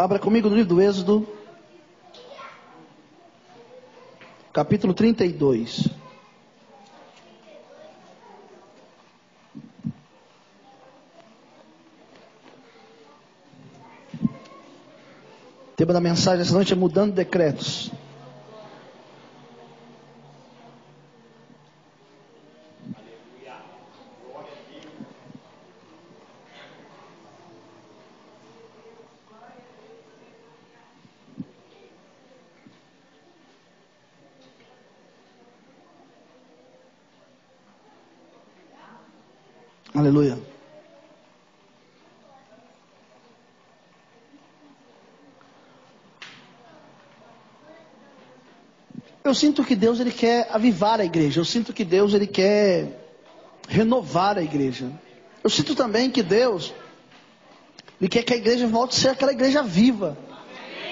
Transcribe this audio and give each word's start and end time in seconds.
Abra 0.00 0.18
comigo 0.18 0.48
no 0.48 0.56
livro 0.56 0.76
do 0.76 0.80
Êxodo, 0.80 1.28
capítulo 4.50 4.94
32. 4.94 5.88
O 15.68 15.76
tema 15.76 15.92
da 15.92 16.00
mensagem 16.00 16.40
essa 16.40 16.54
noite 16.54 16.72
é 16.72 16.76
mudando 16.76 17.12
decretos. 17.12 17.92
Aleluia. 40.00 40.38
Eu 49.30 49.34
sinto 49.36 49.62
que 49.62 49.76
Deus 49.76 50.00
ele 50.00 50.10
quer 50.10 50.48
avivar 50.50 50.98
a 50.98 51.04
igreja. 51.04 51.38
Eu 51.38 51.44
sinto 51.44 51.72
que 51.72 51.84
Deus 51.84 52.14
ele 52.14 52.26
quer 52.26 53.00
renovar 53.68 54.36
a 54.36 54.42
igreja. 54.42 54.90
Eu 55.44 55.48
sinto 55.48 55.76
também 55.76 56.10
que 56.10 56.20
Deus 56.20 56.74
ele 58.00 58.08
quer 58.08 58.24
que 58.24 58.34
a 58.34 58.36
igreja 58.36 58.66
volte 58.66 58.96
a 58.96 59.00
ser 59.00 59.08
aquela 59.10 59.30
igreja 59.30 59.62
viva. 59.62 60.18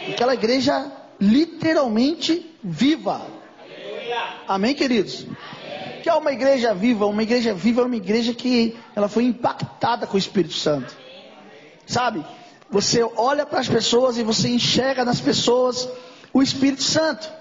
Aquela 0.08 0.34
igreja 0.34 0.88
literalmente 1.20 2.48
viva. 2.62 3.26
Amém, 4.46 4.72
queridos? 4.72 5.26
que 6.00 6.08
é 6.08 6.14
uma 6.14 6.30
igreja 6.30 6.72
viva? 6.72 7.06
Uma 7.06 7.24
igreja 7.24 7.52
viva 7.52 7.82
é 7.82 7.84
uma 7.86 7.96
igreja 7.96 8.32
que 8.32 8.76
ela 8.94 9.08
foi 9.08 9.24
impactada 9.24 10.06
com 10.06 10.14
o 10.14 10.18
Espírito 10.18 10.54
Santo. 10.54 10.96
Sabe? 11.84 12.24
Você 12.70 13.02
olha 13.16 13.44
para 13.44 13.58
as 13.58 13.68
pessoas 13.68 14.16
e 14.16 14.22
você 14.22 14.48
enxerga 14.48 15.04
nas 15.04 15.20
pessoas 15.20 15.88
o 16.32 16.40
Espírito 16.40 16.84
Santo. 16.84 17.37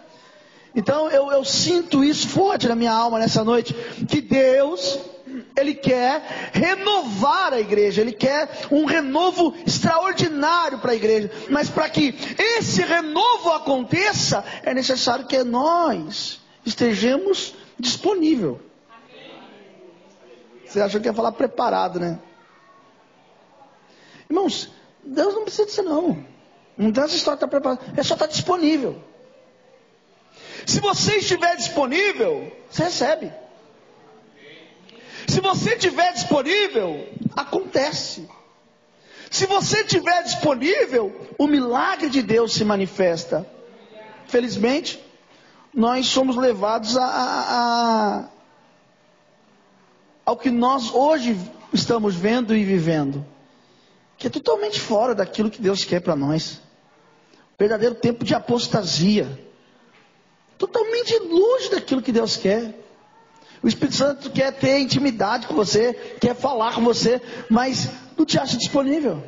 Então 0.75 1.09
eu, 1.09 1.31
eu 1.31 1.43
sinto 1.43 2.03
isso 2.03 2.27
forte 2.27 2.67
na 2.67 2.75
minha 2.75 2.91
alma 2.91 3.19
nessa 3.19 3.43
noite, 3.43 3.73
que 4.07 4.21
Deus 4.21 4.99
ele 5.55 5.73
quer 5.73 6.51
renovar 6.53 7.53
a 7.53 7.59
igreja, 7.59 8.01
Ele 8.01 8.11
quer 8.11 8.49
um 8.71 8.85
renovo 8.85 9.53
extraordinário 9.65 10.79
para 10.79 10.91
a 10.91 10.95
igreja. 10.95 11.31
Mas 11.49 11.69
para 11.69 11.89
que 11.89 12.15
esse 12.37 12.81
renovo 12.81 13.51
aconteça, 13.51 14.43
é 14.63 14.73
necessário 14.73 15.25
que 15.25 15.43
nós 15.43 16.39
estejamos 16.65 17.55
disponível. 17.79 18.61
Você 20.65 20.81
achou 20.81 20.99
que 20.99 21.07
ia 21.07 21.13
falar 21.13 21.31
preparado, 21.31 21.99
né? 21.99 22.19
Irmãos, 24.29 24.69
Deus 25.03 25.33
não 25.33 25.43
precisa 25.43 25.65
disso 25.65 25.83
não. 25.83 26.25
Não 26.77 26.91
tem 26.91 27.03
essa 27.03 27.15
história 27.15 27.37
de 27.37 27.45
estar 27.45 27.47
preparado. 27.47 27.79
É 27.97 28.03
só 28.03 28.13
estar 28.13 28.27
disponível. 28.27 29.02
Se 30.78 30.81
você 30.81 31.16
estiver 31.16 31.56
disponível, 31.56 32.56
você 32.70 32.83
recebe. 32.83 33.33
Se 35.27 35.42
você 35.42 35.73
estiver 35.73 36.14
disponível, 36.14 37.10
acontece. 37.36 38.30
Se 39.32 39.48
você 39.48 39.82
estiver 39.82 40.21
disponível, 40.21 41.30
o 41.36 41.48
milagre 41.48 42.11
de 42.11 42.21
Deus 42.21 42.54
se 42.54 42.64
manifesta. 42.64 43.43
Felizmente, 44.27 45.04
nós 45.73 46.05
somos 46.05 46.36
levados 46.36 46.95
a, 46.95 47.05
a, 47.05 48.20
a, 48.20 48.30
ao 50.27 50.37
que 50.37 50.52
nós 50.52 50.93
hoje 50.93 51.36
estamos 51.73 52.14
vendo 52.14 52.55
e 52.55 52.64
vivendo, 52.64 53.26
que 54.16 54.27
é 54.27 54.30
totalmente 54.30 54.80
fora 54.80 55.16
daquilo 55.16 55.49
que 55.49 55.60
Deus 55.60 55.83
quer 55.83 56.02
para 56.02 56.16
nós. 56.16 56.61
Verdadeiro 57.58 57.95
tempo 57.95 58.23
de 58.23 58.36
apostasia, 58.36 59.46
totalmente 60.57 61.17
longe 61.19 61.69
daquilo 61.69 62.01
que 62.01 62.11
Deus 62.11 62.35
quer. 62.37 62.73
O 63.61 63.67
Espírito 63.67 63.95
Santo 63.95 64.29
quer 64.29 64.51
ter 64.53 64.79
intimidade 64.79 65.47
com 65.47 65.55
você, 65.55 65.93
quer 66.21 66.35
falar 66.35 66.75
com 66.75 66.83
você, 66.83 67.21
mas 67.49 67.89
não 68.17 68.25
te 68.25 68.39
acha 68.39 68.57
disponível. 68.57 69.23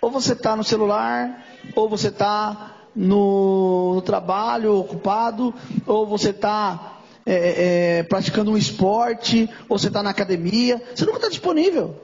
Ou 0.00 0.10
você 0.10 0.32
está 0.32 0.56
no 0.56 0.64
celular, 0.64 1.44
ou 1.74 1.88
você 1.88 2.08
está 2.08 2.74
no, 2.94 4.02
trabalho 4.04 4.76
ocupado, 4.76 5.54
ou 5.86 6.06
você 6.06 6.30
está 6.30 7.00
é, 7.24 7.98
é, 7.98 8.02
praticando 8.02 8.50
um 8.50 8.58
esporte, 8.58 9.48
ou 9.68 9.78
você 9.78 9.88
está 9.88 10.02
na 10.02 10.10
academia, 10.10 10.82
você 10.94 11.04
nunca 11.04 11.18
está 11.18 11.28
disponível. 11.28 11.96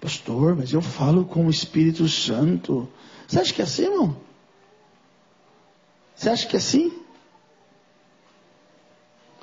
Pastor, 0.00 0.54
mas 0.54 0.72
eu 0.72 0.82
falo 0.82 1.24
com 1.24 1.46
o 1.46 1.50
Espírito 1.50 2.06
Santo. 2.08 2.88
Você 3.26 3.40
acha 3.40 3.54
que 3.54 3.62
é 3.62 3.64
assim, 3.64 3.84
irmão? 3.84 4.16
Você 6.14 6.28
acha 6.28 6.46
que 6.46 6.56
é 6.56 6.58
assim? 6.58 6.92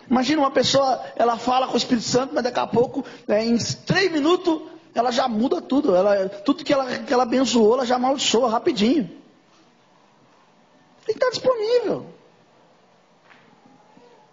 Imagina 0.09 0.41
uma 0.41 0.51
pessoa, 0.51 1.01
ela 1.15 1.37
fala 1.37 1.67
com 1.67 1.73
o 1.73 1.77
Espírito 1.77 2.05
Santo, 2.05 2.33
mas 2.33 2.43
daqui 2.43 2.59
a 2.59 2.67
pouco, 2.67 3.05
é, 3.27 3.43
em 3.43 3.57
três 3.85 4.11
minutos, 4.11 4.61
ela 4.93 5.11
já 5.11 5.27
muda 5.27 5.61
tudo. 5.61 5.95
Ela, 5.95 6.29
tudo 6.29 6.63
que 6.63 6.73
ela, 6.73 6.99
que 6.99 7.13
ela 7.13 7.23
abençoou, 7.23 7.73
ela 7.73 7.85
já 7.85 7.95
amaldiçoa 7.95 8.49
rapidinho. 8.49 9.09
Tem 11.05 11.15
que 11.15 11.23
estar 11.23 11.29
disponível. 11.29 12.05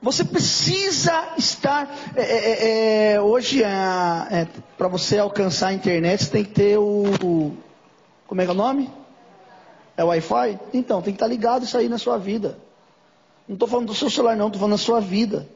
Você 0.03 0.25
precisa 0.25 1.35
estar. 1.37 1.89
É, 2.17 2.23
é, 2.23 2.51
é, 2.51 3.13
é 3.13 3.21
hoje, 3.21 3.63
é, 3.63 4.49
para 4.79 4.89
você 4.89 5.19
alcançar 5.19 5.69
a 5.69 5.73
internet, 5.73 6.25
você 6.25 6.31
tem 6.31 6.45
que 6.45 6.53
ter 6.53 6.79
o. 6.79 7.55
Como 8.27 8.41
é 8.41 8.45
que 8.45 8.51
é 8.51 8.55
o 8.55 8.57
nome? 8.57 8.91
É 9.97 10.05
o 10.05 10.09
Wi-Fi? 10.09 10.59
Então, 10.73 11.03
tem 11.03 11.13
que 11.13 11.17
estar 11.17 11.27
ligado 11.27 11.65
isso 11.65 11.77
aí 11.77 11.89
na 11.89 11.99
sua 11.99 12.17
vida. 12.17 12.57
Não 13.47 13.55
estou 13.55 13.69
falando 13.69 13.89
do 13.89 13.95
seu 13.95 14.09
celular, 14.09 14.37
não, 14.37 14.47
estou 14.47 14.61
falando 14.61 14.79
da 14.79 14.83
sua 14.83 15.01
vida. 15.01 15.47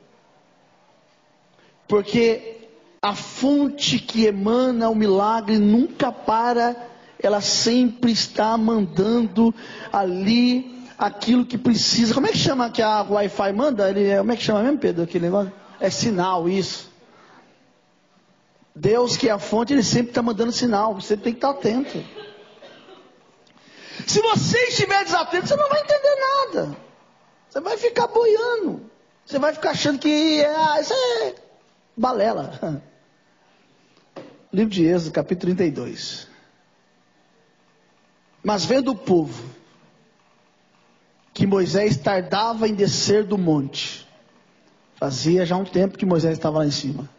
Porque 1.87 2.69
a 3.03 3.15
fonte 3.15 3.99
que 3.99 4.27
emana 4.27 4.89
o 4.89 4.95
milagre 4.95 5.59
nunca 5.59 6.11
para, 6.11 6.75
ela 7.19 7.41
sempre 7.41 8.13
está 8.13 8.57
mandando 8.57 9.55
ali 9.93 10.89
aquilo 10.97 11.45
que 11.45 11.59
precisa. 11.59 12.15
Como 12.15 12.27
é 12.27 12.31
que 12.31 12.39
chama 12.39 12.71
que 12.71 12.81
a 12.81 13.03
Wi-Fi 13.03 13.53
manda? 13.53 13.91
Ele, 13.91 14.17
como 14.17 14.33
é 14.33 14.37
que 14.37 14.43
chama 14.43 14.63
mesmo, 14.63 14.79
Pedro? 14.79 15.05
Aquele 15.05 15.27
negócio? 15.27 15.53
É 15.79 15.91
sinal, 15.91 16.49
isso. 16.49 16.91
Deus, 18.75 19.17
que 19.17 19.29
é 19.29 19.33
a 19.33 19.39
fonte, 19.39 19.73
ele 19.73 19.83
sempre 19.83 20.09
está 20.09 20.23
mandando 20.23 20.51
sinal. 20.51 20.95
Você 20.95 21.17
tem 21.17 21.33
que 21.33 21.39
estar 21.39 21.51
atento. 21.51 22.03
Se 24.07 24.21
você 24.21 24.59
estiver 24.69 25.05
desatento, 25.05 25.47
você 25.47 25.57
não 25.57 25.69
vai 25.69 25.81
entender 25.81 26.17
nada. 26.17 26.77
Você 27.49 27.61
vai 27.61 27.77
ficar 27.77 28.07
boiando. 28.09 28.91
Você 29.25 29.39
vai 29.39 29.53
ficar 29.53 29.71
achando 29.71 29.99
que 29.99 30.41
é, 30.41 30.47
ah, 30.47 30.81
isso 30.81 30.93
é 30.93 31.44
balela. 31.97 32.83
Livro 34.53 34.71
de 34.71 34.85
Êxodo, 34.85 35.13
capítulo 35.13 35.55
32. 35.55 36.29
Mas 38.43 38.65
vendo 38.65 38.93
o 38.93 38.97
povo 38.97 39.45
que 41.33 41.47
Moisés 41.47 41.97
tardava 41.97 42.69
em 42.69 42.75
descer 42.75 43.25
do 43.25 43.37
monte. 43.37 44.07
Fazia 44.97 45.45
já 45.45 45.57
um 45.57 45.65
tempo 45.65 45.99
que 45.99 46.07
Moisés 46.07 46.35
estava 46.39 46.59
lá 46.59 46.67
em 46.67 46.71
cima. 46.71 47.11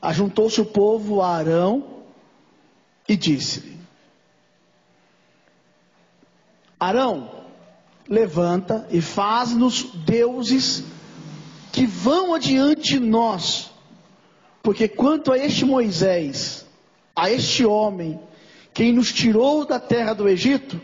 Ajuntou-se 0.00 0.60
o 0.60 0.64
povo 0.64 1.20
a 1.20 1.34
Arão 1.34 2.04
e 3.08 3.16
disse-lhe: 3.16 3.76
Arão, 6.78 7.44
levanta 8.08 8.86
e 8.90 9.00
faz-nos 9.00 9.82
deuses 10.04 10.84
que 11.72 11.86
vão 11.86 12.34
adiante 12.34 12.92
de 12.92 13.00
nós, 13.00 13.70
porque 14.66 14.88
quanto 14.88 15.30
a 15.30 15.38
este 15.38 15.64
Moisés, 15.64 16.66
a 17.14 17.30
este 17.30 17.64
homem, 17.64 18.18
quem 18.74 18.92
nos 18.92 19.12
tirou 19.12 19.64
da 19.64 19.78
terra 19.78 20.12
do 20.12 20.28
Egito, 20.28 20.80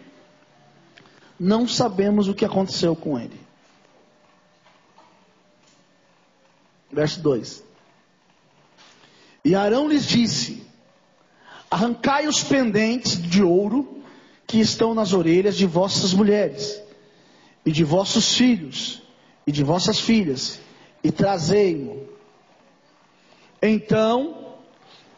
não 1.36 1.66
sabemos 1.66 2.28
o 2.28 2.34
que 2.34 2.44
aconteceu 2.44 2.94
com 2.94 3.18
ele. 3.18 3.40
Verso 6.92 7.20
2: 7.22 7.64
E 9.44 9.52
Arão 9.52 9.88
lhes 9.88 10.06
disse: 10.06 10.64
Arrancai 11.68 12.28
os 12.28 12.40
pendentes 12.40 13.20
de 13.20 13.42
ouro 13.42 14.00
que 14.46 14.60
estão 14.60 14.94
nas 14.94 15.12
orelhas 15.12 15.56
de 15.56 15.66
vossas 15.66 16.14
mulheres, 16.14 16.80
e 17.66 17.72
de 17.72 17.82
vossos 17.82 18.36
filhos, 18.36 19.02
e 19.44 19.50
de 19.50 19.64
vossas 19.64 19.98
filhas, 19.98 20.60
e 21.02 21.10
trazei-mo. 21.10 22.01
Então, 23.62 24.56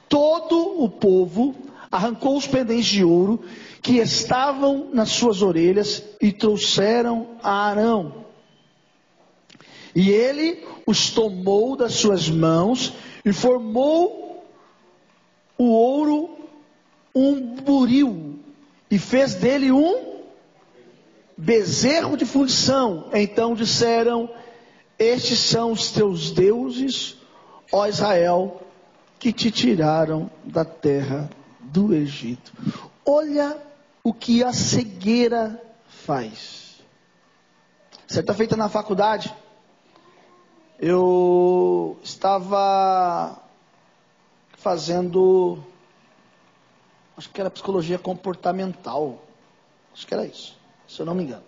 todo 0.09 0.83
o 0.83 0.89
povo 0.89 1.55
arrancou 1.91 2.37
os 2.37 2.47
pendentes 2.47 2.87
de 2.87 3.03
ouro 3.03 3.43
que 3.81 3.99
estavam 3.99 4.91
nas 4.93 5.11
suas 5.11 5.43
orelhas 5.43 6.03
e 6.21 6.33
trouxeram 6.33 7.29
a 7.43 7.69
Arão. 7.69 8.25
E 9.95 10.11
ele 10.11 10.65
os 10.87 11.11
tomou 11.11 11.77
das 11.77 11.95
suas 11.95 12.29
mãos 12.29 12.93
e 13.25 13.33
formou 13.33 14.45
o 15.57 15.65
ouro 15.65 16.37
um 17.15 17.41
buril 17.41 18.41
e 18.91 18.99
fez 18.99 19.35
dele 19.35 19.71
um 19.71 20.15
bezerro 21.37 22.17
de 22.17 22.25
fundição. 22.25 23.09
Então 23.13 23.55
disseram: 23.55 24.29
Estes 24.99 25.39
são 25.39 25.73
os 25.73 25.91
teus 25.91 26.33
deuses, 26.33 27.17
ó 27.77 27.89
Israel, 27.89 28.61
que 29.19 29.33
te 29.33 29.51
tiraram 29.51 30.31
da 30.45 30.65
terra 30.65 31.29
do 31.59 31.93
Egito. 31.93 32.53
Olha 33.05 33.61
o 34.05 34.15
que 34.15 34.45
a 34.45 34.53
cegueira 34.53 35.61
faz. 35.89 36.77
Certa 38.07 38.33
feita 38.33 38.57
na 38.57 38.69
faculdade, 38.69 39.35
eu 40.79 41.99
estava 42.01 43.43
fazendo, 44.53 45.59
acho 47.17 47.29
que 47.31 47.41
era 47.41 47.51
psicologia 47.51 47.99
comportamental, 47.99 49.21
acho 49.93 50.07
que 50.07 50.15
era 50.15 50.25
isso, 50.25 50.57
se 50.87 51.01
eu 51.01 51.07
não 51.07 51.15
me 51.15 51.25
engano. 51.25 51.43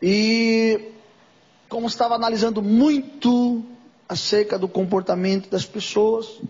E 0.00 0.92
como 1.68 1.88
estava 1.88 2.14
analisando 2.14 2.62
muito 2.62 3.64
acerca 4.08 4.58
do 4.58 4.68
comportamento 4.68 5.50
das 5.50 5.64
pessoas, 5.64 6.40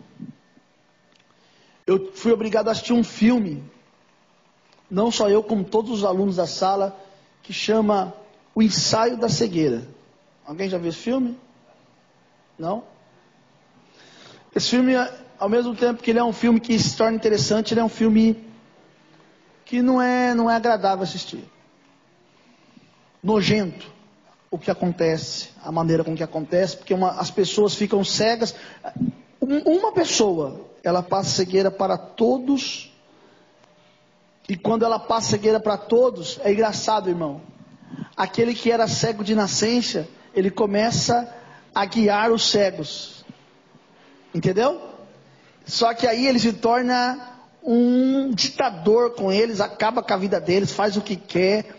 eu 1.87 2.12
fui 2.14 2.32
obrigado 2.32 2.69
a 2.69 2.73
assistir 2.73 2.93
um 2.93 3.05
filme, 3.05 3.64
não 4.91 5.11
só 5.11 5.29
eu, 5.29 5.43
como 5.43 5.64
todos 5.64 5.91
os 5.91 6.05
alunos 6.05 6.37
da 6.37 6.47
sala, 6.47 6.99
que 7.43 7.53
chama 7.53 8.14
O 8.55 8.62
Ensaio 8.62 9.17
da 9.17 9.29
Cegueira. 9.29 9.87
Alguém 10.44 10.69
já 10.69 10.79
viu 10.79 10.91
esse 10.91 10.99
filme? 10.99 11.38
Não? 12.58 12.85
Esse 14.55 14.70
filme, 14.70 14.94
ao 15.38 15.49
mesmo 15.49 15.75
tempo 15.75 16.03
que 16.03 16.11
ele 16.11 16.19
é 16.19 16.25
um 16.25 16.32
filme 16.32 16.61
que 16.61 16.79
se 16.79 16.97
torna 16.97 17.17
interessante, 17.17 17.73
ele 17.73 17.81
é 17.81 17.85
um 17.85 17.88
filme 17.88 18.44
que 19.64 19.82
não 19.82 20.00
é, 20.00 20.35
não 20.35 20.50
é 20.50 20.55
agradável 20.55 21.03
assistir. 21.03 21.44
Nojento 23.23 23.95
o 24.56 24.58
que 24.58 24.70
acontece, 24.70 25.50
a 25.62 25.70
maneira 25.70 26.03
com 26.03 26.17
que 26.17 26.23
acontece, 26.23 26.76
porque 26.76 26.94
uma, 26.94 27.11
as 27.20 27.31
pessoas 27.31 27.75
ficam 27.75 28.03
cegas. 28.03 28.55
Uma 29.41 29.93
pessoa, 29.93 30.62
ela 30.82 31.03
passa 31.03 31.31
cegueira 31.31 31.70
para 31.70 31.97
todos, 31.97 32.93
e 34.49 34.56
quando 34.56 34.85
ela 34.85 34.99
passa 34.99 35.31
cegueira 35.31 35.61
para 35.61 35.76
todos, 35.76 36.41
é 36.43 36.53
engraçado, 36.53 37.11
irmão. 37.11 37.43
Aquele 38.17 38.55
que 38.55 38.70
era 38.70 38.88
cego 38.88 39.23
de 39.23 39.35
nascença, 39.35 40.08
ele 40.35 40.50
começa 40.50 41.32
a 41.75 41.85
guiar 41.85 42.32
os 42.32 42.49
cegos. 42.49 43.25
Entendeu? 44.35 44.81
Só 45.67 45.93
que 45.93 46.06
aí 46.06 46.26
ele 46.26 46.38
se 46.38 46.53
torna 46.55 47.37
um 47.62 48.31
ditador 48.32 49.11
com 49.11 49.31
eles, 49.31 49.61
acaba 49.61 50.03
com 50.03 50.14
a 50.14 50.17
vida 50.17 50.41
deles, 50.41 50.73
faz 50.73 50.97
o 50.97 51.03
que 51.03 51.17
quer, 51.17 51.75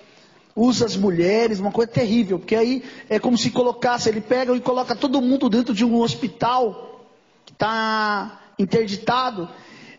usa 0.58 0.86
as 0.86 0.98
mulheres, 0.98 1.60
uma 1.60 1.72
coisa 1.72 1.92
terrível, 1.92 2.40
porque 2.40 2.56
aí 2.56 2.84
é 3.08 3.20
como 3.20 3.38
se 3.38 3.52
colocasse, 3.52 4.10
ele 4.10 4.20
pega 4.20 4.54
e 4.56 4.60
coloca 4.60 4.96
todo 4.96 5.22
mundo 5.22 5.48
dentro 5.50 5.74
de 5.74 5.86
um 5.86 6.02
hospital 6.02 7.06
que 7.46 7.54
está 7.54 8.42
interditado, 8.58 9.48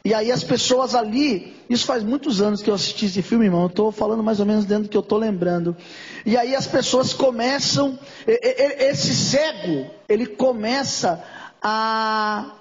e 0.05 0.13
aí 0.13 0.33
as 0.33 0.43
pessoas 0.43 0.97
ali, 0.97 1.57
isso 1.71 1.85
faz 1.87 2.03
muitos 2.03 2.41
anos 2.41 2.61
que 2.61 2.71
eu 2.71 2.75
assisti 2.75 3.07
esse 3.07 3.21
filme, 3.21 3.45
irmão. 3.45 3.63
Eu 3.63 3.67
estou 3.67 3.93
falando 3.93 4.23
mais 4.23 4.41
ou 4.41 4.47
menos 4.47 4.65
dentro 4.65 4.85
do 4.85 4.89
que 4.89 4.97
eu 4.97 5.03
estou 5.03 5.19
lembrando. 5.19 5.77
E 6.25 6.37
aí 6.37 6.55
as 6.55 6.67
pessoas 6.67 7.13
começam, 7.13 7.99
esse 8.27 9.15
cego, 9.15 9.91
ele 10.09 10.25
começa 10.25 11.23
a, 11.61 12.53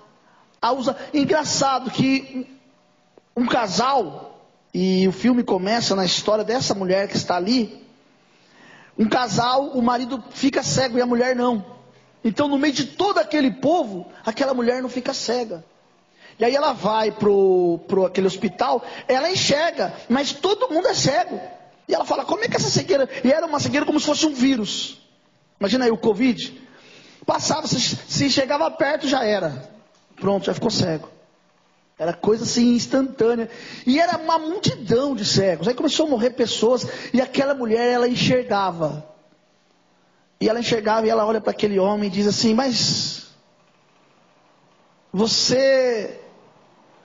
a 0.61 0.71
usar. 0.73 0.97
Engraçado 1.13 1.89
que 1.89 2.45
um 3.35 3.45
casal, 3.45 4.37
e 4.73 5.07
o 5.07 5.11
filme 5.11 5.41
começa 5.41 5.95
na 5.95 6.03
história 6.03 6.43
dessa 6.43 6.73
mulher 6.73 7.07
que 7.07 7.15
está 7.15 7.37
ali. 7.37 7.86
Um 8.97 9.07
casal, 9.07 9.69
o 9.69 9.81
marido 9.81 10.23
fica 10.31 10.63
cego 10.63 10.97
e 10.97 11.01
a 11.01 11.05
mulher 11.05 11.35
não. 11.35 11.63
Então, 12.23 12.47
no 12.47 12.57
meio 12.57 12.73
de 12.73 12.85
todo 12.85 13.19
aquele 13.19 13.51
povo, 13.51 14.11
aquela 14.25 14.53
mulher 14.53 14.81
não 14.81 14.89
fica 14.89 15.13
cega. 15.13 15.63
E 16.39 16.45
aí 16.45 16.55
ela 16.55 16.73
vai 16.73 17.11
pro, 17.11 17.79
pro 17.87 18.05
aquele 18.05 18.27
hospital, 18.27 18.83
ela 19.07 19.29
enxerga, 19.29 19.93
mas 20.09 20.33
todo 20.33 20.69
mundo 20.69 20.87
é 20.87 20.93
cego. 20.93 21.39
E 21.87 21.93
ela 21.93 22.05
fala, 22.05 22.25
como 22.25 22.43
é 22.43 22.47
que 22.47 22.55
essa 22.55 22.69
cegueira? 22.69 23.09
E 23.23 23.31
era 23.31 23.45
uma 23.45 23.59
cegueira 23.59 23.85
como 23.85 23.99
se 23.99 24.05
fosse 24.05 24.25
um 24.25 24.33
vírus. 24.33 25.01
Imagina 25.59 25.85
aí 25.85 25.91
o 25.91 25.97
Covid. 25.97 26.61
Passava, 27.25 27.67
se, 27.67 27.79
se 27.79 28.29
chegava 28.29 28.69
perto 28.69 29.07
já 29.07 29.23
era. 29.23 29.69
Pronto, 30.15 30.45
já 30.45 30.53
ficou 30.53 30.69
cego. 30.69 31.09
Era 31.97 32.13
coisa 32.13 32.43
assim 32.43 32.75
instantânea. 32.75 33.49
E 33.85 33.99
era 33.99 34.17
uma 34.17 34.37
multidão 34.37 35.06
cegos. 35.29 35.67
Aí 35.67 35.73
começou 35.73 36.07
a 36.07 36.09
morrer 36.09 36.31
pessoas 36.31 36.87
e 37.13 37.21
aquela 37.21 37.53
mulher 37.53 37.93
ela 37.93 38.07
enxergava. 38.07 39.05
E 40.39 40.47
ela 40.47 40.59
enxergava 40.59 41.07
e 41.07 41.09
ela 41.09 41.25
olha 41.25 41.41
para 41.41 41.51
aquele 41.51 41.79
homem 41.79 42.07
e 42.07 42.11
diz 42.11 42.27
assim: 42.27 42.53
Mas 42.53 43.27
você 45.11 46.19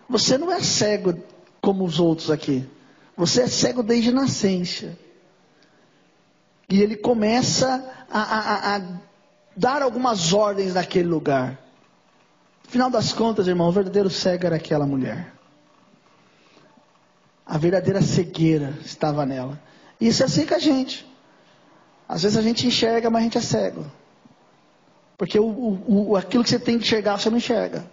você 0.08 0.36
não 0.36 0.52
é 0.52 0.60
cego 0.60 1.18
como 1.60 1.84
os 1.84 1.98
outros 1.98 2.30
aqui. 2.30 2.68
Você 3.16 3.42
é 3.42 3.46
cego 3.46 3.82
desde 3.82 4.12
nascença. 4.12 4.96
E 6.68 6.82
ele 6.82 6.96
começa 6.96 7.82
a, 8.10 8.20
a, 8.20 8.76
a 8.76 8.82
dar 9.56 9.82
algumas 9.82 10.32
ordens 10.32 10.74
naquele 10.74 11.08
lugar. 11.08 11.58
Afinal 12.66 12.90
das 12.90 13.12
contas, 13.12 13.46
irmão, 13.46 13.68
o 13.68 13.72
verdadeiro 13.72 14.10
cego 14.10 14.46
era 14.46 14.56
aquela 14.56 14.86
mulher. 14.86 15.31
A 17.52 17.58
verdadeira 17.58 18.00
cegueira 18.00 18.78
estava 18.82 19.26
nela. 19.26 19.60
Isso 20.00 20.22
é 20.22 20.24
assim 20.24 20.46
com 20.46 20.54
a 20.54 20.58
gente. 20.58 21.06
Às 22.08 22.22
vezes 22.22 22.38
a 22.38 22.40
gente 22.40 22.66
enxerga, 22.66 23.10
mas 23.10 23.20
a 23.20 23.24
gente 23.24 23.36
é 23.36 23.42
cego. 23.42 23.84
Porque 25.18 25.38
o, 25.38 25.44
o, 25.44 26.08
o, 26.12 26.16
aquilo 26.16 26.42
que 26.42 26.48
você 26.48 26.58
tem 26.58 26.78
que 26.78 26.86
enxergar, 26.86 27.18
você 27.18 27.28
não 27.28 27.36
enxerga. 27.36 27.84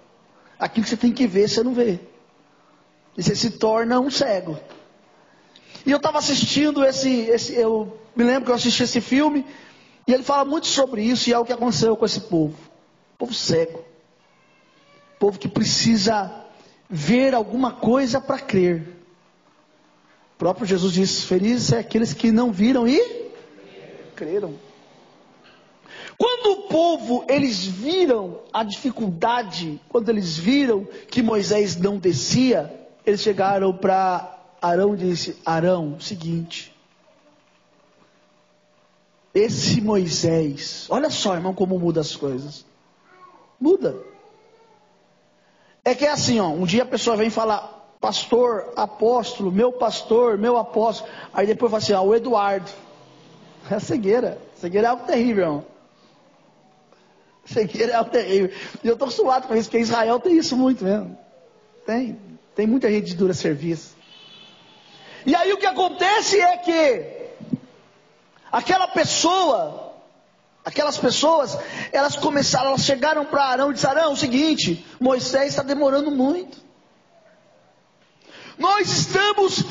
Aquilo 0.58 0.86
que 0.86 0.90
você 0.90 0.96
tem 0.96 1.12
que 1.12 1.28
ver, 1.28 1.50
você 1.50 1.62
não 1.62 1.74
vê. 1.74 2.00
E 3.18 3.22
você 3.22 3.36
se 3.36 3.52
torna 3.52 4.00
um 4.00 4.10
cego. 4.10 4.58
E 5.86 5.92
eu 5.92 5.98
estava 5.98 6.20
assistindo 6.20 6.82
esse, 6.86 7.10
esse, 7.24 7.54
eu 7.54 8.00
me 8.16 8.24
lembro 8.24 8.46
que 8.46 8.52
eu 8.52 8.56
assisti 8.56 8.84
esse 8.84 9.02
filme, 9.02 9.46
e 10.08 10.14
ele 10.14 10.24
fala 10.24 10.46
muito 10.46 10.68
sobre 10.68 11.04
isso, 11.04 11.30
e 11.30 11.34
é 11.34 11.38
o 11.38 11.44
que 11.44 11.52
aconteceu 11.52 11.98
com 11.98 12.06
esse 12.06 12.22
povo. 12.22 12.56
Povo 13.18 13.34
cego. 13.34 13.84
Povo 15.20 15.38
que 15.38 15.50
precisa 15.50 16.46
ver 16.90 17.36
alguma 17.36 17.74
coisa 17.74 18.22
para 18.22 18.40
crer. 18.40 18.99
Próprio 20.40 20.66
Jesus 20.66 20.94
disse: 20.94 21.26
Felizes 21.26 21.68
são 21.68 21.78
aqueles 21.78 22.14
que 22.14 22.32
não 22.32 22.50
viram 22.50 22.88
e 22.88 23.30
creram. 24.16 24.54
Quando 26.18 26.52
o 26.52 26.68
povo 26.70 27.26
eles 27.28 27.66
viram 27.66 28.40
a 28.54 28.64
dificuldade, 28.64 29.82
quando 29.90 30.08
eles 30.08 30.38
viram 30.38 30.88
que 31.12 31.22
Moisés 31.22 31.76
não 31.76 31.98
descia, 31.98 32.74
eles 33.06 33.20
chegaram 33.20 33.74
para 33.74 34.40
Arão 34.62 34.94
e 34.94 34.98
disse: 34.98 35.38
Arão, 35.46 36.00
seguinte. 36.00 36.74
Esse 39.36 39.82
Moisés, 39.82 40.88
olha 40.90 41.10
só, 41.10 41.36
irmão, 41.36 41.54
como 41.54 41.78
muda 41.78 42.00
as 42.00 42.16
coisas. 42.16 42.66
Muda. 43.60 43.98
É 45.84 45.94
que 45.94 46.06
é 46.06 46.12
assim, 46.12 46.40
ó, 46.40 46.48
um 46.48 46.66
dia 46.66 46.84
a 46.84 46.86
pessoa 46.86 47.18
vem 47.18 47.30
falar, 47.30 47.79
pastor, 48.00 48.74
apóstolo, 48.76 49.52
meu 49.52 49.72
pastor, 49.72 50.38
meu 50.38 50.58
apóstolo. 50.58 51.12
Aí 51.34 51.46
depois 51.46 51.70
fala 51.70 51.84
assim, 51.84 51.94
ó, 51.94 52.04
o 52.04 52.16
Eduardo. 52.16 52.70
É 53.70 53.76
a 53.76 53.80
cegueira. 53.80 54.40
Cegueira 54.56 54.88
é 54.88 54.90
algo 54.90 55.06
terrível, 55.06 55.44
irmão. 55.44 55.66
Cegueira 57.46 57.92
é 57.92 57.96
algo 57.96 58.10
terrível. 58.10 58.50
E 58.84 58.88
eu 58.88 58.94
estou 58.94 59.06
acostumado 59.06 59.48
com 59.48 59.56
isso, 59.56 59.70
porque 59.70 59.84
Israel 59.84 60.20
tem 60.20 60.38
isso 60.38 60.58
muito 60.58 60.84
mesmo. 60.84 61.16
Tem. 61.86 62.18
Tem 62.56 62.66
muita 62.66 62.90
gente 62.90 63.08
de 63.08 63.16
dura 63.16 63.34
serviço. 63.34 63.96
E 65.26 65.36
aí 65.36 65.54
o 65.54 65.58
que 65.58 65.68
acontece 65.68 66.40
é 66.40 66.58
que 66.58 67.06
aquela 68.52 68.88
pessoa, 68.88 69.94
aquelas 70.66 70.98
pessoas, 70.98 71.56
elas 71.92 72.16
começaram, 72.16 72.70
elas 72.70 72.82
chegaram 72.82 73.26
para 73.26 73.44
Arão 73.44 73.70
e 73.70 73.74
disseram: 73.76 73.98
Arão, 73.98 74.10
é 74.12 74.14
o 74.14 74.18
seguinte, 74.18 74.84
Moisés 75.00 75.50
está 75.50 75.62
demorando 75.62 76.10
muito. 76.10 76.69
Nós 78.60 78.90
estamos 78.92 79.64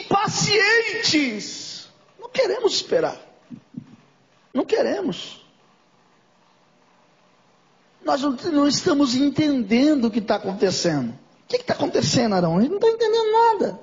impacientes. 0.00 1.88
Não 2.18 2.28
queremos 2.28 2.74
esperar. 2.74 3.20
Não 4.54 4.64
queremos. 4.64 5.44
Nós 8.02 8.22
não, 8.22 8.68
estamos 8.68 9.16
entendendo 9.16 10.04
o 10.04 10.10
que 10.10 10.20
está 10.20 10.36
acontecendo. 10.36 11.10
O 11.10 11.48
que 11.48 11.56
está 11.56 11.74
acontecendo, 11.74 12.36
Arão? 12.36 12.60
Ele 12.60 12.68
não 12.68 12.76
está 12.76 12.88
entendendo 12.88 13.32
nada. 13.32 13.80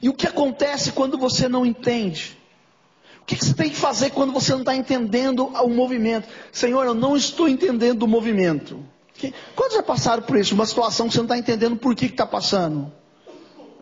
E 0.00 0.08
o 0.08 0.14
que 0.14 0.28
acontece 0.28 0.92
quando 0.92 1.18
você 1.18 1.48
não 1.48 1.66
entende? 1.66 2.38
O 3.20 3.24
que, 3.24 3.34
você 3.36 3.54
tem 3.54 3.70
que 3.70 3.76
fazer 3.76 4.10
quando 4.10 4.32
você 4.32 4.52
não 4.52 4.60
está 4.60 4.76
entendendo 4.76 5.46
o 5.46 5.68
movimento? 5.68 6.28
Senhor, 6.52 6.84
eu 6.84 6.94
não 6.94 7.16
estou 7.16 7.48
entendendo 7.48 8.02
o 8.02 8.08
movimento. 8.08 8.84
Quantos 9.54 9.76
já 9.76 9.82
passaram 9.82 10.22
por 10.22 10.36
isso? 10.36 10.54
Uma 10.54 10.66
situação 10.66 11.06
que 11.06 11.12
você 11.12 11.18
não 11.18 11.24
está 11.26 11.38
entendendo 11.38 11.76
por 11.76 11.94
que 11.94 12.06
está 12.06 12.26
passando? 12.26 12.92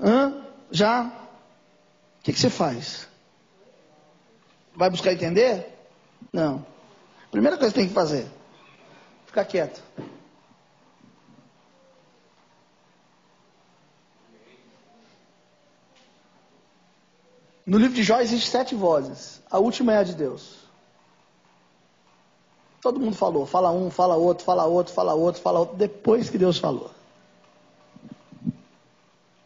Hã? 0.00 0.44
Já? 0.70 1.04
O 2.20 2.22
que, 2.22 2.32
que 2.32 2.38
você 2.38 2.50
faz? 2.50 3.08
Vai 4.74 4.90
buscar 4.90 5.12
entender? 5.12 5.66
Não. 6.32 6.64
Primeira 7.30 7.56
coisa 7.56 7.72
que 7.72 7.80
tem 7.80 7.88
que 7.88 7.94
fazer: 7.94 8.26
ficar 9.26 9.44
quieto. 9.44 9.82
No 17.64 17.78
livro 17.78 17.94
de 17.94 18.02
Jó 18.02 18.20
existem 18.20 18.50
sete 18.50 18.74
vozes. 18.74 19.40
A 19.50 19.58
última 19.58 19.92
é 19.92 19.98
a 19.98 20.02
de 20.02 20.14
Deus. 20.14 20.61
Todo 22.82 22.98
mundo 22.98 23.14
falou. 23.14 23.46
Fala 23.46 23.70
um, 23.70 23.92
fala 23.92 24.16
outro, 24.16 24.44
fala 24.44 24.64
outro, 24.64 24.92
fala 24.92 25.14
outro, 25.14 25.40
fala 25.40 25.60
outro. 25.60 25.76
Depois 25.76 26.28
que 26.28 26.36
Deus 26.36 26.58
falou. 26.58 26.90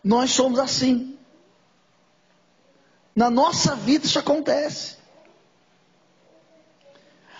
Nós 0.03 0.31
somos 0.31 0.59
assim. 0.59 1.19
Na 3.15 3.29
nossa 3.29 3.77
vida 3.77 4.07
isso 4.07 4.19
acontece. 4.19 4.97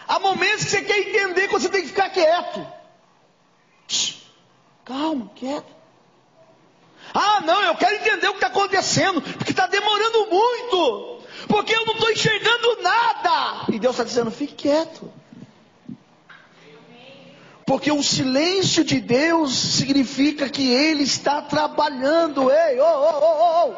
Há 0.07 0.21
momentos 0.21 0.65
que 0.65 0.71
você 0.71 0.83
quer 0.83 0.99
entender 0.99 1.49
quando 1.49 1.63
você 1.63 1.71
tem 1.71 1.81
que 1.81 1.89
ficar 1.89 2.11
quieto. 2.11 2.67
Calma, 4.85 5.31
quieto. 5.35 5.75
Ah, 7.15 7.41
não, 7.41 7.63
eu 7.63 7.77
quero 7.77 7.97
entender 7.97 8.29
o 8.29 8.33
que 8.33 8.37
está 8.37 8.49
acontecendo, 8.49 9.23
porque 9.23 9.51
está 9.51 9.67
demorando 9.67 10.27
muito, 10.27 11.23
porque 11.49 11.75
eu 11.75 11.87
não 11.87 11.95
estou 11.95 12.11
enxergando 12.11 12.83
nada. 12.83 13.65
E 13.73 13.79
Deus 13.79 13.95
está 13.95 14.05
dizendo: 14.05 14.31
fique 14.31 14.55
quieto. 14.55 15.11
Porque 17.67 17.91
o 17.91 18.01
silêncio 18.01 18.85
de 18.85 19.01
Deus 19.01 19.53
significa 19.53 20.49
que 20.49 20.73
Ele 20.73 21.03
está 21.03 21.43
trabalhando. 21.43 22.49
Ei, 22.49 22.79
oh, 22.79 22.85
oh, 22.85 23.19
oh, 23.21 23.73
oh. 23.73 23.75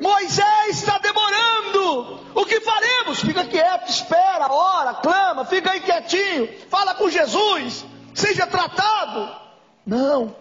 Moisés 0.00 0.68
está 0.70 0.96
demorando. 0.96 2.18
O 2.34 2.46
que 2.46 2.60
faremos? 2.62 3.20
Fica 3.20 3.44
quieto, 3.44 3.90
espera, 3.90 4.50
ora, 4.50 4.94
clama, 4.94 5.44
fica 5.44 5.72
aí 5.72 5.80
quietinho, 5.80 6.48
fala 6.70 6.94
com 6.94 7.10
Jesus, 7.10 7.84
seja 8.14 8.46
tratado. 8.46 9.36
Não. 9.84 10.34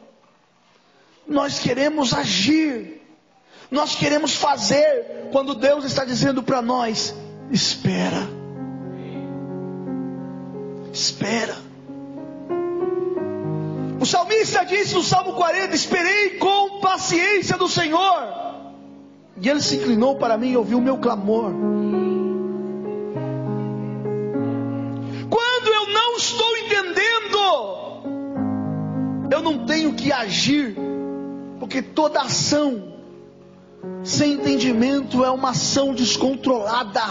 Nós 1.27 1.59
queremos 1.59 2.13
agir. 2.13 3.01
Nós 3.69 3.93
queremos 3.93 4.35
fazer 4.35 5.27
quando 5.33 5.53
Deus 5.53 5.83
está 5.83 6.05
dizendo 6.05 6.41
para 6.41 6.61
nós: 6.61 7.13
espera. 7.51 8.40
Espera. 10.91 11.55
O 13.99 14.05
salmista 14.05 14.65
disse 14.65 14.93
no 14.95 15.03
Salmo 15.03 15.33
40: 15.33 15.75
Esperei 15.75 16.31
com 16.37 16.79
paciência 16.79 17.57
do 17.57 17.67
Senhor. 17.67 18.41
E 19.39 19.49
ele 19.49 19.61
se 19.61 19.77
inclinou 19.77 20.15
para 20.15 20.37
mim 20.37 20.51
e 20.51 20.57
ouviu 20.57 20.77
o 20.77 20.81
meu 20.81 20.97
clamor. 20.97 21.51
Quando 25.29 25.67
eu 25.67 25.87
não 25.93 26.17
estou 26.17 26.57
entendendo, 26.57 27.37
eu 29.31 29.41
não 29.41 29.65
tenho 29.65 29.93
que 29.93 30.11
agir 30.11 30.75
porque 31.59 31.81
toda 31.81 32.21
ação 32.21 32.91
sem 34.03 34.33
entendimento 34.33 35.23
é 35.23 35.29
uma 35.29 35.51
ação 35.51 35.93
descontrolada. 35.93 37.01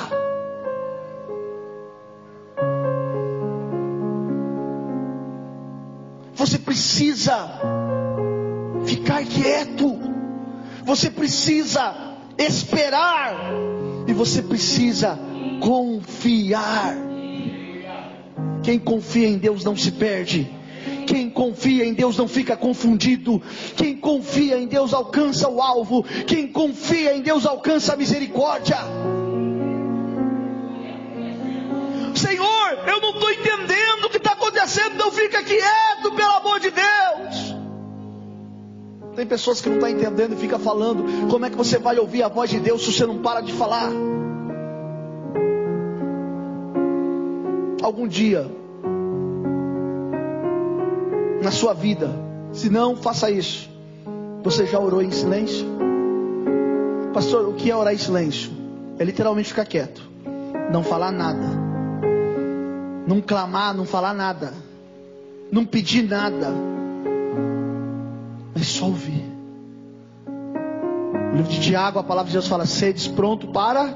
Precisa 6.70 7.50
ficar 8.86 9.24
quieto. 9.24 9.98
Você 10.84 11.10
precisa 11.10 11.92
esperar. 12.38 13.34
E 14.06 14.12
você 14.12 14.40
precisa 14.40 15.18
confiar. 15.60 16.96
Quem 18.62 18.78
confia 18.78 19.26
em 19.26 19.36
Deus 19.36 19.64
não 19.64 19.74
se 19.74 19.90
perde. 19.90 20.48
Quem 21.08 21.28
confia 21.28 21.84
em 21.84 21.92
Deus 21.92 22.16
não 22.16 22.28
fica 22.28 22.56
confundido. 22.56 23.42
Quem 23.76 23.96
confia 23.96 24.56
em 24.56 24.68
Deus 24.68 24.94
alcança 24.94 25.48
o 25.48 25.60
alvo. 25.60 26.04
Quem 26.24 26.46
confia 26.46 27.16
em 27.16 27.20
Deus 27.20 27.46
alcança 27.46 27.94
a 27.94 27.96
misericórdia. 27.96 28.78
Senhor, 32.30 32.78
eu 32.86 33.00
não 33.00 33.10
estou 33.10 33.28
entendendo 33.28 34.04
o 34.04 34.08
que 34.08 34.16
está 34.16 34.32
acontecendo, 34.32 34.94
não 34.94 35.10
fica 35.10 35.42
quieto, 35.42 36.12
pelo 36.14 36.32
amor 36.34 36.60
de 36.60 36.70
Deus. 36.70 37.56
Tem 39.16 39.26
pessoas 39.26 39.60
que 39.60 39.68
não 39.68 39.78
estão 39.78 39.90
tá 39.90 39.96
entendendo 39.96 40.34
e 40.34 40.36
fica 40.36 40.56
falando. 40.56 41.28
Como 41.28 41.44
é 41.44 41.50
que 41.50 41.56
você 41.56 41.76
vai 41.76 41.98
ouvir 41.98 42.22
a 42.22 42.28
voz 42.28 42.48
de 42.48 42.60
Deus 42.60 42.84
se 42.84 42.92
você 42.92 43.04
não 43.04 43.18
para 43.18 43.40
de 43.40 43.52
falar? 43.52 43.90
Algum 47.82 48.06
dia 48.06 48.46
na 51.42 51.50
sua 51.50 51.74
vida. 51.74 52.14
Se 52.52 52.70
não, 52.70 52.94
faça 52.94 53.28
isso. 53.28 53.68
Você 54.44 54.66
já 54.66 54.78
orou 54.78 55.02
em 55.02 55.10
silêncio? 55.10 55.66
Pastor, 57.12 57.48
o 57.48 57.54
que 57.54 57.72
é 57.72 57.76
orar 57.76 57.92
em 57.92 57.98
silêncio? 57.98 58.52
É 59.00 59.04
literalmente 59.04 59.48
ficar 59.48 59.64
quieto, 59.64 60.08
não 60.70 60.84
falar 60.84 61.10
nada, 61.10 61.59
não 63.10 63.20
clamar, 63.20 63.74
não 63.74 63.84
falar 63.84 64.14
nada, 64.14 64.54
não 65.50 65.66
pedir 65.66 66.04
nada, 66.04 66.54
mas 68.54 68.68
só 68.68 68.84
ouvir. 68.86 69.28
No 71.32 71.38
livro 71.38 71.50
de 71.50 71.60
Tiago, 71.60 71.98
a 71.98 72.04
palavra 72.04 72.28
de 72.28 72.34
Deus 72.34 72.46
fala: 72.46 72.64
sedes 72.66 73.08
pronto 73.08 73.48
para, 73.48 73.92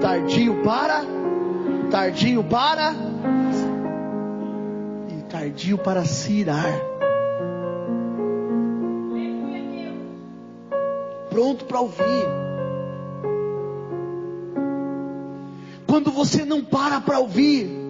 tardio 0.00 0.62
para, 0.62 1.04
tardio 1.90 2.42
para 2.44 2.94
tardio 5.28 5.76
para 5.76 6.04
se 6.06 6.32
irar. 6.32 6.72
Pronto 11.28 11.66
para 11.66 11.80
ouvir. 11.80 12.24
Quando 15.86 16.10
você 16.10 16.44
não 16.46 16.64
para 16.64 17.02
para 17.02 17.18
ouvir, 17.18 17.81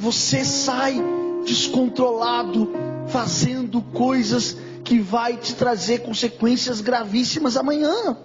você 0.00 0.46
sai 0.46 0.96
descontrolado, 1.44 2.72
fazendo 3.08 3.82
coisas 3.82 4.56
que 4.82 4.98
vai 4.98 5.36
te 5.36 5.54
trazer 5.54 5.98
consequências 5.98 6.80
gravíssimas 6.80 7.54
amanhã. 7.54 8.16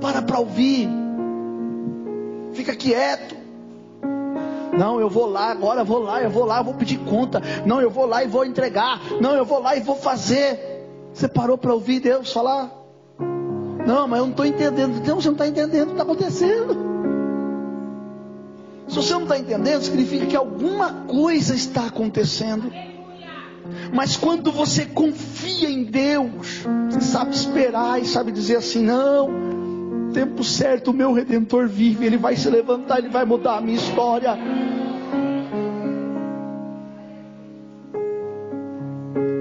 Para 0.00 0.22
para 0.22 0.38
ouvir. 0.38 0.88
Fica 2.52 2.76
quieto. 2.76 3.34
Não, 4.78 5.00
eu 5.00 5.10
vou 5.10 5.26
lá, 5.26 5.50
agora 5.50 5.82
vou 5.82 5.98
lá, 5.98 6.22
eu 6.22 6.30
vou 6.30 6.44
lá, 6.44 6.58
eu 6.58 6.64
vou 6.64 6.74
pedir 6.74 6.98
conta. 6.98 7.42
Não, 7.66 7.80
eu 7.80 7.90
vou 7.90 8.06
lá 8.06 8.22
e 8.22 8.28
vou 8.28 8.44
entregar. 8.44 9.00
Não, 9.20 9.34
eu 9.34 9.44
vou 9.44 9.60
lá 9.60 9.74
e 9.76 9.80
vou 9.80 9.96
fazer. 9.96 10.86
Você 11.12 11.26
parou 11.26 11.58
para 11.58 11.74
ouvir 11.74 11.98
Deus 11.98 12.32
falar? 12.32 12.70
Não, 13.84 14.06
mas 14.06 14.20
eu 14.20 14.26
não 14.26 14.30
estou 14.30 14.46
entendendo. 14.46 14.96
Então 14.96 15.20
você 15.20 15.26
não 15.26 15.34
está 15.34 15.48
entendendo 15.48 15.82
o 15.82 15.86
que 15.86 15.92
está 15.92 16.04
acontecendo. 16.04 16.89
Se 18.90 18.96
você 18.96 19.12
não 19.12 19.22
está 19.22 19.38
entendendo, 19.38 19.82
significa 19.82 20.26
que 20.26 20.36
alguma 20.36 21.04
coisa 21.06 21.54
está 21.54 21.86
acontecendo. 21.86 22.72
Mas 23.94 24.16
quando 24.16 24.50
você 24.50 24.84
confia 24.84 25.70
em 25.70 25.84
Deus, 25.84 26.66
você 26.90 27.00
sabe 27.00 27.32
esperar 27.32 28.02
e 28.02 28.04
sabe 28.04 28.32
dizer 28.32 28.56
assim: 28.56 28.82
não, 28.82 30.10
tempo 30.12 30.42
certo 30.42 30.88
o 30.88 30.92
meu 30.92 31.12
redentor 31.12 31.68
vive, 31.68 32.04
ele 32.04 32.16
vai 32.16 32.34
se 32.34 32.50
levantar, 32.50 32.98
ele 32.98 33.10
vai 33.10 33.24
mudar 33.24 33.58
a 33.58 33.60
minha 33.60 33.76
história. 33.76 34.36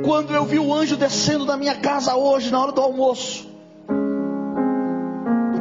Quando 0.05 0.31
eu 0.31 0.45
vi 0.45 0.59
o 0.59 0.71
anjo 0.71 0.95
descendo 0.95 1.43
da 1.43 1.57
minha 1.57 1.75
casa 1.75 2.15
hoje, 2.15 2.51
na 2.51 2.61
hora 2.61 2.71
do 2.71 2.81
almoço, 2.81 3.49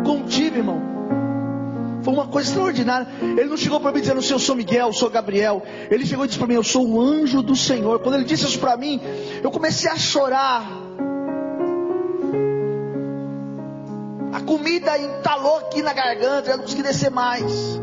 contigo, 0.05 0.59
irmão. 0.59 0.98
Foi 2.03 2.15
uma 2.15 2.27
coisa 2.29 2.49
extraordinária. 2.49 3.07
Ele 3.21 3.45
não 3.45 3.57
chegou 3.57 3.81
para 3.81 3.93
mim 3.93 4.01
dizendo 4.01 4.21
eu 4.21 4.39
sou 4.39 4.55
Miguel, 4.55 4.89
eu 4.89 4.93
sou 4.93 5.11
Gabriel. 5.11 5.63
Ele 5.91 6.07
chegou 6.07 6.25
e 6.25 6.29
disse 6.29 6.39
para 6.39 6.49
mim, 6.49 6.55
eu 6.55 6.63
sou 6.63 6.87
o 6.87 7.01
anjo 7.01 7.43
do 7.43 7.57
Senhor. 7.57 8.01
Quando 8.01 8.17
ele 8.17 8.25
disse 8.25 8.45
isso 8.45 8.59
para 8.59 8.77
mim, 8.77 9.01
eu 9.43 9.51
comecei 9.51 9.91
a 9.91 9.97
chorar. 9.97 10.65
A 14.33 14.41
comida 14.41 14.99
entalou 14.99 15.59
aqui 15.59 15.83
na 15.83 15.93
garganta, 15.93 16.51
eu 16.51 16.57
não 16.57 16.65
consegui 16.65 16.83
descer 16.83 17.11
mais. 17.11 17.81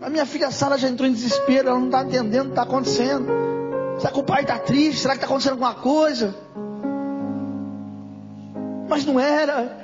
A 0.00 0.10
minha 0.10 0.26
filha 0.26 0.50
Sara 0.50 0.76
já 0.78 0.88
entrou 0.88 1.08
em 1.08 1.12
desespero, 1.12 1.68
ela 1.68 1.78
não 1.78 1.86
está 1.86 2.02
entendendo 2.02 2.40
o 2.40 2.44
que 2.46 2.50
está 2.50 2.62
acontecendo. 2.62 3.26
Será 3.98 4.12
que 4.12 4.18
o 4.18 4.24
pai 4.24 4.42
está 4.42 4.58
triste? 4.58 5.00
Será 5.00 5.14
que 5.14 5.18
está 5.18 5.26
acontecendo 5.26 5.52
alguma 5.52 5.74
coisa? 5.74 6.34
Mas 8.88 9.04
não 9.04 9.20
era. 9.20 9.81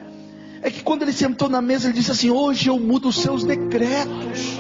É 0.60 0.70
que 0.70 0.82
quando 0.82 1.02
ele 1.02 1.12
sentou 1.12 1.48
na 1.48 1.62
mesa, 1.62 1.86
ele 1.88 1.94
disse 1.94 2.10
assim: 2.10 2.30
Hoje 2.30 2.68
eu 2.68 2.78
mudo 2.78 3.08
os 3.08 3.20
seus 3.20 3.44
decretos. 3.44 4.58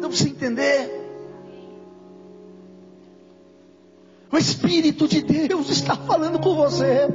Não 0.00 0.08
precisa 0.08 0.28
entender. 0.28 1.02
O 4.30 4.38
Espírito 4.38 5.06
de 5.06 5.22
Deus 5.22 5.68
está 5.70 5.94
falando 5.94 6.38
com 6.38 6.54
você. 6.54 7.08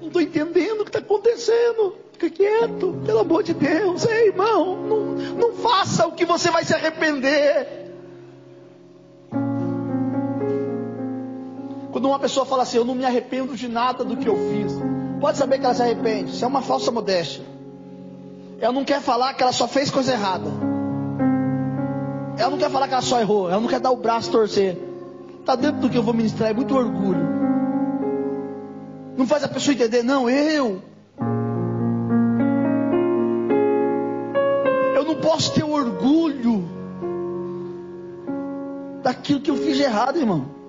Não 0.00 0.06
estou 0.08 0.22
entendendo 0.22 0.80
o 0.80 0.84
que 0.84 0.90
está 0.90 0.98
acontecendo. 0.98 1.96
Fica 2.12 2.30
quieto, 2.30 3.00
pelo 3.04 3.20
amor 3.20 3.42
de 3.42 3.54
Deus. 3.54 4.04
Ei, 4.06 4.28
irmão, 4.28 4.76
não, 4.76 5.04
não 5.14 5.52
faça 5.54 6.06
o 6.06 6.12
que 6.12 6.24
você 6.24 6.50
vai 6.50 6.64
se 6.64 6.74
arrepender. 6.74 7.89
Quando 12.00 12.12
uma 12.12 12.18
pessoa 12.18 12.46
fala 12.46 12.62
assim, 12.62 12.78
eu 12.78 12.84
não 12.86 12.94
me 12.94 13.04
arrependo 13.04 13.54
de 13.54 13.68
nada 13.68 14.02
do 14.02 14.16
que 14.16 14.26
eu 14.26 14.34
fiz, 14.34 14.72
pode 15.20 15.36
saber 15.36 15.58
que 15.58 15.66
ela 15.66 15.74
se 15.74 15.82
arrepende. 15.82 16.30
Isso 16.30 16.42
é 16.42 16.48
uma 16.48 16.62
falsa 16.62 16.90
modéstia. 16.90 17.44
Ela 18.58 18.72
não 18.72 18.86
quer 18.86 19.02
falar 19.02 19.34
que 19.34 19.42
ela 19.42 19.52
só 19.52 19.68
fez 19.68 19.90
coisa 19.90 20.14
errada. 20.14 20.46
Ela 22.38 22.48
não 22.48 22.56
quer 22.56 22.70
falar 22.70 22.88
que 22.88 22.94
ela 22.94 23.02
só 23.02 23.20
errou. 23.20 23.50
Ela 23.50 23.60
não 23.60 23.68
quer 23.68 23.80
dar 23.80 23.90
o 23.90 23.96
braço 23.96 24.30
torcer. 24.30 24.78
Está 25.40 25.54
dentro 25.54 25.82
do 25.82 25.90
que 25.90 25.98
eu 25.98 26.02
vou 26.02 26.14
ministrar. 26.14 26.48
É 26.48 26.54
muito 26.54 26.74
orgulho. 26.74 27.20
Não 29.14 29.26
faz 29.26 29.44
a 29.44 29.48
pessoa 29.48 29.74
entender, 29.74 30.02
não, 30.02 30.30
eu. 30.30 30.80
Eu 34.94 35.04
não 35.04 35.16
posso 35.16 35.52
ter 35.52 35.64
orgulho 35.64 36.64
daquilo 39.02 39.40
que 39.40 39.50
eu 39.50 39.56
fiz 39.56 39.78
errado, 39.78 40.16
irmão. 40.16 40.59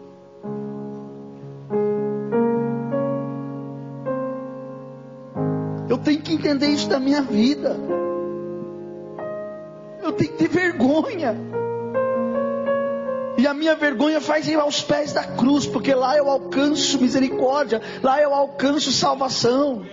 Entender 6.42 6.68
isso 6.68 6.90
da 6.90 7.00
minha 7.00 7.22
vida. 7.22 7.78
Eu 10.04 10.12
tenho 10.12 10.32
que 10.32 10.38
ter 10.38 10.48
vergonha. 10.50 11.38
E 13.38 13.48
a 13.48 13.54
minha 13.54 13.76
vergonha 13.76 14.20
faz 14.20 14.48
ir 14.48 14.60
aos 14.60 14.82
pés 14.82 15.14
da 15.14 15.24
cruz, 15.24 15.66
porque 15.66 15.94
lá 15.94 16.18
eu 16.18 16.30
alcanço 16.30 17.00
misericórdia, 17.00 17.82
lá 18.04 18.20
eu 18.22 18.34
alcanço 18.34 18.92
salvação. 18.92 19.84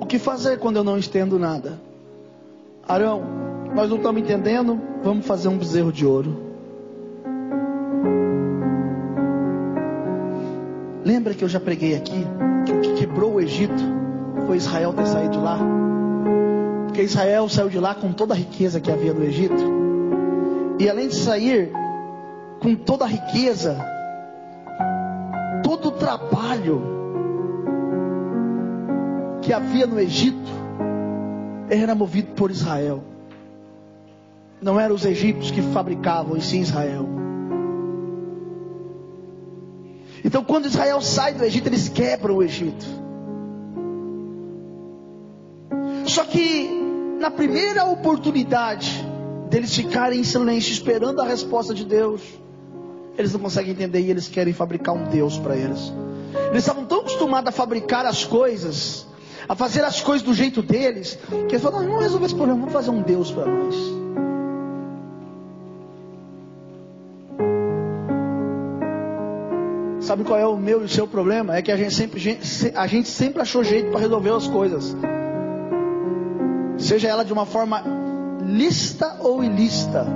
O 0.00 0.06
que 0.06 0.18
fazer 0.18 0.58
quando 0.58 0.76
eu 0.76 0.84
não 0.84 0.98
entendo 0.98 1.38
nada? 1.38 1.80
Arão, 2.86 3.22
nós 3.74 3.88
não 3.88 3.96
estamos 3.96 4.20
entendendo, 4.20 4.80
vamos 5.02 5.26
fazer 5.26 5.48
um 5.48 5.56
bezerro 5.56 5.92
de 5.92 6.04
ouro. 6.04 6.49
Lembra 11.10 11.34
que 11.34 11.42
eu 11.42 11.48
já 11.48 11.58
preguei 11.58 11.96
aqui 11.96 12.24
que 12.64 12.72
o 12.72 12.80
que 12.80 12.94
quebrou 13.00 13.34
o 13.34 13.40
Egito 13.40 13.82
foi 14.46 14.58
Israel 14.58 14.92
ter 14.92 15.08
saído 15.08 15.32
de 15.32 15.38
lá? 15.38 15.58
Porque 16.86 17.02
Israel 17.02 17.48
saiu 17.48 17.68
de 17.68 17.80
lá 17.80 17.96
com 17.96 18.12
toda 18.12 18.32
a 18.32 18.36
riqueza 18.36 18.80
que 18.80 18.92
havia 18.92 19.12
no 19.12 19.24
Egito. 19.24 19.60
E 20.78 20.88
além 20.88 21.08
de 21.08 21.16
sair 21.16 21.72
com 22.60 22.76
toda 22.76 23.06
a 23.06 23.08
riqueza, 23.08 23.76
todo 25.64 25.88
o 25.88 25.90
trabalho 25.90 26.80
que 29.42 29.52
havia 29.52 29.88
no 29.88 29.98
Egito 29.98 30.48
era 31.68 31.92
movido 31.92 32.34
por 32.36 32.52
Israel. 32.52 33.02
Não 34.62 34.78
eram 34.78 34.94
os 34.94 35.04
egípcios 35.04 35.50
que 35.50 35.60
fabricavam, 35.60 36.36
e 36.36 36.40
sim 36.40 36.60
Israel. 36.60 37.19
Então, 40.24 40.44
quando 40.44 40.66
Israel 40.66 41.00
sai 41.00 41.34
do 41.34 41.44
Egito, 41.44 41.68
eles 41.68 41.88
quebram 41.88 42.36
o 42.36 42.42
Egito. 42.42 42.84
Só 46.06 46.24
que 46.24 46.68
na 47.18 47.30
primeira 47.30 47.84
oportunidade 47.84 49.06
deles 49.48 49.74
ficarem 49.74 50.20
em 50.20 50.24
silêncio, 50.24 50.72
esperando 50.72 51.20
a 51.20 51.24
resposta 51.24 51.74
de 51.74 51.84
Deus, 51.84 52.20
eles 53.16 53.32
não 53.32 53.40
conseguem 53.40 53.72
entender 53.72 54.00
e 54.00 54.10
eles 54.10 54.28
querem 54.28 54.52
fabricar 54.52 54.94
um 54.94 55.04
Deus 55.04 55.38
para 55.38 55.56
eles. 55.56 55.92
Eles 56.50 56.62
estavam 56.62 56.84
tão 56.84 57.00
acostumados 57.00 57.48
a 57.48 57.52
fabricar 57.52 58.06
as 58.06 58.24
coisas, 58.24 59.06
a 59.48 59.54
fazer 59.54 59.84
as 59.84 60.00
coisas 60.00 60.26
do 60.26 60.32
jeito 60.32 60.62
deles, 60.62 61.18
que 61.28 61.54
eles 61.54 61.62
falaram: 61.62 61.82
não, 61.82 61.90
vamos 61.90 62.04
resolver 62.04 62.26
esse 62.26 62.34
problema, 62.34 62.60
vamos 62.60 62.72
fazer 62.72 62.90
um 62.90 63.02
Deus 63.02 63.30
para 63.30 63.46
nós. 63.46 63.99
Sabe 70.00 70.24
qual 70.24 70.38
é 70.38 70.46
o 70.46 70.56
meu 70.56 70.82
e 70.82 70.84
o 70.84 70.88
seu 70.88 71.06
problema? 71.06 71.56
É 71.56 71.62
que 71.62 71.70
a 71.70 71.76
gente 71.76 71.94
sempre, 71.94 72.38
a 72.74 72.86
gente 72.86 73.08
sempre 73.08 73.42
achou 73.42 73.62
jeito 73.62 73.90
para 73.90 74.00
resolver 74.00 74.30
as 74.30 74.48
coisas 74.48 74.96
seja 76.80 77.08
ela 77.08 77.24
de 77.24 77.32
uma 77.32 77.46
forma 77.46 77.82
lista 78.44 79.18
ou 79.20 79.44
ilícita, 79.44 80.06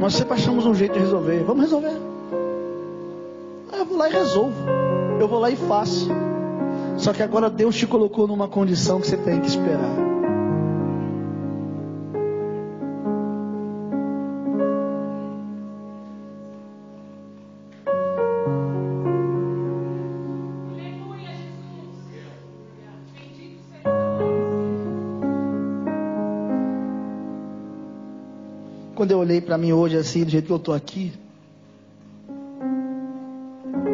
nós 0.00 0.14
sempre 0.14 0.34
achamos 0.34 0.66
um 0.66 0.74
jeito 0.74 0.94
de 0.94 0.98
resolver. 0.98 1.44
Vamos 1.44 1.62
resolver. 1.62 1.96
Ah, 3.72 3.78
eu 3.78 3.84
vou 3.84 3.96
lá 3.96 4.08
e 4.08 4.12
resolvo. 4.12 4.56
Eu 5.20 5.28
vou 5.28 5.38
lá 5.38 5.50
e 5.50 5.56
faço. 5.56 6.08
Só 6.96 7.12
que 7.12 7.22
agora 7.22 7.48
Deus 7.48 7.76
te 7.76 7.86
colocou 7.86 8.26
numa 8.26 8.48
condição 8.48 9.00
que 9.00 9.06
você 9.06 9.16
tem 9.16 9.40
que 9.40 9.46
esperar. 9.46 9.94
Eu 29.14 29.20
olhei 29.20 29.40
para 29.40 29.56
mim 29.56 29.72
hoje 29.72 29.96
assim, 29.96 30.24
do 30.24 30.30
jeito 30.30 30.46
que 30.46 30.52
eu 30.52 30.56
estou 30.56 30.74
aqui, 30.74 31.12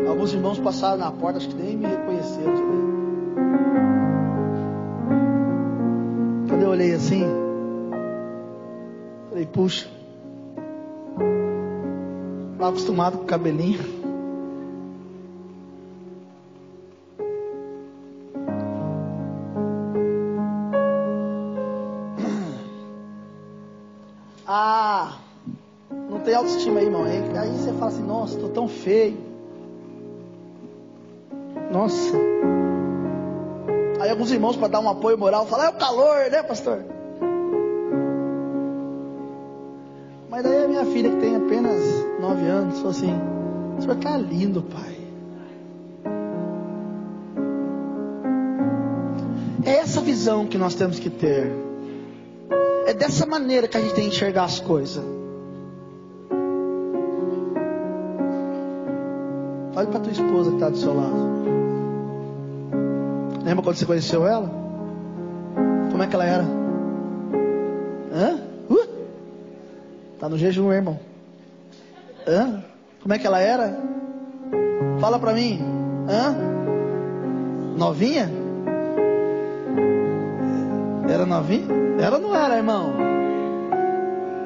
alguns 0.08 0.32
irmãos 0.32 0.58
passaram 0.58 0.96
na 0.96 1.12
porta, 1.12 1.38
acho 1.38 1.48
que 1.48 1.54
nem 1.54 1.76
me 1.76 1.86
reconheceram. 1.86 2.54
Quando 6.48 6.62
eu 6.62 6.70
olhei 6.70 6.94
assim, 6.94 7.24
falei, 9.28 9.46
puxa, 9.46 9.88
estava 12.52 12.70
acostumado 12.70 13.18
com 13.18 13.24
o 13.24 13.26
cabelinho. 13.26 13.99
Feio. 28.82 29.18
Nossa. 31.70 32.16
Aí 34.00 34.10
alguns 34.10 34.30
irmãos 34.32 34.56
para 34.56 34.68
dar 34.68 34.80
um 34.80 34.88
apoio 34.88 35.16
moral 35.18 35.46
falam, 35.46 35.66
é 35.66 35.68
o 35.68 35.74
calor, 35.74 36.30
né, 36.30 36.42
pastor? 36.42 36.82
Mas 40.30 40.42
daí 40.42 40.64
a 40.64 40.68
minha 40.68 40.84
filha, 40.86 41.10
que 41.10 41.16
tem 41.16 41.36
apenas 41.36 41.82
nove 42.20 42.46
anos, 42.46 42.76
falou 42.76 42.90
assim, 42.90 43.12
o 43.78 43.82
senhor 43.82 43.96
está 43.96 44.16
lindo, 44.16 44.62
pai. 44.62 44.96
É 49.64 49.76
essa 49.76 50.00
visão 50.00 50.46
que 50.46 50.56
nós 50.56 50.74
temos 50.74 50.98
que 50.98 51.10
ter. 51.10 51.52
É 52.86 52.94
dessa 52.94 53.26
maneira 53.26 53.68
que 53.68 53.76
a 53.76 53.80
gente 53.80 53.94
tem 53.94 54.08
que 54.08 54.16
enxergar 54.16 54.44
as 54.44 54.58
coisas. 54.60 55.19
Olha 59.80 59.88
para 59.88 60.00
tua 60.00 60.12
esposa 60.12 60.50
que 60.50 60.56
está 60.56 60.68
do 60.68 60.76
seu 60.76 60.94
lado. 60.94 61.16
Lembra 63.42 63.64
quando 63.64 63.76
você 63.76 63.86
conheceu 63.86 64.26
ela? 64.26 64.50
Como 65.90 66.02
é 66.02 66.06
que 66.06 66.14
ela 66.14 66.26
era? 66.26 66.44
Hã? 68.12 68.40
Uh? 68.68 68.86
Tá 70.18 70.28
no 70.28 70.36
jejum, 70.36 70.70
irmão. 70.70 71.00
Hã? 72.28 72.62
Como 73.00 73.14
é 73.14 73.18
que 73.18 73.26
ela 73.26 73.40
era? 73.40 73.74
Fala 75.00 75.18
para 75.18 75.32
mim. 75.32 75.62
Hã? 76.10 76.36
Novinha? 77.78 78.30
Era 81.08 81.24
novinha? 81.24 81.64
Ela 81.98 82.18
não 82.18 82.36
era, 82.36 82.58
irmão. 82.58 82.92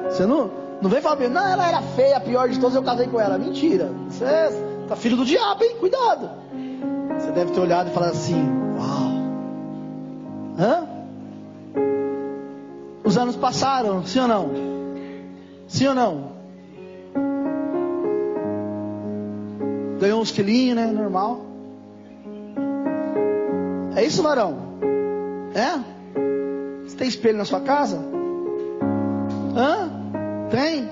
Você 0.07 0.25
não? 0.25 0.49
Não 0.81 0.89
vem 0.89 1.01
falar, 1.01 1.27
não, 1.27 1.45
ela 1.45 1.67
era 1.67 1.81
feia, 1.81 2.21
pior 2.21 2.47
de 2.47 2.57
todas, 2.57 2.75
eu 2.75 2.83
casei 2.83 3.07
com 3.07 3.19
ela. 3.19 3.37
Mentira. 3.37 3.91
Você 4.07 4.23
tá 4.87 4.95
filho 4.95 5.17
do 5.17 5.25
diabo, 5.25 5.63
hein? 5.63 5.75
Cuidado. 5.79 6.29
Você 7.17 7.31
deve 7.31 7.51
ter 7.51 7.59
olhado 7.59 7.89
e 7.89 7.93
falado 7.93 8.11
assim: 8.11 8.35
Uau. 8.77 9.05
Hã? 10.59 10.87
Os 13.03 13.17
anos 13.17 13.35
passaram, 13.35 14.05
sim 14.05 14.19
ou 14.19 14.27
não? 14.27 14.49
Sim 15.67 15.87
ou 15.87 15.95
não? 15.95 16.35
Ganhou 19.99 20.21
uns 20.21 20.31
quilinhos, 20.31 20.75
né? 20.75 20.87
Normal. 20.87 21.45
É 23.95 24.03
isso, 24.03 24.21
varão? 24.21 24.57
É? 25.53 25.79
Você 26.83 26.97
tem 26.97 27.07
espelho 27.07 27.37
na 27.37 27.45
sua 27.45 27.61
casa? 27.61 27.99
Hã? 29.55 29.89
Tem? 30.49 30.87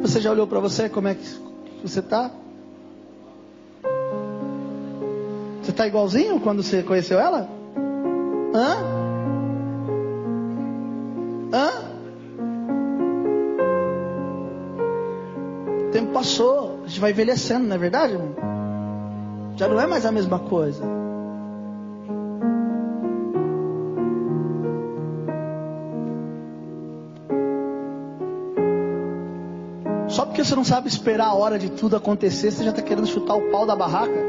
Você 0.00 0.20
já 0.20 0.30
olhou 0.30 0.46
para 0.46 0.60
você 0.60 0.88
como 0.88 1.08
é 1.08 1.14
que 1.14 1.24
você 1.82 2.00
está? 2.00 2.30
Está 5.74 5.86
igualzinho 5.86 6.40
quando 6.40 6.62
você 6.62 6.82
conheceu 6.82 7.18
ela? 7.18 7.48
Hã? 8.54 8.76
Hã? 11.52 11.70
O 15.88 15.90
tempo 15.90 16.12
passou, 16.12 16.80
a 16.84 16.88
gente 16.88 17.00
vai 17.00 17.10
envelhecendo, 17.10 17.66
não 17.66 17.76
é 17.76 17.78
verdade, 17.78 18.14
irmão? 18.14 18.34
Já 19.56 19.68
não 19.68 19.80
é 19.80 19.86
mais 19.86 20.06
a 20.06 20.12
mesma 20.12 20.38
coisa. 20.38 20.82
Só 30.08 30.24
porque 30.24 30.44
você 30.44 30.54
não 30.54 30.64
sabe 30.64 30.86
esperar 30.86 31.26
a 31.26 31.34
hora 31.34 31.58
de 31.58 31.70
tudo 31.70 31.96
acontecer, 31.96 32.52
você 32.52 32.62
já 32.62 32.70
está 32.70 32.82
querendo 32.82 33.06
chutar 33.06 33.34
o 33.34 33.50
pau 33.50 33.66
da 33.66 33.74
barraca. 33.74 34.23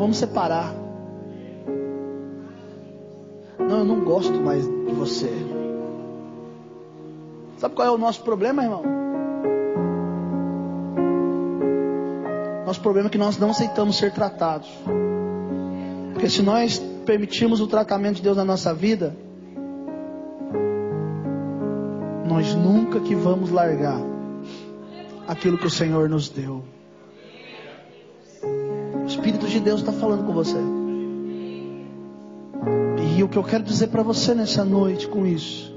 Vamos 0.00 0.16
separar. 0.16 0.74
Não, 3.58 3.80
eu 3.80 3.84
não 3.84 4.00
gosto 4.00 4.32
mais 4.40 4.64
de 4.64 4.92
você. 4.94 5.30
Sabe 7.58 7.74
qual 7.74 7.86
é 7.86 7.90
o 7.90 7.98
nosso 7.98 8.22
problema, 8.22 8.62
irmão? 8.62 8.82
Nosso 12.64 12.80
problema 12.80 13.08
é 13.08 13.10
que 13.10 13.18
nós 13.18 13.36
não 13.36 13.50
aceitamos 13.50 13.98
ser 13.98 14.10
tratados. 14.12 14.70
Porque 16.14 16.30
se 16.30 16.40
nós 16.40 16.78
permitirmos 17.04 17.60
o 17.60 17.66
tratamento 17.66 18.16
de 18.16 18.22
Deus 18.22 18.38
na 18.38 18.44
nossa 18.44 18.72
vida, 18.72 19.14
nós 22.26 22.54
nunca 22.54 23.00
que 23.00 23.14
vamos 23.14 23.50
largar 23.50 24.00
aquilo 25.28 25.58
que 25.58 25.66
o 25.66 25.70
Senhor 25.70 26.08
nos 26.08 26.30
deu. 26.30 26.64
Espírito 29.30 29.46
de 29.46 29.60
Deus 29.60 29.80
está 29.80 29.92
falando 29.92 30.26
com 30.26 30.32
você. 30.32 30.58
E 33.16 33.22
o 33.22 33.28
que 33.28 33.38
eu 33.38 33.44
quero 33.44 33.62
dizer 33.62 33.86
para 33.86 34.02
você 34.02 34.34
nessa 34.34 34.64
noite 34.64 35.06
com 35.06 35.24
isso 35.24 35.72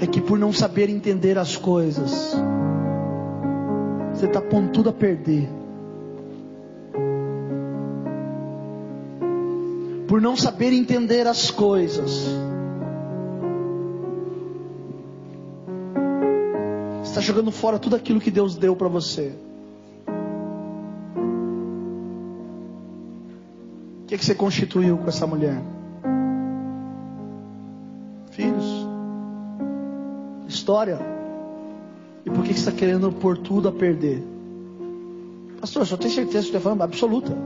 é 0.00 0.06
que 0.06 0.20
por 0.20 0.38
não 0.38 0.52
saber 0.52 0.88
entender 0.88 1.36
as 1.38 1.56
coisas, 1.56 2.36
você 4.14 4.26
está 4.26 4.40
pondo 4.40 4.70
tudo 4.70 4.90
a 4.90 4.92
perder. 4.92 5.48
Por 10.06 10.20
não 10.20 10.36
saber 10.36 10.72
entender 10.72 11.26
as 11.26 11.50
coisas, 11.50 12.28
está 17.02 17.20
jogando 17.20 17.50
fora 17.50 17.76
tudo 17.76 17.96
aquilo 17.96 18.20
que 18.20 18.30
Deus 18.30 18.54
deu 18.54 18.76
para 18.76 18.86
você. 18.86 19.47
Que, 24.18 24.24
você 24.24 24.34
constituiu 24.34 24.98
com 24.98 25.08
essa 25.08 25.26
mulher? 25.26 25.62
Filhos? 28.32 28.86
História? 30.48 30.98
E 32.26 32.30
por 32.30 32.42
que, 32.42 32.52
você 32.52 32.58
está 32.58 32.72
querendo 32.72 33.12
pôr 33.12 33.38
tudo 33.38 33.68
a 33.68 33.72
perder? 33.72 34.22
Pastor, 35.60 35.86
só 35.86 35.96
tem 35.96 36.10
certeza 36.10 36.40
que 36.40 36.48
está 36.48 36.60
falando 36.60 36.82
absoluta. 36.82 37.36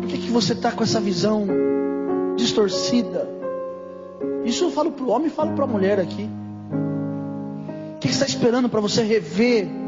Por 0.00 0.08
que, 0.08 0.18
que 0.18 0.30
você 0.30 0.52
está 0.52 0.72
com 0.72 0.82
essa 0.82 1.00
visão 1.00 1.46
distorcida? 2.36 3.28
Isso 4.44 4.64
eu 4.64 4.70
falo 4.70 4.90
para 4.90 5.04
o 5.04 5.10
homem 5.10 5.28
e 5.28 5.30
falo 5.30 5.52
para 5.52 5.64
a 5.64 5.68
mulher 5.68 6.00
aqui. 6.00 6.28
O 7.94 7.98
que, 8.00 8.08
que 8.08 8.14
você 8.14 8.24
está 8.24 8.26
esperando 8.26 8.68
para 8.68 8.80
você 8.80 9.02
rever 9.02 9.79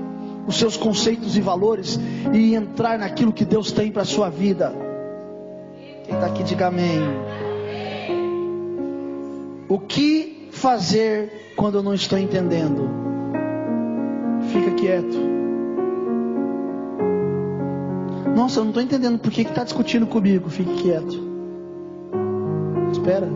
os 0.46 0.56
seus 0.56 0.76
conceitos 0.76 1.36
e 1.36 1.40
valores 1.40 1.98
e 2.32 2.54
entrar 2.54 2.98
naquilo 2.98 3.32
que 3.32 3.44
Deus 3.44 3.72
tem 3.72 3.90
para 3.90 4.02
a 4.02 4.06
sua 4.06 4.28
vida? 4.28 4.74
Quem 6.04 6.14
está 6.14 6.26
aqui, 6.26 6.42
diga 6.42 6.66
amém. 6.66 7.00
O 9.68 9.78
que 9.78 10.48
fazer 10.50 11.52
quando 11.56 11.78
eu 11.78 11.82
não 11.82 11.94
estou 11.94 12.18
entendendo? 12.18 12.88
Fica 14.52 14.72
quieto. 14.72 15.32
Nossa, 18.34 18.60
eu 18.60 18.64
não 18.64 18.70
estou 18.70 18.82
entendendo 18.82 19.18
por 19.18 19.30
que 19.30 19.42
está 19.42 19.62
discutindo 19.62 20.06
comigo. 20.06 20.48
Fique 20.48 20.74
quieto. 20.82 21.18
Espera. 22.90 23.28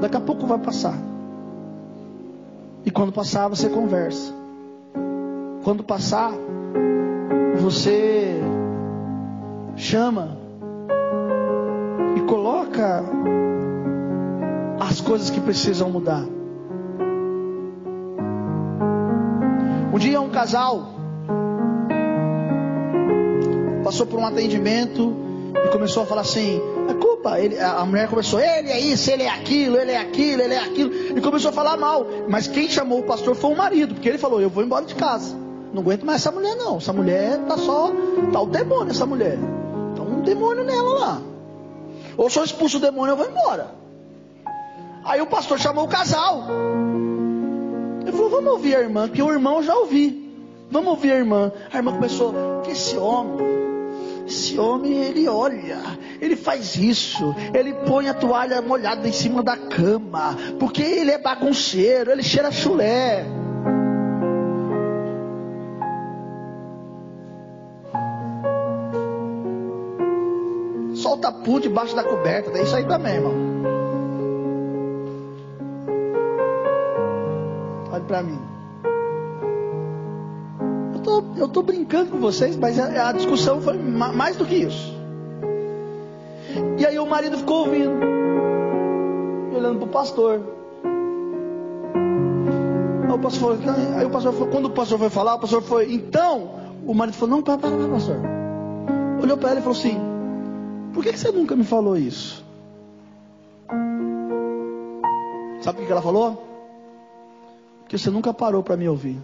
Daqui 0.00 0.16
a 0.16 0.20
pouco 0.20 0.46
vai 0.46 0.58
passar. 0.58 0.98
E 2.84 2.90
quando 2.90 3.12
passar, 3.12 3.48
você 3.48 3.68
conversa. 3.68 4.41
Quando 5.72 5.84
passar, 5.84 6.30
você 7.56 8.38
chama 9.74 10.36
e 12.14 12.20
coloca 12.28 13.02
as 14.78 15.00
coisas 15.00 15.30
que 15.30 15.40
precisam 15.40 15.88
mudar. 15.88 16.26
Um 19.94 19.98
dia 19.98 20.20
um 20.20 20.28
casal 20.28 20.88
passou 23.82 24.04
por 24.04 24.18
um 24.18 24.26
atendimento 24.26 25.16
e 25.56 25.68
começou 25.68 26.02
a 26.02 26.06
falar 26.06 26.20
assim: 26.20 26.60
a 26.86 26.92
culpa, 26.92 27.40
ele, 27.40 27.58
a 27.58 27.82
mulher 27.86 28.10
começou, 28.10 28.38
ele 28.38 28.68
é 28.68 28.78
isso, 28.78 29.10
ele 29.10 29.22
é 29.22 29.30
aquilo, 29.30 29.78
ele 29.78 29.92
é 29.92 30.00
aquilo, 30.02 30.42
ele 30.42 30.52
é 30.52 30.62
aquilo, 30.62 30.92
e 31.16 31.20
começou 31.22 31.48
a 31.48 31.52
falar 31.54 31.78
mal. 31.78 32.06
Mas 32.28 32.46
quem 32.46 32.68
chamou 32.68 32.98
o 32.98 33.04
pastor 33.04 33.34
foi 33.34 33.52
o 33.52 33.56
marido, 33.56 33.94
porque 33.94 34.10
ele 34.10 34.18
falou: 34.18 34.38
eu 34.38 34.50
vou 34.50 34.62
embora 34.62 34.84
de 34.84 34.94
casa. 34.94 35.40
Não 35.72 35.80
aguento 35.80 36.04
mais 36.04 36.20
essa 36.20 36.30
mulher, 36.30 36.54
não. 36.56 36.76
Essa 36.76 36.92
mulher 36.92 37.38
tá 37.46 37.56
só. 37.56 37.90
Tá 38.32 38.40
o 38.40 38.46
demônio, 38.46 38.90
essa 38.90 39.06
mulher. 39.06 39.38
Tá 39.96 40.02
um 40.02 40.20
demônio 40.20 40.64
nela 40.64 40.98
lá. 40.98 41.22
Ou 42.16 42.28
se 42.28 42.38
eu 42.38 42.44
expulso 42.44 42.76
o 42.76 42.80
demônio, 42.80 43.12
eu 43.12 43.16
vou 43.16 43.26
embora. 43.26 43.74
Aí 45.04 45.20
o 45.20 45.26
pastor 45.26 45.58
chamou 45.58 45.84
o 45.84 45.88
casal. 45.88 46.46
Ele 48.02 48.12
falou: 48.12 48.30
Vamos 48.30 48.52
ouvir 48.52 48.76
a 48.76 48.80
irmã, 48.80 49.08
porque 49.08 49.22
o 49.22 49.32
irmão 49.32 49.62
já 49.62 49.74
ouvi. 49.74 50.30
Vamos 50.70 50.90
ouvir 50.90 51.12
a 51.12 51.16
irmã. 51.16 51.50
A 51.72 51.76
irmã 51.76 51.92
começou: 51.92 52.34
Que 52.64 52.72
esse 52.72 52.96
homem, 52.96 53.46
esse 54.26 54.58
homem, 54.58 54.98
ele 54.98 55.26
olha, 55.26 55.78
ele 56.20 56.36
faz 56.36 56.76
isso, 56.76 57.34
ele 57.54 57.72
põe 57.86 58.08
a 58.08 58.14
toalha 58.14 58.60
molhada 58.60 59.08
em 59.08 59.12
cima 59.12 59.42
da 59.42 59.56
cama, 59.56 60.36
porque 60.58 60.82
ele 60.82 61.10
é 61.10 61.18
bagunceiro, 61.18 62.10
ele 62.10 62.22
cheira 62.22 62.52
chulé. 62.52 63.24
Solta 71.12 71.30
pu 71.30 71.60
debaixo 71.60 71.94
da 71.94 72.02
coberta, 72.02 72.56
é 72.56 72.62
isso 72.62 72.74
aí 72.74 72.86
também, 72.86 73.16
irmão. 73.16 73.34
Olha 77.92 78.04
para 78.04 78.22
mim. 78.22 78.38
Eu 80.94 81.00
tô, 81.00 81.24
eu 81.36 81.48
tô 81.48 81.62
brincando 81.62 82.12
com 82.12 82.18
vocês, 82.18 82.56
mas 82.56 82.78
a, 82.78 83.10
a 83.10 83.12
discussão 83.12 83.60
foi 83.60 83.76
ma, 83.76 84.10
mais 84.10 84.36
do 84.36 84.46
que 84.46 84.54
isso. 84.54 84.94
E 86.78 86.86
aí 86.86 86.98
o 86.98 87.04
marido 87.04 87.36
ficou 87.36 87.66
ouvindo, 87.66 87.92
olhando 89.54 89.80
pro 89.80 89.88
pastor. 89.88 90.40
Aí 93.06 93.12
o 93.12 93.18
pastor, 93.18 93.58
aí 93.98 94.06
o 94.06 94.10
pastor 94.10 94.32
falou, 94.32 94.48
quando 94.48 94.64
o 94.64 94.70
pastor 94.70 94.98
foi 94.98 95.10
falar, 95.10 95.34
o 95.34 95.40
pastor 95.40 95.60
foi, 95.60 95.92
então, 95.92 96.54
o 96.86 96.94
marido 96.94 97.16
falou, 97.16 97.36
não, 97.36 97.42
para, 97.42 97.58
para, 97.58 97.70
para, 97.70 97.88
pastor. 97.88 98.16
Olhou 99.22 99.36
para 99.36 99.50
ela 99.50 99.60
e 99.60 99.62
falou 99.62 99.78
assim, 99.78 100.11
por 100.92 101.02
que, 101.02 101.12
que 101.12 101.18
você 101.18 101.32
nunca 101.32 101.56
me 101.56 101.64
falou 101.64 101.96
isso? 101.96 102.44
Sabe 105.62 105.82
o 105.82 105.86
que 105.86 105.92
ela 105.92 106.02
falou? 106.02 106.46
Porque 107.80 107.96
você 107.96 108.10
nunca 108.10 108.34
parou 108.34 108.62
para 108.62 108.76
me 108.76 108.88
ouvir. 108.88 109.20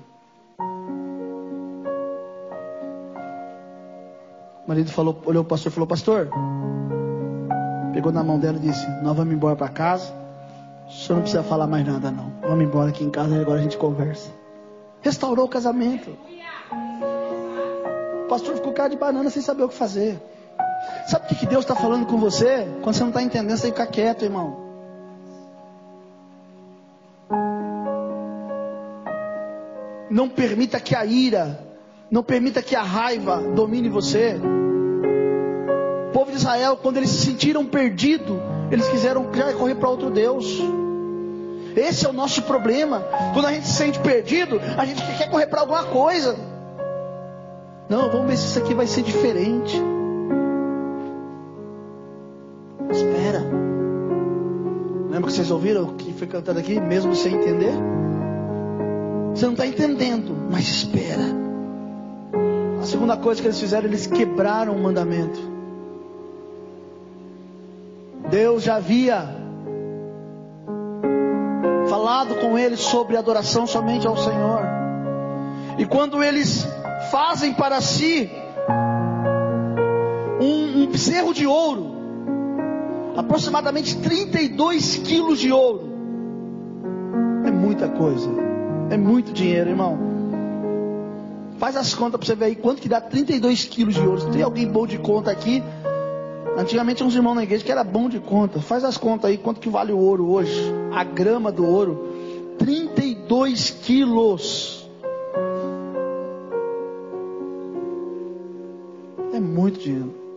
O 4.65 4.69
marido 4.69 4.91
falou, 4.91 5.21
olhou 5.25 5.43
o 5.43 5.47
pastor 5.47 5.73
e 5.73 5.75
falou: 5.75 5.87
Pastor, 5.87 6.29
pegou 7.93 8.13
na 8.13 8.23
mão 8.23 8.39
dela 8.39 8.59
e 8.59 8.61
disse: 8.61 8.87
Nós 9.03 9.17
vamos 9.17 9.35
embora 9.35 9.57
para 9.57 9.69
casa. 9.69 10.13
O 10.87 10.93
senhor 10.93 11.17
não 11.17 11.23
precisa 11.23 11.43
falar 11.43 11.67
mais 11.67 11.87
nada, 11.87 12.11
não. 12.11 12.33
Vamos 12.43 12.65
embora 12.65 12.91
aqui 12.91 13.05
em 13.05 13.11
casa 13.11 13.35
e 13.35 13.41
agora 13.41 13.59
a 13.59 13.63
gente 13.63 13.77
conversa. 13.77 14.31
Restaurou 15.01 15.47
o 15.47 15.49
casamento. 15.49 16.17
O 18.25 18.29
pastor 18.29 18.55
ficou 18.55 18.73
cara 18.73 18.91
de 18.91 18.97
banana 18.97 19.29
sem 19.29 19.43
saber 19.43 19.65
o 19.65 19.69
que 19.69 19.75
fazer. 19.75 20.21
Sabe 21.07 21.33
o 21.33 21.37
que 21.37 21.47
Deus 21.47 21.65
está 21.65 21.75
falando 21.75 22.07
com 22.07 22.19
você? 22.19 22.67
Quando 22.83 22.95
você 22.95 23.01
não 23.01 23.09
está 23.09 23.23
entendendo, 23.23 23.57
você 23.57 23.63
tem 23.63 23.73
que 23.73 23.79
ficar 23.79 23.91
quieto, 23.91 24.25
irmão. 24.25 24.69
Não 30.11 30.29
permita 30.29 30.81
que 30.81 30.95
a 30.95 31.05
ira, 31.05 31.59
não 32.11 32.23
permita 32.23 32.63
que 32.63 32.75
a 32.75 32.83
raiva 32.83 33.39
domine 33.55 33.89
você. 33.89 34.37
O 36.09 36.13
povo 36.13 36.31
de 36.31 36.39
Israel, 36.39 36.77
quando 36.77 36.97
eles 36.97 37.11
se 37.11 37.27
sentiram 37.27 37.67
perdidos, 37.67 38.37
eles 38.71 38.89
quiseram 38.89 39.27
correr 39.59 39.75
para 39.75 39.89
outro 39.89 40.11
Deus. 40.11 40.47
Esse 41.77 42.07
é 42.07 42.09
o 42.09 42.13
nosso 42.13 42.43
problema. 42.43 43.05
Quando 43.33 43.47
a 43.47 43.53
gente 43.53 43.67
se 43.67 43.75
sente 43.75 43.99
perdido, 44.01 44.61
a 44.77 44.85
gente 44.85 45.03
quer 45.17 45.31
correr 45.31 45.47
para 45.47 45.61
alguma 45.61 45.85
coisa. 45.85 46.37
Não, 47.89 48.11
vamos 48.11 48.27
ver 48.27 48.37
se 48.37 48.47
isso 48.47 48.59
aqui 48.59 48.75
vai 48.75 48.87
ser 48.87 49.03
diferente. 49.03 49.81
Lembra 55.19 55.33
que 55.33 55.37
vocês 55.37 55.51
ouviram 55.51 55.83
o 55.83 55.95
que 55.95 56.13
foi 56.13 56.29
cantado 56.29 56.61
aqui, 56.61 56.79
mesmo 56.79 57.13
sem 57.13 57.35
entender? 57.35 57.73
Você 59.35 59.47
não 59.47 59.53
está 59.55 59.67
entendendo, 59.67 60.33
mas 60.49 60.63
espera. 60.69 61.25
A 62.81 62.85
segunda 62.85 63.17
coisa 63.17 63.43
que 63.43 63.49
eles 63.49 63.59
fizeram, 63.59 63.89
eles 63.89 64.07
quebraram 64.07 64.77
o 64.77 64.81
mandamento. 64.81 65.41
Deus 68.31 68.63
já 68.63 68.77
havia 68.77 69.27
falado 71.91 72.37
com 72.37 72.57
eles 72.57 72.79
sobre 72.79 73.17
adoração 73.17 73.67
somente 73.67 74.07
ao 74.07 74.17
Senhor. 74.17 74.61
E 75.79 75.85
quando 75.85 76.23
eles 76.23 76.65
fazem 77.11 77.53
para 77.55 77.81
si 77.81 78.31
um, 80.41 80.83
um 80.83 80.87
bezerro 80.87 81.35
de 81.35 81.45
ouro, 81.45 81.98
aproximadamente 83.19 83.97
32 83.97 84.99
quilos 84.99 85.41
de 85.41 85.51
ouro, 85.51 85.89
é 87.45 87.51
muita 87.51 87.89
coisa. 87.89 88.31
É 88.91 88.97
muito 88.97 89.33
dinheiro, 89.33 89.71
irmão. 89.71 89.99
Faz 91.59 91.77
as 91.77 91.93
contas 91.93 92.21
para 92.21 92.27
você 92.27 92.37
ver 92.37 92.45
aí 92.45 92.55
quanto 92.55 92.81
que 92.81 92.89
dá 92.89 93.01
32 93.01 93.65
quilos 93.65 93.97
de 93.97 94.07
ouro. 94.07 94.31
Tem 94.31 94.41
alguém 94.41 94.69
bom 94.69 94.87
de 94.87 94.99
conta 94.99 95.33
aqui, 95.33 95.61
antigamente 96.57 97.03
uns 97.03 97.13
irmãos 97.17 97.35
na 97.35 97.43
igreja 97.43 97.65
que 97.65 97.73
era 97.73 97.83
bom 97.83 98.09
de 98.09 98.21
conta. 98.21 98.61
Faz 98.61 98.85
as 98.85 98.97
contas 98.97 99.29
aí 99.29 99.37
quanto 99.37 99.61
que 99.61 99.69
vale 99.69 99.93
o 99.93 99.99
ouro 99.99 100.31
hoje. 100.31 100.73
A 100.93 101.03
grama 101.03 101.51
do 101.51 101.67
ouro, 101.67 102.55
32 102.57 103.71
quilos. 103.83 104.89
É 109.35 109.41
muito 109.41 109.81
dinheiro. 109.81 110.28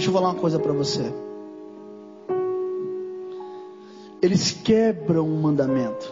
Deixa 0.00 0.08
eu 0.08 0.14
falar 0.14 0.30
uma 0.30 0.40
coisa 0.40 0.58
para 0.58 0.72
você. 0.72 1.12
Eles 4.22 4.50
quebram 4.50 5.28
o 5.28 5.36
mandamento 5.42 6.10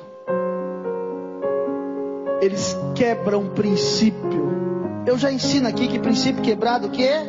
eles 2.42 2.77
quebram 2.94 3.48
princípio. 3.48 4.46
Eu 5.07 5.16
já 5.16 5.33
ensino 5.33 5.66
aqui 5.66 5.88
que 5.88 5.98
princípio 5.98 6.42
quebrado 6.42 6.90
que 6.90 7.03
é? 7.03 7.27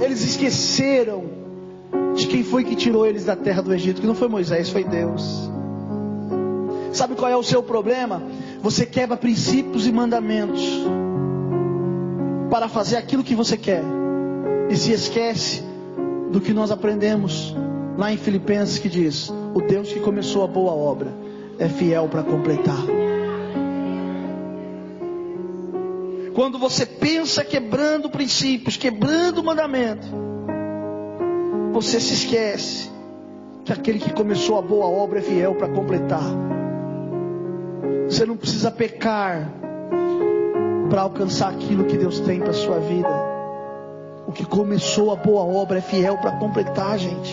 Eles 0.00 0.22
esqueceram 0.22 1.24
de 2.14 2.28
quem 2.28 2.44
foi 2.44 2.62
que 2.62 2.76
tirou 2.76 3.04
eles 3.04 3.24
da 3.24 3.34
terra 3.34 3.62
do 3.62 3.74
Egito, 3.74 4.00
que 4.00 4.06
não 4.06 4.14
foi 4.14 4.28
Moisés, 4.28 4.70
foi 4.70 4.84
Deus. 4.84 5.50
Sabe 6.92 7.16
qual 7.16 7.30
é 7.30 7.36
o 7.36 7.42
seu 7.42 7.64
problema? 7.64 8.22
Você 8.62 8.86
quebra 8.86 9.16
princípios 9.16 9.88
e 9.88 9.92
mandamentos 9.92 10.86
para 12.50 12.68
fazer 12.68 12.96
aquilo 12.96 13.22
que 13.22 13.34
você 13.34 13.56
quer 13.56 13.82
e 14.68 14.76
se 14.76 14.92
esquece 14.92 15.62
do 16.30 16.40
que 16.40 16.52
nós 16.52 16.70
aprendemos 16.70 17.54
lá 17.96 18.12
em 18.12 18.16
Filipenses 18.16 18.78
que 18.78 18.88
diz: 18.88 19.30
o 19.54 19.60
Deus 19.60 19.92
que 19.92 20.00
começou 20.00 20.44
a 20.44 20.46
boa 20.46 20.72
obra 20.72 21.12
é 21.58 21.68
fiel 21.68 22.08
para 22.08 22.22
completar. 22.22 22.84
Quando 26.34 26.58
você 26.58 26.86
pensa 26.86 27.44
quebrando 27.44 28.08
princípios, 28.08 28.76
quebrando 28.76 29.42
mandamento, 29.42 30.06
você 31.72 32.00
se 32.00 32.14
esquece 32.14 32.90
que 33.64 33.72
aquele 33.72 33.98
que 33.98 34.12
começou 34.12 34.58
a 34.58 34.62
boa 34.62 34.86
obra 34.86 35.18
é 35.18 35.22
fiel 35.22 35.54
para 35.54 35.68
completar. 35.68 36.24
Você 38.08 38.24
não 38.24 38.36
precisa 38.36 38.70
pecar 38.70 39.52
para 40.90 41.02
alcançar 41.02 41.52
aquilo 41.52 41.84
que 41.84 41.96
Deus 41.96 42.18
tem 42.20 42.40
para 42.40 42.52
sua 42.52 42.80
vida. 42.80 43.08
O 44.26 44.32
que 44.32 44.44
começou 44.44 45.12
a 45.12 45.16
boa 45.16 45.42
obra 45.42 45.78
é 45.78 45.80
fiel 45.80 46.18
para 46.18 46.32
completar, 46.32 46.98
gente. 46.98 47.32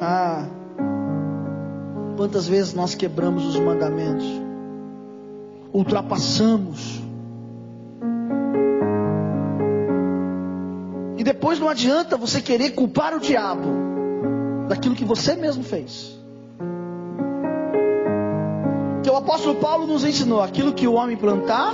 Ah, 0.00 0.46
quantas 2.16 2.48
vezes 2.48 2.74
nós 2.74 2.94
quebramos 2.94 3.46
os 3.46 3.58
mandamentos, 3.60 4.26
ultrapassamos, 5.72 7.02
e 11.16 11.22
depois 11.22 11.58
não 11.58 11.68
adianta 11.68 12.16
você 12.16 12.40
querer 12.40 12.70
culpar 12.70 13.14
o 13.14 13.20
diabo 13.20 13.68
daquilo 14.68 14.94
que 14.94 15.04
você 15.04 15.34
mesmo 15.34 15.62
fez. 15.62 16.23
O 19.14 19.16
apóstolo 19.16 19.54
Paulo 19.60 19.86
nos 19.86 20.04
ensinou: 20.04 20.42
aquilo 20.42 20.72
que 20.72 20.88
o 20.88 20.94
homem 20.94 21.16
plantar, 21.16 21.72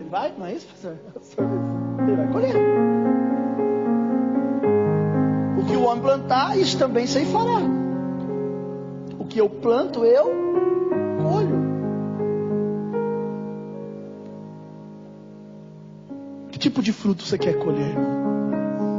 ele 0.00 0.08
vai, 0.08 0.32
não 0.38 0.46
é 0.46 0.54
isso, 0.54 0.66
pastor? 0.66 0.96
Ele 2.06 2.16
vai 2.16 2.32
colher 2.32 2.54
que 5.66 5.76
o 5.76 5.84
homem 5.84 6.02
plantar, 6.02 6.58
isso 6.58 6.78
também 6.78 7.06
se 7.06 7.24
fará. 7.26 7.60
O 9.18 9.24
que 9.24 9.40
eu 9.40 9.48
planto, 9.48 10.04
eu 10.04 10.24
colho. 11.22 11.64
Que 16.50 16.58
tipo 16.58 16.82
de 16.82 16.92
fruto 16.92 17.24
você 17.24 17.38
quer 17.38 17.58
colher? 17.58 17.96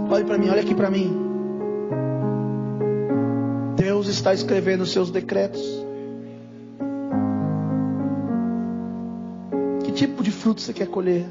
Olhe 0.10 0.24
para 0.24 0.38
mim, 0.38 0.50
olha 0.50 0.62
aqui 0.62 0.74
para 0.74 0.90
mim. 0.90 1.16
Deus 3.76 4.08
está 4.08 4.34
escrevendo 4.34 4.82
os 4.82 4.92
seus 4.92 5.12
decretos. 5.12 5.85
Tipo 9.96 10.22
de 10.22 10.32
fruto 10.32 10.62
você 10.62 10.74
quer 10.74 10.88
colher? 10.88 11.26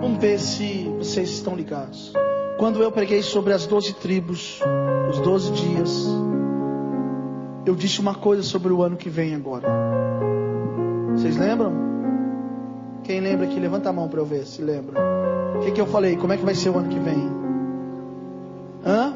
Vamos 0.00 0.18
ver 0.18 0.38
se 0.38 0.84
vocês 0.98 1.30
estão 1.30 1.56
ligados. 1.56 2.12
Quando 2.58 2.82
eu 2.82 2.92
preguei 2.92 3.22
sobre 3.22 3.52
as 3.52 3.66
doze 3.66 3.94
tribos, 3.94 4.60
os 5.10 5.18
doze 5.20 5.50
dias, 5.52 6.06
eu 7.64 7.74
disse 7.74 7.98
uma 7.98 8.14
coisa 8.14 8.42
sobre 8.42 8.72
o 8.72 8.82
ano 8.82 8.96
que 8.96 9.08
vem 9.08 9.34
agora. 9.34 9.66
Vocês 11.16 11.36
lembram? 11.36 11.72
Quem 13.02 13.20
lembra 13.20 13.46
aqui, 13.46 13.58
levanta 13.58 13.88
a 13.88 13.92
mão 13.92 14.08
para 14.08 14.20
eu 14.20 14.26
ver 14.26 14.46
se 14.46 14.62
lembra. 14.62 15.00
O 15.56 15.60
que, 15.64 15.72
que 15.72 15.80
eu 15.80 15.86
falei? 15.86 16.16
Como 16.16 16.32
é 16.32 16.36
que 16.36 16.44
vai 16.44 16.54
ser 16.54 16.70
o 16.70 16.78
ano 16.78 16.88
que 16.88 17.00
vem? 17.00 17.30
Hã? 18.84 19.14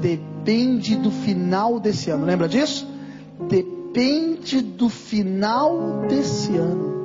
Depende 0.00 0.96
do 0.96 1.10
final 1.10 1.78
desse 1.78 2.10
ano. 2.10 2.24
Lembra 2.24 2.48
disso? 2.48 2.88
Depende 3.48 3.76
final 5.46 6.02
desse 6.08 6.56
ano. 6.56 6.96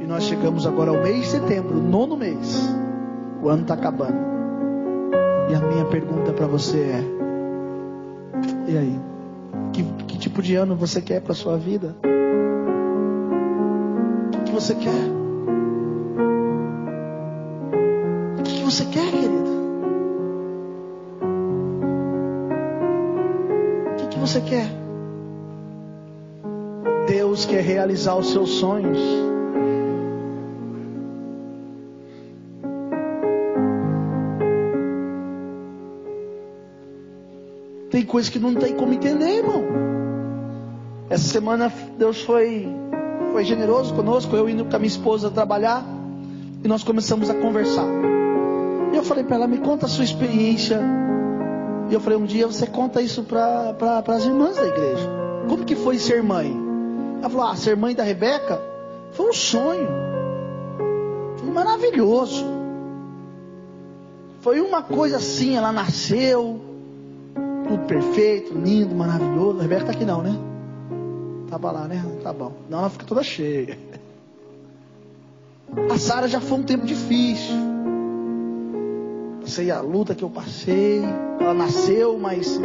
E 0.00 0.06
nós 0.06 0.22
chegamos 0.22 0.66
agora 0.66 0.90
ao 0.90 1.02
mês 1.02 1.20
de 1.20 1.26
setembro, 1.26 1.76
nono 1.76 2.16
mês. 2.16 2.66
O 3.42 3.48
ano 3.50 3.60
está 3.60 3.74
acabando. 3.74 4.16
E 5.50 5.54
a 5.54 5.60
minha 5.60 5.84
pergunta 5.84 6.32
para 6.32 6.46
você 6.46 6.78
é: 6.78 7.04
e 8.68 8.78
aí? 8.78 8.98
Que, 9.74 9.82
que 10.06 10.18
tipo 10.18 10.40
de 10.40 10.54
ano 10.54 10.74
você 10.74 11.02
quer 11.02 11.20
para 11.20 11.34
sua 11.34 11.58
vida? 11.58 11.94
O 14.34 14.44
que 14.44 14.52
você 14.52 14.74
quer? 14.74 15.10
O 18.38 18.42
que 18.42 18.64
você 18.64 18.84
quer, 18.86 19.10
querido? 19.10 19.50
O 24.02 24.08
que 24.08 24.18
você 24.18 24.40
quer? 24.40 24.85
Deus 27.36 27.44
quer 27.44 27.60
realizar 27.60 28.16
os 28.16 28.30
seus 28.30 28.48
sonhos. 28.48 28.98
coisas 38.06 38.30
que 38.30 38.38
não 38.38 38.54
tem 38.54 38.74
como 38.74 38.94
entender, 38.94 39.38
irmão. 39.38 39.62
Essa 41.10 41.28
semana 41.28 41.70
Deus 41.98 42.22
foi, 42.22 42.66
foi 43.32 43.44
generoso 43.44 43.92
conosco, 43.92 44.34
eu 44.34 44.48
indo 44.48 44.64
com 44.64 44.74
a 44.74 44.78
minha 44.78 44.88
esposa 44.88 45.30
trabalhar, 45.30 45.84
e 46.64 46.68
nós 46.68 46.82
começamos 46.82 47.28
a 47.28 47.34
conversar. 47.34 47.86
E 48.92 48.96
eu 48.96 49.02
falei 49.02 49.24
para 49.24 49.36
ela, 49.36 49.46
me 49.46 49.58
conta 49.58 49.84
a 49.84 49.88
sua 49.88 50.04
experiência. 50.04 50.80
E 51.90 51.94
eu 51.94 52.00
falei, 52.00 52.18
um 52.18 52.24
dia 52.24 52.46
você 52.46 52.66
conta 52.66 53.02
isso 53.02 53.22
para 53.24 53.74
pra, 53.74 54.02
as 54.14 54.24
irmãs 54.24 54.56
da 54.56 54.64
igreja. 54.66 55.10
Como 55.48 55.64
que 55.64 55.76
foi 55.76 55.98
ser 55.98 56.22
mãe? 56.22 56.65
Ela 57.18 57.30
falou, 57.30 57.46
ah, 57.46 57.56
ser 57.56 57.76
mãe 57.76 57.94
da 57.94 58.02
Rebeca 58.02 58.60
foi 59.12 59.30
um 59.30 59.32
sonho. 59.32 59.88
Foi 61.36 61.50
maravilhoso. 61.50 62.44
Foi 64.40 64.60
uma 64.60 64.82
coisa 64.82 65.16
assim, 65.16 65.56
ela 65.56 65.72
nasceu, 65.72 66.60
tudo 67.66 67.84
perfeito, 67.86 68.52
lindo, 68.54 68.94
maravilhoso. 68.94 69.58
A 69.58 69.62
Rebeca 69.62 69.86
tá 69.86 69.92
aqui 69.92 70.04
não, 70.04 70.22
né? 70.22 70.38
Tava 71.50 71.72
lá, 71.72 71.88
né? 71.88 72.04
Tá 72.22 72.32
bom. 72.32 72.52
Não, 72.68 72.78
ela 72.80 72.90
fica 72.90 73.06
toda 73.06 73.22
cheia. 73.22 73.78
A 75.90 75.98
Sara 75.98 76.28
já 76.28 76.40
foi 76.40 76.58
um 76.58 76.62
tempo 76.62 76.86
difícil. 76.86 77.56
Sei 79.44 79.70
a 79.70 79.80
luta 79.80 80.14
que 80.14 80.22
eu 80.22 80.30
passei. 80.30 81.02
Ela 81.40 81.54
nasceu, 81.54 82.18
mas 82.18 82.60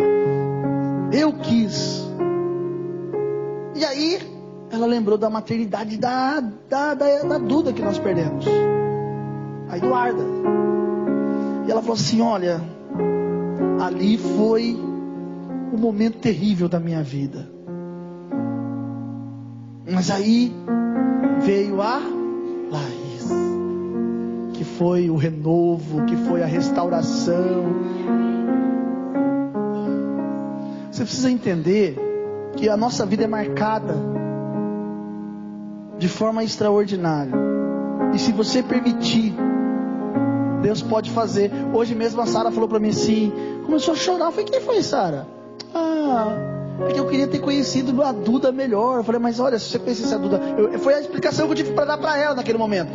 eu 1.11 1.33
quis. 1.33 2.03
E 3.75 3.85
aí, 3.85 4.19
ela 4.71 4.85
lembrou 4.85 5.17
da 5.17 5.29
maternidade 5.29 5.97
da, 5.97 6.39
da, 6.39 6.93
da, 6.93 7.23
da 7.23 7.37
Duda 7.37 7.73
que 7.73 7.81
nós 7.81 7.99
perdemos. 7.99 8.45
A 9.69 9.77
Eduarda. 9.77 10.23
E 11.67 11.71
ela 11.71 11.81
falou 11.81 11.95
assim: 11.95 12.21
Olha, 12.21 12.61
ali 13.81 14.17
foi 14.17 14.77
um 15.73 15.77
momento 15.77 16.19
terrível 16.19 16.69
da 16.69 16.79
minha 16.79 17.03
vida. 17.03 17.49
Mas 19.91 20.09
aí 20.09 20.53
veio 21.41 21.81
a 21.81 21.99
Laís, 22.71 23.29
que 24.53 24.63
foi 24.63 25.09
o 25.09 25.17
renovo, 25.17 26.05
que 26.05 26.15
foi 26.15 26.41
a 26.41 26.45
restauração. 26.45 27.65
Você 30.89 31.03
precisa 31.03 31.29
entender 31.29 31.97
que 32.55 32.69
a 32.69 32.77
nossa 32.77 33.05
vida 33.05 33.23
é 33.23 33.27
marcada 33.27 34.10
de 36.01 36.09
forma 36.09 36.43
extraordinária. 36.43 37.31
E 38.11 38.17
se 38.17 38.31
você 38.31 38.63
permitir, 38.63 39.35
Deus 40.63 40.81
pode 40.81 41.11
fazer. 41.11 41.51
Hoje 41.71 41.93
mesmo 41.93 42.19
a 42.19 42.25
Sara 42.25 42.49
falou 42.49 42.67
para 42.67 42.79
mim 42.79 42.89
assim, 42.89 43.31
começou 43.63 43.93
a 43.93 43.97
chorar. 43.97 44.25
Eu 44.25 44.31
falei, 44.31 44.45
quem 44.45 44.61
foi 44.61 44.81
Sara? 44.81 45.27
Ah, 45.75 46.35
é 46.89 46.91
que 46.91 46.99
eu 46.99 47.07
queria 47.07 47.27
ter 47.27 47.37
conhecido 47.37 48.01
a 48.01 48.11
Duda 48.11 48.51
melhor. 48.51 48.97
Eu 48.97 49.03
falei, 49.03 49.21
mas 49.21 49.39
olha, 49.39 49.59
se 49.59 49.69
você 49.69 49.77
conhecesse 49.77 50.11
a 50.11 50.17
Duda. 50.17 50.41
Eu, 50.57 50.79
foi 50.79 50.95
a 50.95 51.01
explicação 51.01 51.45
que 51.45 51.51
eu 51.51 51.55
tive 51.57 51.73
para 51.73 51.85
dar 51.85 51.99
para 51.99 52.17
ela 52.17 52.33
naquele 52.33 52.57
momento. 52.57 52.89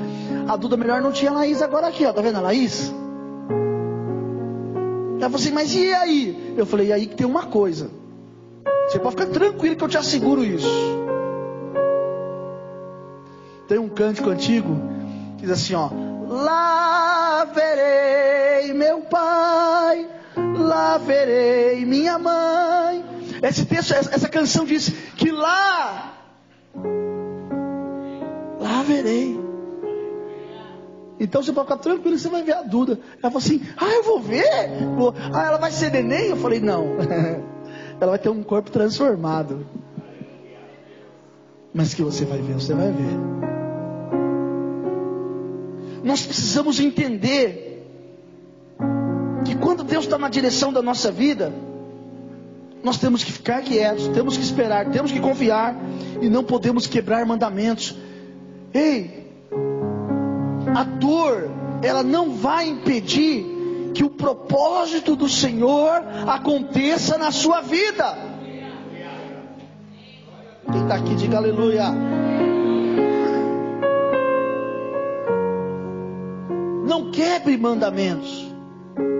A 0.48 0.56
Duda 0.56 0.76
melhor 0.76 1.00
não 1.00 1.12
tinha 1.12 1.30
a 1.30 1.34
Laís 1.34 1.62
agora 1.62 1.86
aqui, 1.86 2.04
ó. 2.04 2.12
Tá 2.12 2.20
vendo 2.20 2.38
a 2.38 2.40
Laís? 2.40 2.92
Ela 5.20 5.30
falou 5.30 5.36
assim, 5.36 5.52
mas 5.52 5.72
e 5.72 5.94
aí? 5.94 6.54
Eu 6.56 6.66
falei, 6.66 6.88
e 6.88 6.92
aí 6.92 7.06
que 7.06 7.14
tem 7.14 7.26
uma 7.26 7.46
coisa. 7.46 7.88
Você 8.88 8.98
pode 8.98 9.14
ficar 9.14 9.26
tranquilo 9.26 9.76
que 9.76 9.84
eu 9.84 9.88
te 9.88 9.96
asseguro 9.96 10.44
isso. 10.44 10.95
Tem 13.68 13.78
um 13.78 13.88
cântico 13.88 14.30
antigo 14.30 14.76
que 15.38 15.42
diz 15.42 15.50
assim, 15.50 15.74
ó. 15.74 15.90
Lá 16.28 17.44
verei 17.44 18.72
meu 18.72 19.00
pai 19.02 20.16
lá 20.66 20.98
verei 20.98 21.84
minha 21.84 22.18
mãe. 22.18 23.04
Esse 23.42 23.64
texto, 23.66 23.92
essa 23.92 24.28
canção 24.28 24.64
diz 24.64 24.88
que 25.16 25.30
lá, 25.30 26.14
lá 28.60 28.82
verei. 28.82 29.38
Então 31.18 31.42
você 31.42 31.52
pode 31.52 31.68
ficar 31.68 31.80
tranquilo, 31.80 32.18
você 32.18 32.28
vai 32.28 32.42
ver 32.42 32.54
a 32.54 32.62
Duda. 32.62 32.98
Ela 33.22 33.30
falou 33.30 33.38
assim: 33.38 33.62
Ah, 33.76 33.90
eu 33.90 34.02
vou 34.02 34.20
ver. 34.20 34.44
Ah, 35.32 35.46
ela 35.46 35.58
vai 35.58 35.70
ser 35.70 35.90
neném? 35.90 36.28
Eu 36.28 36.36
falei: 36.36 36.60
Não. 36.60 36.96
ela 38.00 38.10
vai 38.10 38.18
ter 38.18 38.28
um 38.28 38.42
corpo 38.42 38.70
transformado. 38.70 39.66
Mas 41.72 41.94
que 41.94 42.02
você 42.02 42.24
vai 42.24 42.40
ver, 42.40 42.54
você 42.54 42.74
vai 42.74 42.90
ver. 42.90 43.55
Nós 46.06 46.24
precisamos 46.24 46.78
entender 46.78 47.84
que 49.44 49.56
quando 49.56 49.82
Deus 49.82 50.04
está 50.04 50.16
na 50.16 50.28
direção 50.28 50.72
da 50.72 50.80
nossa 50.80 51.10
vida, 51.10 51.52
nós 52.80 52.96
temos 52.96 53.24
que 53.24 53.32
ficar 53.32 53.60
quietos, 53.62 54.06
temos 54.06 54.36
que 54.36 54.44
esperar, 54.44 54.88
temos 54.92 55.10
que 55.10 55.18
confiar 55.18 55.74
e 56.22 56.28
não 56.28 56.44
podemos 56.44 56.86
quebrar 56.86 57.26
mandamentos. 57.26 57.96
Ei, 58.72 59.32
a 60.76 60.84
dor, 60.84 61.50
ela 61.82 62.04
não 62.04 62.36
vai 62.36 62.68
impedir 62.68 63.44
que 63.92 64.04
o 64.04 64.10
propósito 64.10 65.16
do 65.16 65.28
Senhor 65.28 66.04
aconteça 66.28 67.18
na 67.18 67.32
sua 67.32 67.62
vida. 67.62 68.16
Quem 70.70 70.82
está 70.82 70.94
aqui, 70.94 71.16
diga 71.16 71.38
aleluia. 71.38 72.25
Não 76.86 77.10
quebre 77.10 77.56
mandamentos. 77.56 78.46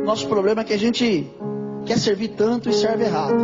Nosso 0.05 0.29
problema 0.29 0.61
é 0.61 0.65
que 0.65 0.73
a 0.73 0.79
gente 0.79 1.29
quer 1.85 1.99
servir 1.99 2.29
tanto 2.29 2.71
e 2.71 2.73
serve 2.73 3.05
errado. 3.05 3.35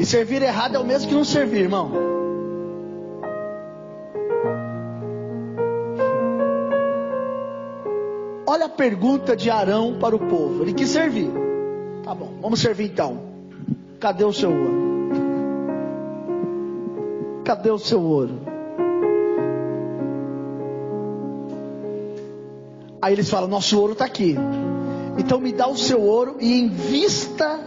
E 0.00 0.04
servir 0.04 0.42
errado 0.42 0.74
é 0.74 0.78
o 0.78 0.84
mesmo 0.84 1.08
que 1.08 1.14
não 1.14 1.24
servir, 1.24 1.60
irmão. 1.60 1.92
Olha 8.44 8.66
a 8.66 8.68
pergunta 8.68 9.36
de 9.36 9.50
Arão 9.50 9.96
para 10.00 10.16
o 10.16 10.18
povo. 10.18 10.62
Ele 10.62 10.74
quis 10.74 10.88
servir. 10.88 11.30
Tá 12.02 12.14
bom, 12.14 12.34
vamos 12.42 12.60
servir 12.60 12.86
então. 12.86 13.20
Cadê 14.00 14.24
o 14.24 14.32
seu 14.32 14.50
ouro? 14.50 14.84
Cadê 17.44 17.70
o 17.70 17.78
seu 17.78 18.02
ouro? 18.02 18.53
Aí 23.04 23.12
eles 23.12 23.28
falam: 23.28 23.46
Nosso 23.50 23.78
ouro 23.78 23.92
está 23.92 24.06
aqui. 24.06 24.34
Então 25.18 25.38
me 25.38 25.52
dá 25.52 25.68
o 25.68 25.76
seu 25.76 26.00
ouro 26.00 26.38
e 26.40 26.58
invista 26.58 27.60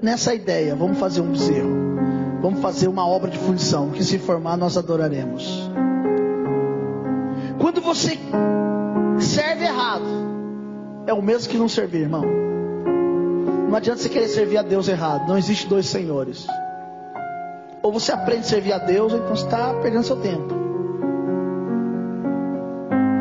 nessa 0.00 0.32
ideia. 0.32 0.76
Vamos 0.76 1.00
fazer 1.00 1.20
um 1.20 1.32
bezerro. 1.32 1.74
Vamos 2.40 2.60
fazer 2.60 2.86
uma 2.86 3.04
obra 3.04 3.28
de 3.28 3.36
fundição. 3.36 3.90
Que 3.90 4.04
se 4.04 4.20
formar, 4.20 4.56
nós 4.56 4.76
adoraremos. 4.78 5.68
Quando 7.58 7.80
você 7.80 8.16
serve 9.18 9.64
errado, 9.64 10.04
é 11.08 11.12
o 11.12 11.20
mesmo 11.20 11.50
que 11.50 11.58
não 11.58 11.68
servir, 11.68 12.02
irmão. 12.02 12.24
Não 13.68 13.74
adianta 13.74 14.00
você 14.00 14.08
querer 14.08 14.28
servir 14.28 14.58
a 14.58 14.62
Deus 14.62 14.86
errado. 14.86 15.26
Não 15.26 15.36
existe 15.36 15.66
dois 15.66 15.86
senhores. 15.86 16.46
Ou 17.82 17.90
você 17.90 18.12
aprende 18.12 18.42
a 18.42 18.44
servir 18.44 18.72
a 18.72 18.78
Deus, 18.78 19.12
ou 19.12 19.18
então 19.18 19.34
você 19.34 19.44
está 19.44 19.74
perdendo 19.74 20.04
seu 20.04 20.20
tempo. 20.20 20.54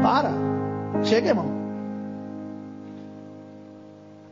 Para. 0.03 0.33
Chega, 1.01 1.29
irmão. 1.29 1.62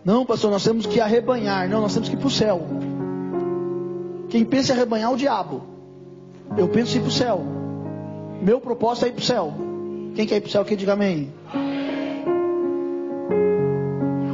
Não, 0.03 0.25
pastor, 0.25 0.49
nós 0.49 0.63
temos 0.63 0.85
que 0.85 0.99
arrebanhar. 0.99 1.69
Não, 1.69 1.81
nós 1.81 1.93
temos 1.93 2.09
que 2.09 2.15
ir 2.15 2.17
para 2.17 2.27
o 2.27 2.31
céu. 2.31 2.61
Quem 4.29 4.43
pensa 4.43 4.71
em 4.71 4.75
arrebanhar 4.75 5.11
é 5.11 5.13
o 5.13 5.17
diabo. 5.17 5.61
Eu 6.57 6.67
penso 6.67 6.95
em 6.95 6.99
ir 6.99 7.01
para 7.01 7.09
o 7.09 7.11
céu. 7.11 7.41
Meu 8.41 8.59
propósito 8.59 9.05
é 9.05 9.09
ir 9.09 9.11
para 9.13 9.21
o 9.21 9.25
céu. 9.25 9.53
Quem 10.15 10.25
quer 10.25 10.37
ir 10.37 10.41
para 10.41 10.47
o 10.47 10.51
céu? 10.51 10.65
Quem 10.65 10.75
diga 10.75 10.93
amém. 10.93 11.31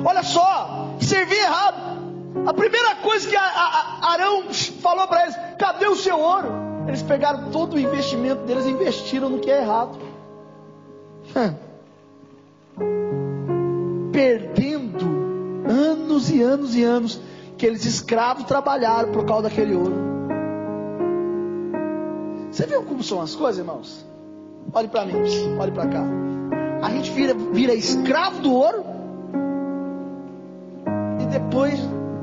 Olha 0.05 0.23
só, 0.23 0.95
servir 1.01 1.35
errado. 1.35 1.97
A 2.45 2.53
primeira 2.53 2.95
coisa 2.95 3.27
que 3.27 3.35
a, 3.35 3.41
a, 3.41 3.99
a 4.01 4.11
Arão 4.13 4.43
falou 4.81 5.05
para 5.07 5.23
eles: 5.23 5.35
cadê 5.59 5.87
o 5.87 5.95
seu 5.95 6.17
ouro? 6.17 6.47
Eles 6.87 7.01
pegaram 7.01 7.51
todo 7.51 7.73
o 7.73 7.79
investimento 7.79 8.45
deles 8.45 8.65
e 8.65 8.69
investiram 8.69 9.29
no 9.29 9.39
que 9.39 9.51
é 9.51 9.61
errado. 9.61 9.97
Perdendo 14.13 15.16
anos 15.77 16.29
e 16.29 16.41
anos 16.41 16.75
e 16.75 16.83
anos 16.83 17.21
que 17.57 17.65
eles 17.65 17.85
escravos 17.85 18.43
trabalharam 18.45 19.11
por 19.11 19.25
causa 19.25 19.43
daquele 19.43 19.75
ouro. 19.75 19.95
Você 22.51 22.65
viu 22.65 22.83
como 22.83 23.03
são 23.03 23.21
as 23.21 23.35
coisas, 23.35 23.59
irmãos? 23.59 24.05
Olhe 24.73 24.87
para 24.87 25.05
mim, 25.05 25.13
olhe 25.59 25.71
para 25.71 25.87
cá. 25.87 26.03
A 26.81 26.89
gente 26.91 27.11
vira, 27.11 27.33
vira 27.33 27.73
escravo 27.73 28.41
do 28.41 28.53
ouro 28.53 28.83
e 31.21 31.25
depois 31.25 31.79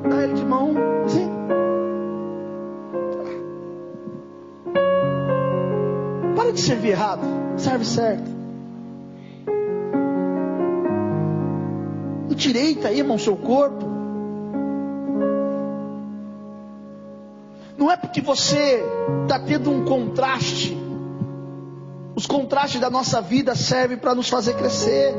dá 0.09 0.23
ele 0.23 0.35
de 0.35 0.45
mão 0.45 0.73
assim. 1.05 1.29
Para 6.37 6.53
de 6.53 6.61
servir 6.61 6.91
errado, 6.91 7.23
serve 7.57 7.85
certo. 7.85 8.34
Direita 12.35 12.89
aí, 12.89 12.99
irmão, 12.99 13.19
seu 13.19 13.37
corpo. 13.37 13.95
Não 17.77 17.91
é 17.91 17.97
porque 17.97 18.21
você 18.21 18.85
está 19.23 19.39
tendo 19.39 19.71
um 19.71 19.85
contraste. 19.85 20.77
Os 22.15 22.27
contrastes 22.27 22.81
da 22.81 22.89
nossa 22.89 23.21
vida 23.21 23.55
servem 23.55 23.99
para 23.99 24.15
nos 24.15 24.29
fazer 24.29 24.55
crescer. 24.55 25.15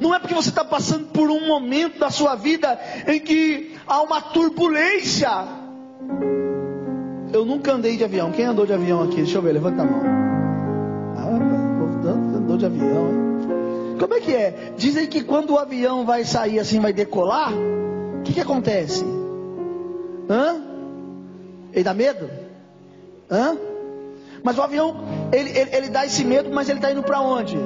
Não 0.00 0.14
é 0.14 0.18
porque 0.18 0.34
você 0.34 0.50
está 0.50 0.64
passando 0.64 1.06
por 1.06 1.28
um 1.30 1.46
momento 1.48 1.98
da 1.98 2.10
sua 2.10 2.34
vida 2.34 2.78
em 3.06 3.18
que 3.18 3.74
há 3.86 4.00
uma 4.02 4.20
turbulência. 4.20 5.30
Eu 7.32 7.44
nunca 7.44 7.72
andei 7.72 7.96
de 7.96 8.04
avião. 8.04 8.30
Quem 8.30 8.44
andou 8.44 8.64
de 8.64 8.72
avião 8.72 9.02
aqui? 9.02 9.16
Deixa 9.16 9.38
eu 9.38 9.42
ver, 9.42 9.52
levanta 9.52 9.82
a 9.82 9.84
mão. 9.84 10.02
Ah, 11.16 11.78
voltando, 11.78 12.36
andou 12.36 12.56
de 12.56 12.66
avião. 12.66 13.08
Hein? 13.08 13.27
Como 13.98 14.14
é 14.14 14.20
que 14.20 14.34
é? 14.34 14.72
Dizem 14.76 15.06
que 15.06 15.22
quando 15.22 15.50
o 15.50 15.58
avião 15.58 16.06
vai 16.06 16.24
sair 16.24 16.58
assim, 16.58 16.80
vai 16.80 16.92
decolar, 16.92 17.52
o 17.52 18.22
que, 18.22 18.32
que 18.32 18.40
acontece? 18.40 19.04
Hã? 20.30 20.62
Ele 21.72 21.84
dá 21.84 21.94
medo? 21.94 22.30
Hã? 23.30 23.56
Mas 24.42 24.56
o 24.56 24.62
avião, 24.62 24.96
ele, 25.32 25.50
ele, 25.50 25.76
ele 25.76 25.88
dá 25.88 26.06
esse 26.06 26.24
medo, 26.24 26.50
mas 26.52 26.68
ele 26.68 26.78
está 26.78 26.92
indo 26.92 27.02
para 27.02 27.20
onde? 27.20 27.56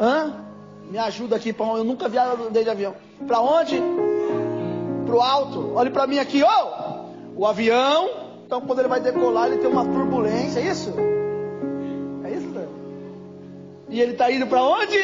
Hã? 0.00 0.32
Me 0.90 0.98
ajuda 0.98 1.36
aqui, 1.36 1.52
pão. 1.52 1.76
Eu 1.76 1.84
nunca 1.84 2.08
vi 2.08 2.16
de 2.50 2.70
avião. 2.70 2.94
Para 3.26 3.40
onde? 3.40 3.80
Para 5.06 5.14
o 5.14 5.20
alto. 5.20 5.74
Olhe 5.74 5.90
para 5.90 6.06
mim 6.06 6.18
aqui, 6.18 6.42
ó. 6.42 6.48
Oh! 6.48 7.40
O 7.42 7.46
avião. 7.46 8.08
Então 8.46 8.60
quando 8.62 8.78
ele 8.78 8.88
vai 8.88 9.00
decolar, 9.00 9.48
ele 9.48 9.58
tem 9.58 9.70
uma 9.70 9.84
turbulência, 9.84 10.60
é 10.60 10.70
isso? 10.70 10.92
E 13.98 14.00
ele 14.00 14.12
está 14.12 14.30
indo 14.30 14.46
para 14.46 14.62
onde? 14.62 14.96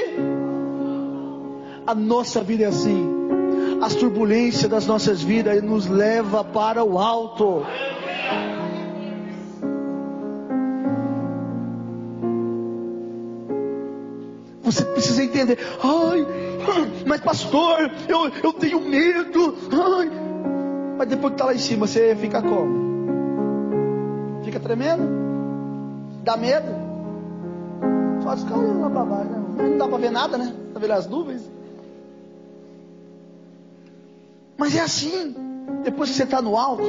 A 1.85 1.97
nossa 1.97 2.45
vida 2.45 2.63
é 2.63 2.67
assim. 2.67 3.05
As 3.83 3.97
turbulências 3.97 4.71
das 4.71 4.87
nossas 4.87 5.21
vidas 5.21 5.61
nos 5.65 5.89
leva 5.89 6.45
para 6.45 6.85
o 6.85 6.97
alto. 6.97 7.67
Você 14.63 14.85
precisa 14.85 15.25
entender. 15.25 15.59
Ai, 15.83 16.25
mas 17.05 17.21
pastor, 17.21 17.91
eu, 18.09 18.31
eu 18.45 18.53
tenho 18.53 18.81
medo. 18.81 19.57
Ai. 19.73 20.09
Mas 20.97 21.09
depois 21.09 21.33
que 21.33 21.35
está 21.35 21.47
lá 21.47 21.55
em 21.55 21.59
cima, 21.59 21.89
você 21.89 22.15
fica 22.15 22.41
como? 22.41 22.85
Fica 24.45 24.61
tremendo? 24.61 25.03
Dá 26.23 26.37
medo? 26.37 26.84
Só 28.25 28.35
ficar 28.39 28.57
lá 28.57 28.91
para 28.91 29.05
baixo. 29.05 29.31
Né? 29.31 29.69
Não 29.69 29.79
dá 29.79 29.87
para 29.87 29.99
ver 29.99 30.11
nada, 30.11 30.39
né? 30.39 30.55
Está 30.69 30.81
vendo 30.81 30.93
as 30.93 31.07
nuvens? 31.07 31.43
Mas 34.57 34.75
é 34.75 34.81
assim. 34.81 35.37
Depois 35.83 36.09
que 36.11 36.17
você 36.17 36.25
está 36.25 36.41
no 36.41 36.57
alto, 36.57 36.85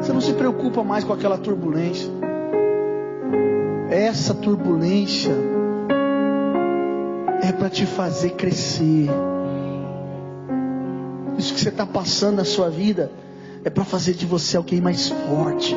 você 0.00 0.12
não 0.12 0.20
se 0.20 0.32
preocupa 0.32 0.82
mais 0.82 1.04
com 1.04 1.12
aquela 1.12 1.38
turbulência. 1.38 2.10
Essa 3.88 4.34
turbulência 4.34 5.32
é 7.42 7.52
para 7.52 7.70
te 7.70 7.86
fazer 7.86 8.30
crescer. 8.30 9.08
Isso 11.38 11.54
que 11.54 11.60
você 11.60 11.68
está 11.68 11.86
passando 11.86 12.36
na 12.36 12.44
sua 12.44 12.68
vida 12.68 13.12
é 13.64 13.70
para 13.70 13.84
fazer 13.84 14.14
de 14.14 14.26
você 14.26 14.56
alguém 14.56 14.80
mais 14.80 15.08
forte. 15.08 15.76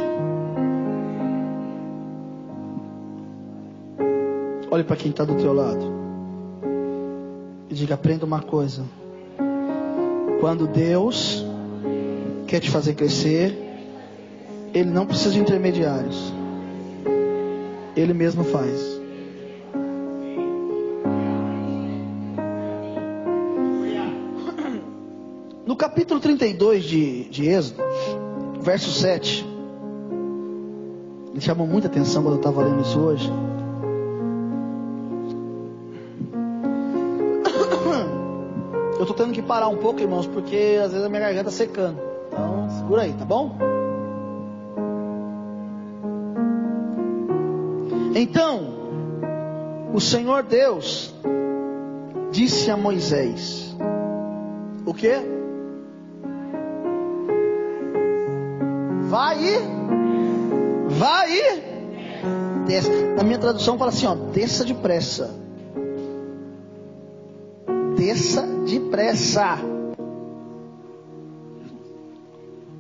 Olhe 4.78 4.84
para 4.84 4.96
quem 4.96 5.10
está 5.10 5.26
do 5.26 5.34
teu 5.34 5.54
lado 5.54 5.92
e 7.68 7.74
diga: 7.74 7.96
aprenda 7.96 8.24
uma 8.28 8.44
coisa. 8.44 8.84
Quando 10.40 10.68
Deus 10.68 11.44
quer 12.46 12.60
te 12.60 12.70
fazer 12.70 12.94
crescer, 12.94 13.58
Ele 14.76 14.92
não 14.92 15.08
precisa 15.08 15.32
de 15.32 15.40
intermediários. 15.40 16.32
Ele 17.96 18.14
mesmo 18.14 18.44
faz. 18.44 19.02
No 25.66 25.76
capítulo 25.76 26.20
32 26.20 26.84
de, 26.84 27.24
de 27.32 27.48
Êxodo, 27.48 27.82
verso 28.62 28.92
7, 28.92 29.44
me 31.34 31.42
chamou 31.42 31.66
muita 31.66 31.88
atenção 31.88 32.22
quando 32.22 32.36
eu 32.36 32.42
estava 32.42 32.64
lendo 32.64 32.84
isso 32.84 33.00
hoje. 33.00 33.28
Eu 38.98 39.04
estou 39.04 39.16
tendo 39.16 39.32
que 39.32 39.44
parar 39.44 39.68
um 39.68 39.78
pouco, 39.78 40.02
irmãos, 40.02 40.26
porque 40.26 40.80
às 40.84 40.92
vezes 40.92 41.06
a 41.06 41.10
minha 41.10 41.22
garganta 41.22 41.50
está 41.50 41.64
secando. 41.64 42.00
Então, 42.28 42.70
segura 42.72 43.04
aí, 43.04 43.14
tá 43.14 43.24
bom? 43.24 43.56
Então, 48.16 48.74
o 49.94 50.02
Senhor 50.02 50.42
Deus 50.42 51.14
disse 52.32 52.72
a 52.72 52.76
Moisés: 52.76 53.76
O 54.84 54.94
que? 54.96 55.14
Vai 59.10 59.38
e 59.44 59.60
vai 60.90 61.32
e 61.32 61.62
desça. 62.66 62.90
Na 63.16 63.24
minha 63.24 63.38
tradução 63.38 63.78
fala 63.78 63.92
assim, 63.92 64.08
ó, 64.08 64.16
desça 64.16 64.66
depressa. 64.66 65.30
Desça 67.96 68.57
depressa. 68.68 69.58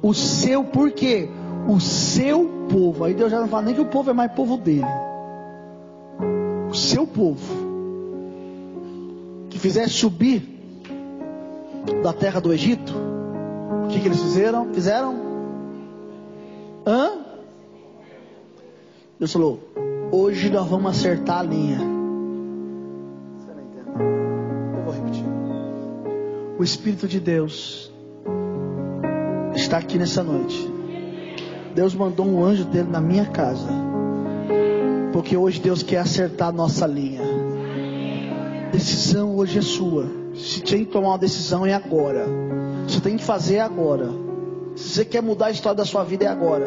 O 0.02 0.14
seu 0.14 0.64
por 0.64 0.92
quê? 0.92 1.30
O 1.68 1.80
seu 1.80 2.68
povo. 2.70 3.04
Aí 3.04 3.14
Deus 3.14 3.32
já 3.32 3.40
não 3.40 3.48
fala 3.48 3.64
nem 3.64 3.76
que 3.76 3.82
o 3.82 3.86
povo 3.86 4.10
é 4.10 4.14
mais 4.14 4.32
povo 4.32 4.58
dele. 4.58 4.86
O 6.70 6.76
seu 6.76 7.08
povo 7.08 7.68
que 9.50 9.58
fizesse 9.58 9.94
subir 9.94 10.44
da 12.04 12.14
terra 12.14 12.40
do 12.40 12.54
Egito. 12.54 12.94
O 13.86 13.88
que, 13.88 14.00
que 14.00 14.08
eles 14.08 14.22
fizeram? 14.22 14.74
Fizeram 14.74 15.28
Hã? 16.88 17.12
Deus 19.20 19.34
falou: 19.34 19.60
hoje 20.10 20.50
nós 20.50 20.66
vamos 20.68 20.92
acertar 20.92 21.40
a 21.40 21.44
linha. 21.44 21.97
O 26.60 26.64
Espírito 26.64 27.08
de 27.08 27.20
Deus 27.20 27.92
está 29.54 29.78
aqui 29.78 30.00
nessa 30.00 30.24
noite. 30.24 30.68
Deus 31.76 31.94
mandou 31.94 32.26
um 32.26 32.44
anjo 32.44 32.66
dele 32.66 32.90
na 32.90 33.00
minha 33.00 33.28
casa. 33.28 33.70
Porque 35.14 35.38
hoje 35.38 35.60
Deus 35.62 35.84
quer 35.84 36.00
acertar 36.00 36.48
a 36.48 36.52
nossa 36.52 36.88
linha. 36.88 37.22
Decisão 38.72 39.36
hoje 39.36 39.60
é 39.60 39.62
sua. 39.62 40.08
Se 40.34 40.64
tem 40.64 40.84
que 40.84 40.92
tomar 40.92 41.10
uma 41.10 41.18
decisão 41.20 41.64
é 41.64 41.76
agora. 41.76 42.26
Você 42.88 43.00
tem 43.02 43.18
que 43.18 43.24
fazer 43.24 43.60
agora. 43.60 44.10
Se 44.76 44.90
você 44.90 45.06
quer 45.06 45.22
mudar 45.22 45.48
a 45.48 45.52
história 45.52 45.78
da 45.78 45.86
sua 45.86 46.04
vida, 46.04 46.26
é 46.26 46.28
agora. 46.28 46.66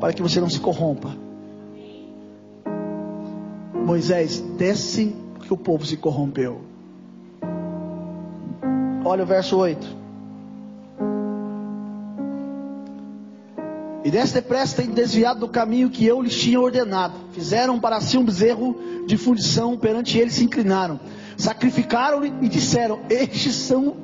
Para 0.00 0.12
que 0.12 0.20
você 0.20 0.40
não 0.40 0.50
se 0.50 0.58
corrompa. 0.58 1.14
Moisés, 3.72 4.40
desce 4.58 5.14
porque 5.34 5.54
o 5.54 5.56
povo 5.56 5.86
se 5.86 5.96
corrompeu. 5.96 6.69
Olha 9.10 9.24
o 9.24 9.26
verso 9.26 9.56
8. 9.56 9.84
E 14.04 14.10
desce 14.10 14.34
depressa 14.34 14.76
tem 14.76 14.92
desviado 14.92 15.40
do 15.40 15.48
caminho 15.48 15.90
que 15.90 16.06
eu 16.06 16.22
lhes 16.22 16.40
tinha 16.40 16.60
ordenado. 16.60 17.14
Fizeram 17.32 17.80
para 17.80 18.00
si 18.00 18.16
um 18.16 18.24
bezerro 18.24 19.04
de 19.08 19.16
fundição, 19.16 19.76
perante 19.76 20.16
ele 20.16 20.30
se 20.30 20.44
inclinaram. 20.44 21.00
Sacrificaram-lhe 21.36 22.32
e 22.40 22.48
disseram: 22.48 23.00
Estes 23.10 23.56
são 23.56 23.96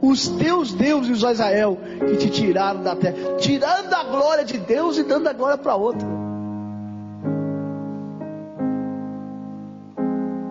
os 0.00 0.26
teus 0.26 0.72
deuses, 0.72 1.22
ó 1.22 1.30
Israel, 1.30 1.78
que 2.08 2.16
te 2.16 2.30
tiraram 2.30 2.82
da 2.82 2.96
terra, 2.96 3.36
tirando 3.36 3.92
a 3.92 4.04
glória 4.04 4.44
de 4.46 4.56
Deus 4.56 4.96
e 4.96 5.02
dando 5.02 5.28
a 5.28 5.34
glória 5.34 5.58
para 5.58 5.76
outro. 5.76 6.08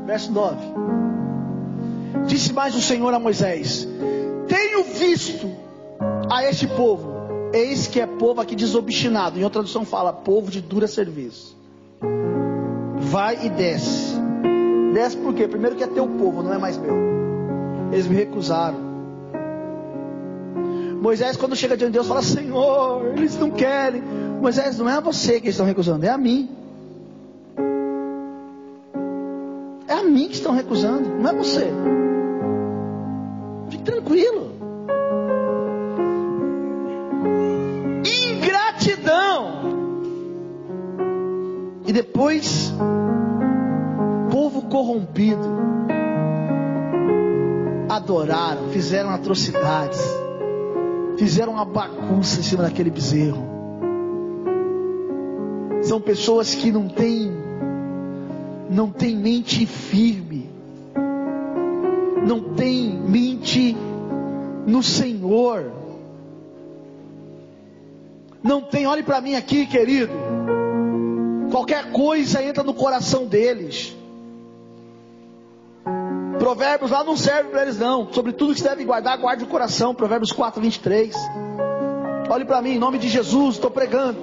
Verso 0.05 0.31
9: 0.31 1.04
Disse 2.27 2.53
mais 2.53 2.75
o 2.75 2.81
Senhor 2.81 3.13
a 3.13 3.19
Moisés: 3.19 3.87
Tenho 4.47 4.83
visto 4.83 5.49
a 6.29 6.43
este 6.43 6.67
povo, 6.67 7.13
eis 7.53 7.87
que 7.87 7.99
é 7.99 8.05
povo 8.05 8.41
aqui 8.41 8.55
desobstinado. 8.55 9.39
Em 9.39 9.43
outra 9.43 9.61
tradução 9.61 9.85
fala: 9.85 10.11
povo 10.11 10.49
de 10.49 10.61
dura 10.61 10.87
serviço. 10.87 11.55
Vai 12.97 13.45
e 13.45 13.49
desce. 13.49 14.15
Desce 14.93 15.17
por 15.17 15.33
quê? 15.33 15.47
Primeiro 15.47 15.75
que 15.75 15.83
é 15.83 15.87
teu 15.87 16.07
povo, 16.07 16.41
não 16.41 16.53
é 16.53 16.57
mais 16.57 16.77
meu. 16.77 16.95
Eles 17.91 18.07
me 18.07 18.15
recusaram. 18.15 18.95
Moisés, 21.01 21.37
quando 21.37 21.55
chega 21.55 21.77
diante 21.77 21.91
de 21.91 21.97
Deus, 21.97 22.07
fala: 22.07 22.21
Senhor, 22.21 23.13
eles 23.15 23.37
não 23.37 23.51
querem. 23.51 24.01
Moisés, 24.41 24.77
não 24.79 24.89
é 24.89 24.93
a 24.93 24.99
você 24.99 25.39
que 25.39 25.47
eles 25.47 25.55
estão 25.55 25.65
recusando, 25.65 26.05
é 26.05 26.09
a 26.09 26.17
mim. 26.17 26.49
É 29.87 29.93
a 29.93 30.03
mim 30.03 30.27
que 30.27 30.33
estão 30.35 30.53
recusando, 30.53 31.07
não 31.09 31.29
é 31.29 31.33
você 31.33 31.71
tranquilo. 33.85 34.51
Ingratidão. 38.03 39.45
E 41.85 41.93
depois, 41.93 42.73
povo 44.31 44.63
corrompido. 44.63 45.63
Adoraram, 47.87 48.69
fizeram 48.71 49.11
atrocidades, 49.11 50.01
fizeram 51.17 51.53
uma 51.53 51.63
bagunça 51.63 52.39
em 52.39 52.43
cima 52.43 52.63
daquele 52.63 52.89
bezerro. 52.89 53.55
São 55.83 56.01
pessoas 56.01 56.55
que 56.55 56.71
não 56.71 56.89
têm 56.89 57.31
não 58.67 58.89
têm 58.89 59.15
mente 59.15 59.65
firme 59.67 60.24
não 62.25 62.55
têm 62.55 62.89
mente 62.89 63.77
no 64.65 64.81
Senhor. 64.81 65.71
Não 68.43 68.61
tem, 68.61 68.87
olhe 68.87 69.03
para 69.03 69.21
mim 69.21 69.35
aqui, 69.35 69.65
querido. 69.65 70.11
Qualquer 71.51 71.91
coisa 71.91 72.43
entra 72.43 72.63
no 72.63 72.73
coração 72.73 73.25
deles. 73.25 73.95
Provérbios 76.39 76.91
lá 76.91 77.03
não 77.03 77.15
serve 77.15 77.49
para 77.49 77.61
eles 77.61 77.79
não. 77.79 78.11
Sobre 78.11 78.33
tudo 78.33 78.53
que 78.53 78.59
se 78.59 78.67
deve 78.67 78.83
guardar, 78.83 79.17
guarde 79.17 79.43
o 79.43 79.47
coração. 79.47 79.95
Provérbios 79.95 80.31
4, 80.31 80.61
23. 80.61 81.15
Olhe 82.29 82.45
para 82.45 82.61
mim, 82.61 82.71
em 82.71 82.79
nome 82.79 82.97
de 82.97 83.07
Jesus, 83.07 83.55
estou 83.55 83.69
pregando. 83.69 84.19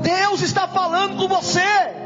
Deus 0.00 0.42
está 0.42 0.68
falando 0.68 1.16
com 1.16 1.28
você. 1.28 2.03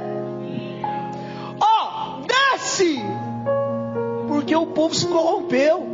O 4.62 4.66
povo 4.66 4.94
se 4.94 5.06
corrompeu. 5.06 5.86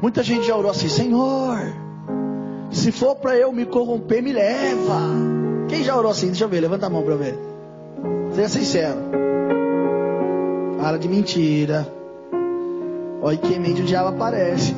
Muita 0.00 0.22
gente 0.22 0.46
já 0.46 0.56
orou 0.56 0.70
assim, 0.70 0.88
Senhor 0.88 1.84
se 2.74 2.90
for 2.92 3.16
para 3.16 3.36
eu 3.36 3.52
me 3.52 3.64
corromper, 3.64 4.22
me 4.22 4.32
leva. 4.32 5.00
Quem 5.68 5.82
já 5.82 5.96
orou 5.96 6.10
assim? 6.10 6.26
Deixa 6.26 6.44
eu 6.44 6.48
ver, 6.48 6.60
levanta 6.60 6.86
a 6.86 6.90
mão 6.90 7.02
para 7.02 7.16
ver. 7.16 7.38
Seja 8.34 8.48
sincero. 8.48 8.98
Para 10.78 10.98
de 10.98 11.08
mentira. 11.08 11.88
Olha 13.22 13.38
que 13.38 13.58
mente 13.58 13.80
o 13.80 13.84
diabo 13.84 14.08
aparece. 14.08 14.74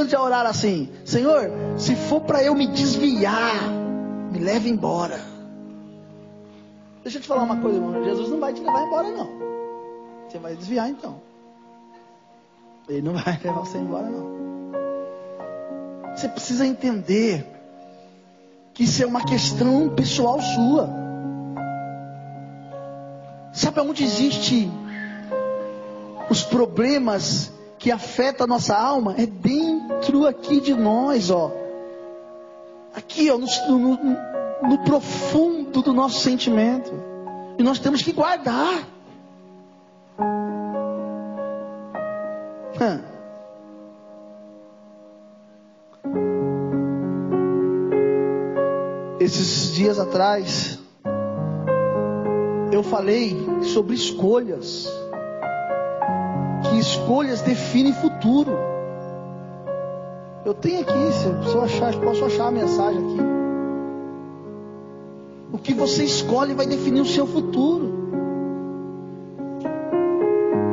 Quando 0.00 0.08
já 0.08 0.22
oraram 0.22 0.48
assim? 0.48 0.88
Senhor, 1.04 1.50
se 1.76 1.94
for 1.94 2.22
para 2.22 2.42
eu 2.42 2.54
me 2.54 2.66
desviar, 2.66 3.70
me 4.32 4.38
leve 4.38 4.70
embora. 4.70 5.20
Deixa 7.02 7.18
eu 7.18 7.22
te 7.22 7.28
falar 7.28 7.42
uma 7.42 7.60
coisa, 7.60 7.76
irmão. 7.76 8.02
Jesus 8.02 8.30
não 8.30 8.40
vai 8.40 8.54
te 8.54 8.62
levar 8.62 8.86
embora, 8.86 9.10
não. 9.10 9.28
Você 10.26 10.38
vai 10.38 10.56
desviar 10.56 10.88
então. 10.88 11.20
Ele 12.88 13.02
não 13.02 13.12
vai 13.12 13.38
levar 13.44 13.60
você 13.60 13.76
embora, 13.76 14.08
não. 14.08 14.30
Você 16.16 16.28
precisa 16.28 16.66
entender 16.66 17.44
que 18.72 18.84
isso 18.84 19.02
é 19.02 19.06
uma 19.06 19.22
questão 19.22 19.90
pessoal 19.90 20.40
sua. 20.40 20.88
Sabe 23.52 23.80
onde 23.80 24.02
existe 24.02 24.66
os 26.30 26.42
problemas 26.42 27.52
que 27.78 27.90
afetam 27.90 28.44
a 28.44 28.46
nossa 28.46 28.76
alma? 28.76 29.14
É 29.18 29.26
dentro 29.26 29.69
aqui 30.26 30.60
de 30.60 30.74
nós, 30.74 31.30
ó. 31.30 31.50
Aqui, 32.94 33.30
ó, 33.30 33.38
no, 33.38 33.46
no, 33.78 33.98
no 34.68 34.78
profundo 34.84 35.82
do 35.82 35.92
nosso 35.92 36.20
sentimento. 36.20 36.92
E 37.58 37.62
nós 37.62 37.78
temos 37.78 38.02
que 38.02 38.12
guardar. 38.12 38.86
Hum. 42.80 43.00
Esses 49.20 49.74
dias 49.74 49.98
atrás, 49.98 50.78
eu 52.72 52.82
falei 52.82 53.36
sobre 53.62 53.94
escolhas. 53.94 54.88
Que 56.62 56.78
escolhas 56.78 57.42
definem 57.42 57.92
futuro. 57.92 58.69
Eu 60.44 60.54
tenho 60.54 60.80
aqui, 60.80 60.92
se 61.12 61.54
eu 61.54 61.62
achar, 61.62 61.94
posso 62.00 62.24
achar 62.24 62.48
a 62.48 62.50
mensagem 62.50 62.98
aqui. 62.98 63.20
O 65.52 65.58
que 65.58 65.74
você 65.74 66.04
escolhe 66.04 66.54
vai 66.54 66.66
definir 66.66 67.02
o 67.02 67.06
seu 67.06 67.26
futuro. 67.26 67.92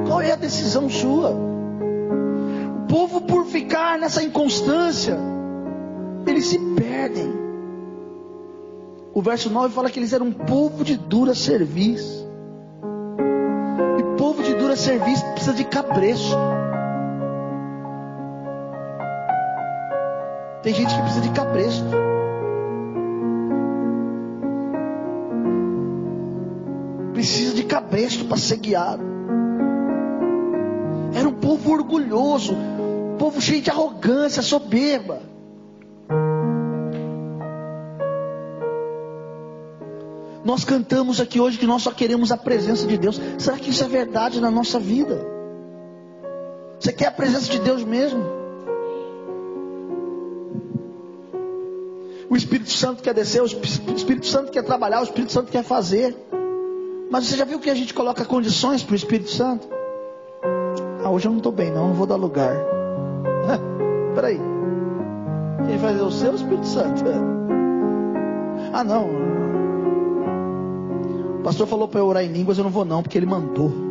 Qual 0.07 0.21
é 0.21 0.31
a 0.31 0.35
decisão 0.37 0.89
sua? 0.89 1.31
O 1.31 2.87
povo, 2.87 3.21
por 3.21 3.45
ficar 3.45 3.99
nessa 3.99 4.23
inconstância, 4.23 5.17
eles 6.25 6.45
se 6.45 6.57
perdem. 6.75 7.33
O 9.13 9.21
verso 9.21 9.49
9 9.49 9.73
fala 9.73 9.89
que 9.89 9.99
eles 9.99 10.13
eram 10.13 10.27
um 10.27 10.31
povo 10.31 10.85
de 10.85 10.95
dura 10.95 11.35
serviço. 11.35 12.25
E 13.99 14.17
povo 14.17 14.41
de 14.43 14.53
dura 14.53 14.77
serviço 14.77 15.25
precisa 15.33 15.53
de 15.53 15.65
cabresto. 15.65 16.37
Tem 20.67 20.75
gente 20.75 20.93
que 20.93 21.01
precisa 21.01 21.21
de 21.21 21.29
cabresto. 21.29 21.85
Precisa 27.13 27.55
de 27.55 27.63
cabresto 27.63 28.25
para 28.25 28.35
ser 28.35 28.57
guiado. 28.57 29.01
Era 31.17 31.29
um 31.29 31.35
povo 31.35 31.71
orgulhoso, 31.71 32.53
um 32.53 33.15
povo 33.17 33.39
cheio 33.39 33.61
de 33.61 33.69
arrogância, 33.69 34.41
soberba. 34.41 35.21
Nós 40.43 40.65
cantamos 40.65 41.21
aqui 41.21 41.39
hoje 41.39 41.57
que 41.57 41.65
nós 41.65 41.81
só 41.81 41.91
queremos 41.91 42.29
a 42.29 42.35
presença 42.35 42.85
de 42.85 42.97
Deus. 42.97 43.21
Será 43.37 43.57
que 43.57 43.69
isso 43.69 43.85
é 43.85 43.87
verdade 43.87 44.41
na 44.41 44.51
nossa 44.51 44.77
vida? 44.77 45.25
Você 46.77 46.91
quer 46.91 47.05
a 47.05 47.11
presença 47.11 47.49
de 47.49 47.59
Deus 47.59 47.85
mesmo? 47.85 48.36
O 52.37 52.45
Espírito 52.45 52.69
Santo 52.69 53.01
quer 53.01 53.15
descer, 53.15 53.41
o 53.41 53.45
Espírito 53.47 54.27
Santo 54.27 54.51
quer 54.51 54.61
trabalhar, 54.61 54.99
o 54.99 55.03
Espírito 55.03 55.31
Santo 55.31 55.51
quer 55.51 55.63
fazer. 55.63 56.15
Mas 57.09 57.25
você 57.25 57.35
já 57.35 57.43
viu 57.43 57.59
que 57.59 57.67
a 57.67 57.73
gente 57.73 57.95
coloca 57.95 58.23
condições 58.23 58.83
para 58.83 58.93
o 58.93 58.95
Espírito 58.95 59.31
Santo? 59.31 59.67
Ah, 61.03 61.09
hoje 61.09 61.27
eu 61.27 61.31
não 61.31 61.39
estou 61.39 61.51
bem, 61.51 61.71
não, 61.71 61.87
não 61.87 61.95
vou 61.95 62.05
dar 62.05 62.15
lugar. 62.15 62.55
Peraí. 64.13 64.39
Quem 65.65 65.77
vai 65.79 65.93
fazer 65.93 66.03
o 66.03 66.11
seu 66.11 66.35
Espírito 66.35 66.67
Santo? 66.67 67.03
Ah, 68.73 68.83
não, 68.83 69.07
o 71.39 71.41
pastor 71.43 71.65
falou 71.65 71.87
para 71.87 72.01
eu 72.01 72.05
orar 72.05 72.23
em 72.23 72.27
línguas, 72.27 72.57
eu 72.57 72.63
não 72.63 72.69
vou 72.69 72.83
não, 72.83 73.01
porque 73.01 73.17
ele 73.17 73.25
mandou. 73.25 73.86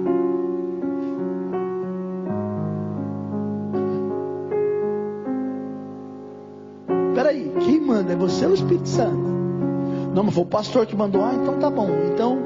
Foi 10.36 10.44
o 10.44 10.46
pastor 10.46 10.84
que 10.84 10.94
mandou. 10.94 11.24
Ah, 11.24 11.32
então 11.34 11.58
tá 11.58 11.70
bom. 11.70 11.88
Então, 12.12 12.38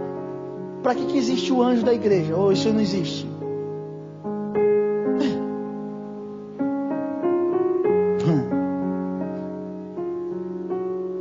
para 0.80 0.94
que, 0.94 1.06
que 1.06 1.18
existe 1.18 1.52
o 1.52 1.60
anjo 1.60 1.84
da 1.84 1.92
igreja? 1.92 2.36
Ou 2.36 2.52
isso 2.52 2.72
não 2.72 2.80
existe? 2.80 3.28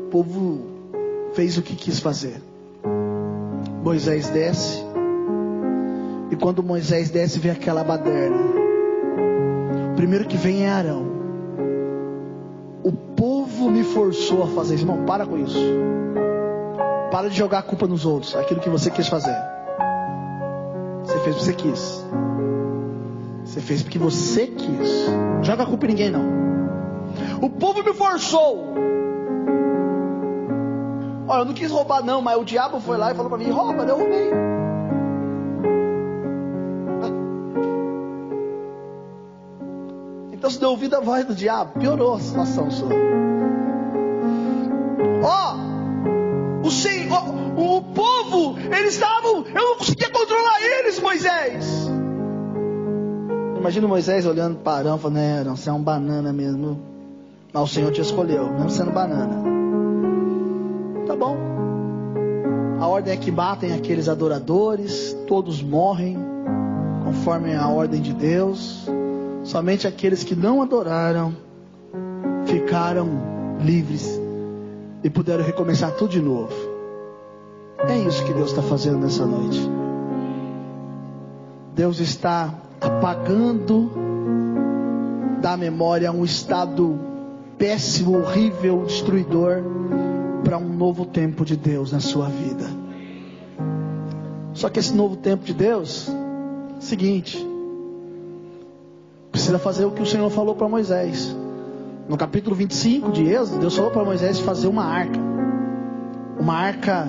O 0.05 0.11
povo 0.11 0.59
fez 1.33 1.57
o 1.57 1.63
que 1.63 1.75
quis 1.75 1.99
fazer. 1.99 2.39
Moisés 3.83 4.29
desce. 4.29 4.83
E 6.29 6.35
quando 6.35 6.61
Moisés 6.61 7.09
desce, 7.09 7.39
vê 7.39 7.49
aquela 7.49 7.83
baderna. 7.83 8.37
O 9.91 9.95
primeiro 9.95 10.25
que 10.25 10.37
vem 10.37 10.65
é 10.65 10.69
Arão. 10.69 11.03
O 12.83 12.91
povo 12.91 13.71
me 13.71 13.83
forçou 13.83 14.43
a 14.43 14.47
fazer 14.47 14.75
isso. 14.75 14.83
Irmão, 14.83 15.05
para 15.05 15.25
com 15.25 15.37
isso. 15.37 15.57
Para 17.19 17.29
de 17.29 17.35
jogar 17.35 17.59
a 17.59 17.61
culpa 17.61 17.85
nos 17.85 18.05
outros. 18.05 18.33
Aquilo 18.33 18.61
que 18.61 18.69
você 18.69 18.89
quis 18.89 19.09
fazer. 19.09 19.35
Você 21.03 21.19
fez 21.19 21.35
porque 21.35 21.43
você 21.43 21.53
quis. 21.53 22.05
Você 23.43 23.59
fez 23.59 23.83
porque 23.83 23.99
você 23.99 24.47
quis. 24.47 24.89
Joga 25.41 25.63
a 25.63 25.65
culpa 25.65 25.83
em 25.83 25.89
ninguém, 25.89 26.09
não. 26.09 26.23
O 27.41 27.49
povo 27.49 27.83
me 27.83 27.93
forçou. 27.93 28.73
Olha, 31.27 31.41
eu 31.41 31.45
não 31.45 31.53
quis 31.53 31.69
roubar 31.69 32.01
não, 32.01 32.21
mas 32.21 32.37
o 32.37 32.45
diabo 32.45 32.79
foi 32.79 32.95
lá 32.95 33.11
e 33.11 33.15
falou 33.15 33.29
para 33.29 33.37
mim, 33.37 33.51
rouba, 33.51 33.83
eu 33.83 33.97
roubei. 33.97 34.31
Então 40.31 40.49
se 40.49 40.57
deu 40.57 40.69
ouvido 40.69 40.95
a 40.95 41.01
voz 41.01 41.25
do 41.25 41.35
diabo, 41.35 41.77
piorou 41.77 42.15
a 42.15 42.19
situação 42.21 42.71
sua. 42.71 43.28
Imagina 53.69 53.87
Moisés 53.87 54.25
olhando 54.25 54.57
para 54.63 54.79
Arão 54.79 54.95
e 54.95 54.99
falando, 54.99 55.17
né, 55.17 55.39
Arão, 55.41 55.55
você 55.55 55.69
é 55.69 55.71
um 55.71 55.83
banana 55.83 56.33
mesmo. 56.33 56.79
Mas 57.53 57.61
o 57.61 57.67
Senhor 57.67 57.91
te 57.91 58.01
escolheu, 58.01 58.51
mesmo 58.51 58.71
sendo 58.71 58.89
banana. 58.89 59.43
Tá 61.05 61.15
bom. 61.15 61.37
A 62.79 62.87
ordem 62.87 63.13
é 63.13 63.15
que 63.15 63.29
batem 63.29 63.71
aqueles 63.71 64.09
adoradores, 64.09 65.15
todos 65.27 65.61
morrem, 65.61 66.17
conforme 67.03 67.53
a 67.53 67.67
ordem 67.67 68.01
de 68.01 68.11
Deus. 68.11 68.89
Somente 69.43 69.85
aqueles 69.85 70.23
que 70.23 70.35
não 70.35 70.63
adoraram 70.63 71.35
ficaram 72.47 73.07
livres 73.61 74.19
e 75.03 75.11
puderam 75.11 75.43
recomeçar 75.43 75.91
tudo 75.91 76.09
de 76.09 76.21
novo. 76.23 76.55
É 77.87 77.95
isso 77.99 78.25
que 78.25 78.33
Deus 78.33 78.49
está 78.49 78.63
fazendo 78.63 78.97
nessa 78.97 79.27
noite. 79.27 79.61
Deus 81.75 81.99
está 81.99 82.51
apagando 82.81 83.91
da 85.41 85.55
memória 85.55 86.11
um 86.11 86.23
estado 86.23 86.99
péssimo, 87.57 88.17
horrível, 88.17 88.85
destruidor 88.85 89.63
para 90.43 90.57
um 90.57 90.69
novo 90.69 91.05
tempo 91.05 91.43
de 91.43 91.55
Deus 91.55 91.91
na 91.91 91.99
sua 91.99 92.27
vida. 92.27 92.65
Só 94.53 94.69
que 94.69 94.79
esse 94.79 94.93
novo 94.93 95.15
tempo 95.15 95.43
de 95.43 95.53
Deus, 95.53 96.09
seguinte, 96.79 97.45
precisa 99.31 99.59
fazer 99.59 99.85
o 99.85 99.91
que 99.91 100.01
o 100.01 100.05
Senhor 100.05 100.29
falou 100.29 100.55
para 100.55 100.67
Moisés. 100.67 101.35
No 102.07 102.17
capítulo 102.17 102.55
25 102.55 103.11
de 103.11 103.29
Êxodo, 103.29 103.59
Deus 103.59 103.75
falou 103.75 103.91
para 103.91 104.03
Moisés 104.03 104.39
fazer 104.39 104.67
uma 104.67 104.83
arca. 104.83 105.19
Uma 106.39 106.55
arca 106.55 107.07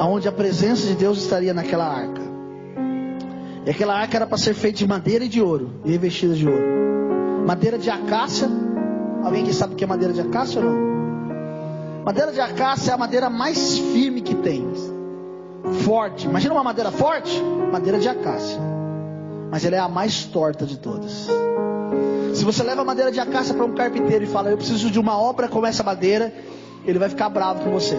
onde 0.00 0.28
a 0.28 0.32
presença 0.32 0.86
de 0.86 0.94
Deus 0.94 1.18
estaria 1.18 1.52
naquela 1.52 1.86
arca. 1.86 2.17
E 3.68 3.70
aquela 3.70 3.94
arca 3.94 4.16
era 4.16 4.26
para 4.26 4.38
ser 4.38 4.54
feita 4.54 4.78
de 4.78 4.88
madeira 4.88 5.26
e 5.26 5.28
de 5.28 5.42
ouro, 5.42 5.68
e 5.84 5.90
revestida 5.90 6.32
de 6.32 6.48
ouro. 6.48 7.44
Madeira 7.46 7.76
de 7.76 7.90
acácia. 7.90 8.48
Alguém 9.22 9.44
que 9.44 9.52
sabe 9.52 9.74
o 9.74 9.76
que 9.76 9.84
é 9.84 9.86
madeira 9.86 10.14
de 10.14 10.22
acácia 10.22 10.62
ou 10.62 10.70
não? 10.70 12.02
Madeira 12.02 12.32
de 12.32 12.40
acácia 12.40 12.92
é 12.92 12.94
a 12.94 12.96
madeira 12.96 13.28
mais 13.28 13.76
firme 13.78 14.22
que 14.22 14.34
tem. 14.36 14.66
Forte. 15.84 16.26
Imagina 16.26 16.54
uma 16.54 16.64
madeira 16.64 16.90
forte? 16.90 17.42
Madeira 17.70 17.98
de 17.98 18.08
acácia. 18.08 18.58
Mas 19.50 19.62
ela 19.66 19.76
é 19.76 19.80
a 19.80 19.88
mais 19.88 20.24
torta 20.24 20.64
de 20.64 20.78
todas. 20.78 21.28
Se 22.32 22.46
você 22.46 22.62
leva 22.62 22.80
a 22.80 22.84
madeira 22.86 23.12
de 23.12 23.20
acácia 23.20 23.54
para 23.54 23.66
um 23.66 23.74
carpinteiro 23.74 24.24
e 24.24 24.28
fala, 24.28 24.48
eu 24.48 24.56
preciso 24.56 24.90
de 24.90 24.98
uma 24.98 25.20
obra 25.20 25.46
como 25.46 25.66
essa 25.66 25.82
madeira, 25.82 26.32
ele 26.86 26.98
vai 26.98 27.10
ficar 27.10 27.28
bravo 27.28 27.62
com 27.64 27.70
você. 27.72 27.98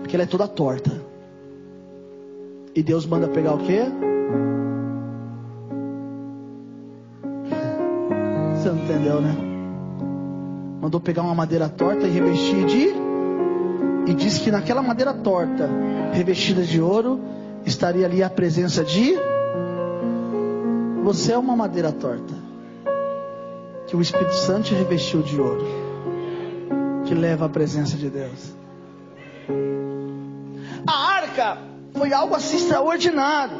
Porque 0.00 0.16
ela 0.16 0.22
é 0.22 0.26
toda 0.26 0.48
torta. 0.48 1.03
E 2.74 2.82
Deus 2.82 3.06
manda 3.06 3.28
pegar 3.28 3.54
o 3.54 3.58
quê? 3.58 3.82
Você 8.56 8.68
não 8.68 8.78
entendeu, 8.78 9.20
né? 9.20 9.54
mandou 10.84 11.00
pegar 11.00 11.22
uma 11.22 11.34
madeira 11.34 11.66
torta 11.66 12.06
e 12.06 12.10
revestir 12.10 12.66
de. 12.66 12.94
E 14.06 14.12
disse 14.14 14.40
que 14.40 14.50
naquela 14.50 14.82
madeira 14.82 15.14
torta, 15.14 15.66
revestida 16.12 16.62
de 16.62 16.78
ouro, 16.78 17.18
estaria 17.64 18.04
ali 18.04 18.22
a 18.22 18.28
presença 18.28 18.84
de. 18.84 19.14
Você 21.02 21.32
é 21.32 21.38
uma 21.38 21.56
madeira 21.56 21.90
torta. 21.90 22.34
Que 23.86 23.96
o 23.96 24.02
Espírito 24.02 24.34
Santo 24.34 24.64
te 24.64 24.74
revestiu 24.74 25.22
de 25.22 25.40
ouro. 25.40 25.64
Que 27.06 27.14
leva 27.14 27.46
a 27.46 27.48
presença 27.48 27.96
de 27.96 28.10
Deus. 28.10 28.54
A 30.86 31.14
arca 31.16 31.58
foi 31.94 32.12
algo 32.12 32.34
assim 32.34 32.56
extraordinário. 32.56 33.56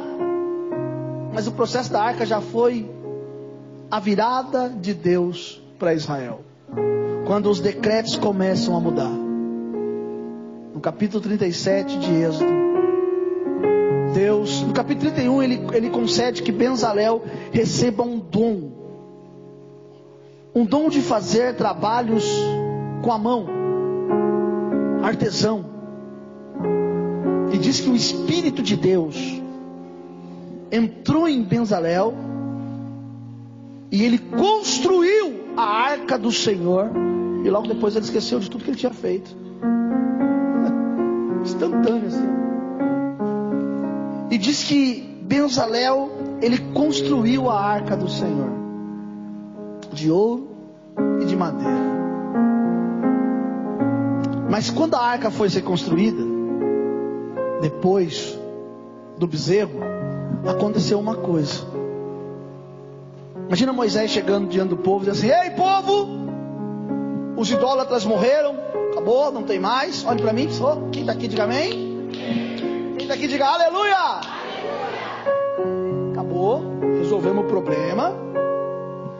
Mas 1.33 1.47
o 1.47 1.51
processo 1.51 1.91
da 1.91 2.03
arca 2.03 2.25
já 2.25 2.39
foi 2.41 2.89
a 3.89 3.99
virada 3.99 4.69
de 4.69 4.93
Deus 4.93 5.61
para 5.79 5.93
Israel 5.93 6.41
quando 7.25 7.49
os 7.49 7.59
decretos 7.59 8.15
começam 8.15 8.75
a 8.75 8.79
mudar. 8.79 9.11
No 10.73 10.79
capítulo 10.79 11.21
37 11.23 11.97
de 11.97 12.11
Êxodo, 12.11 12.51
Deus, 14.13 14.61
no 14.61 14.73
capítulo 14.73 15.11
31, 15.11 15.43
ele, 15.43 15.61
ele 15.73 15.89
concede 15.89 16.43
que 16.43 16.51
Benzalel 16.51 17.23
receba 17.51 18.03
um 18.03 18.19
dom, 18.19 18.71
um 20.53 20.63
dom 20.63 20.87
de 20.87 21.01
fazer 21.01 21.55
trabalhos 21.55 22.25
com 23.01 23.11
a 23.11 23.17
mão, 23.17 23.47
artesão. 25.03 25.74
E 27.55 27.57
diz 27.57 27.79
que 27.79 27.89
o 27.89 27.95
Espírito 27.95 28.61
de 28.61 28.75
Deus 28.75 29.15
entrou 30.69 31.25
em 31.25 31.41
Benzalel 31.41 32.13
e 33.89 34.03
ele 34.03 34.19
construiu 34.19 35.45
a 35.55 35.63
arca 35.63 36.19
do 36.19 36.33
Senhor 36.33 36.91
e 37.45 37.49
logo 37.49 37.69
depois 37.69 37.95
ele 37.95 38.03
esqueceu 38.03 38.39
de 38.39 38.49
tudo 38.49 38.65
que 38.65 38.71
ele 38.71 38.77
tinha 38.77 38.91
feito. 38.91 39.31
Instantâneo 41.43 42.07
assim. 42.07 42.27
E 44.31 44.37
diz 44.37 44.65
que 44.65 45.17
Benzalel, 45.21 46.11
ele 46.41 46.57
construiu 46.73 47.49
a 47.49 47.57
arca 47.57 47.95
do 47.95 48.09
Senhor. 48.09 48.49
De 49.93 50.11
ouro 50.11 50.49
e 51.21 51.25
de 51.25 51.37
madeira. 51.37 51.85
Mas 54.51 54.69
quando 54.69 54.95
a 54.95 55.01
arca 55.01 55.31
foi 55.31 55.49
ser 55.49 55.61
construída, 55.61 56.34
depois 57.61 58.37
do 59.17 59.27
bezerro, 59.27 59.79
aconteceu 60.47 60.99
uma 60.99 61.15
coisa. 61.15 61.63
Imagina 63.47 63.71
Moisés 63.71 64.11
chegando 64.11 64.47
diante 64.47 64.69
do 64.69 64.77
povo 64.77 65.05
e 65.05 65.11
dizendo 65.11 65.33
assim: 65.33 65.47
Ei 65.47 65.51
povo, 65.51 66.07
os 67.37 67.49
idólatras 67.51 68.05
morreram, 68.05 68.55
acabou, 68.91 69.31
não 69.31 69.43
tem 69.43 69.59
mais. 69.59 70.03
Olhe 70.05 70.21
para 70.21 70.33
mim, 70.33 70.51
só. 70.51 70.77
Quem 70.91 71.01
está 71.01 71.13
aqui, 71.13 71.27
diga 71.27 71.43
amém. 71.43 72.09
Quem 72.11 73.01
está 73.01 73.13
aqui, 73.13 73.27
diga 73.27 73.45
aleluia. 73.45 74.21
Acabou, 76.11 76.63
resolvemos 76.97 77.45
o 77.45 77.47
problema. 77.47 78.13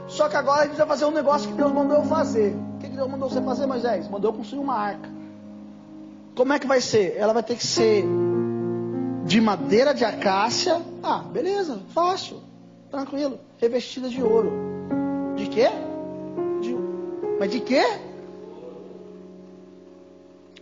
Só 0.07 0.29
que 0.29 0.35
agora 0.35 0.63
a 0.63 0.67
gente 0.67 0.77
vai 0.77 0.87
fazer 0.87 1.05
um 1.05 1.11
negócio 1.11 1.49
que 1.49 1.55
Deus 1.55 1.71
mandou 1.71 1.97
eu 1.97 2.03
fazer. 2.03 2.55
O 2.75 2.79
que 2.79 2.87
Deus 2.87 3.09
mandou 3.09 3.29
você 3.29 3.41
fazer, 3.41 3.65
Moisés? 3.65 4.07
Mandou 4.07 4.31
eu 4.31 4.37
construir 4.37 4.61
uma 4.61 4.75
arca. 4.75 5.14
Como 6.35 6.51
é 6.51 6.59
que 6.59 6.67
vai 6.67 6.81
ser? 6.81 7.15
Ela 7.17 7.33
vai 7.33 7.43
ter 7.43 7.55
que 7.55 7.65
ser 7.65 8.03
de 9.25 9.39
madeira 9.41 9.93
de 9.93 10.03
acácia. 10.03 10.81
Ah, 11.01 11.19
beleza, 11.19 11.79
fácil, 11.93 12.41
tranquilo. 12.91 13.39
Revestida 13.57 14.09
de 14.09 14.21
ouro. 14.21 14.51
De 15.35 15.47
quê? 15.47 15.69
Mas 17.39 17.51
de 17.51 17.59
quê? 17.59 17.83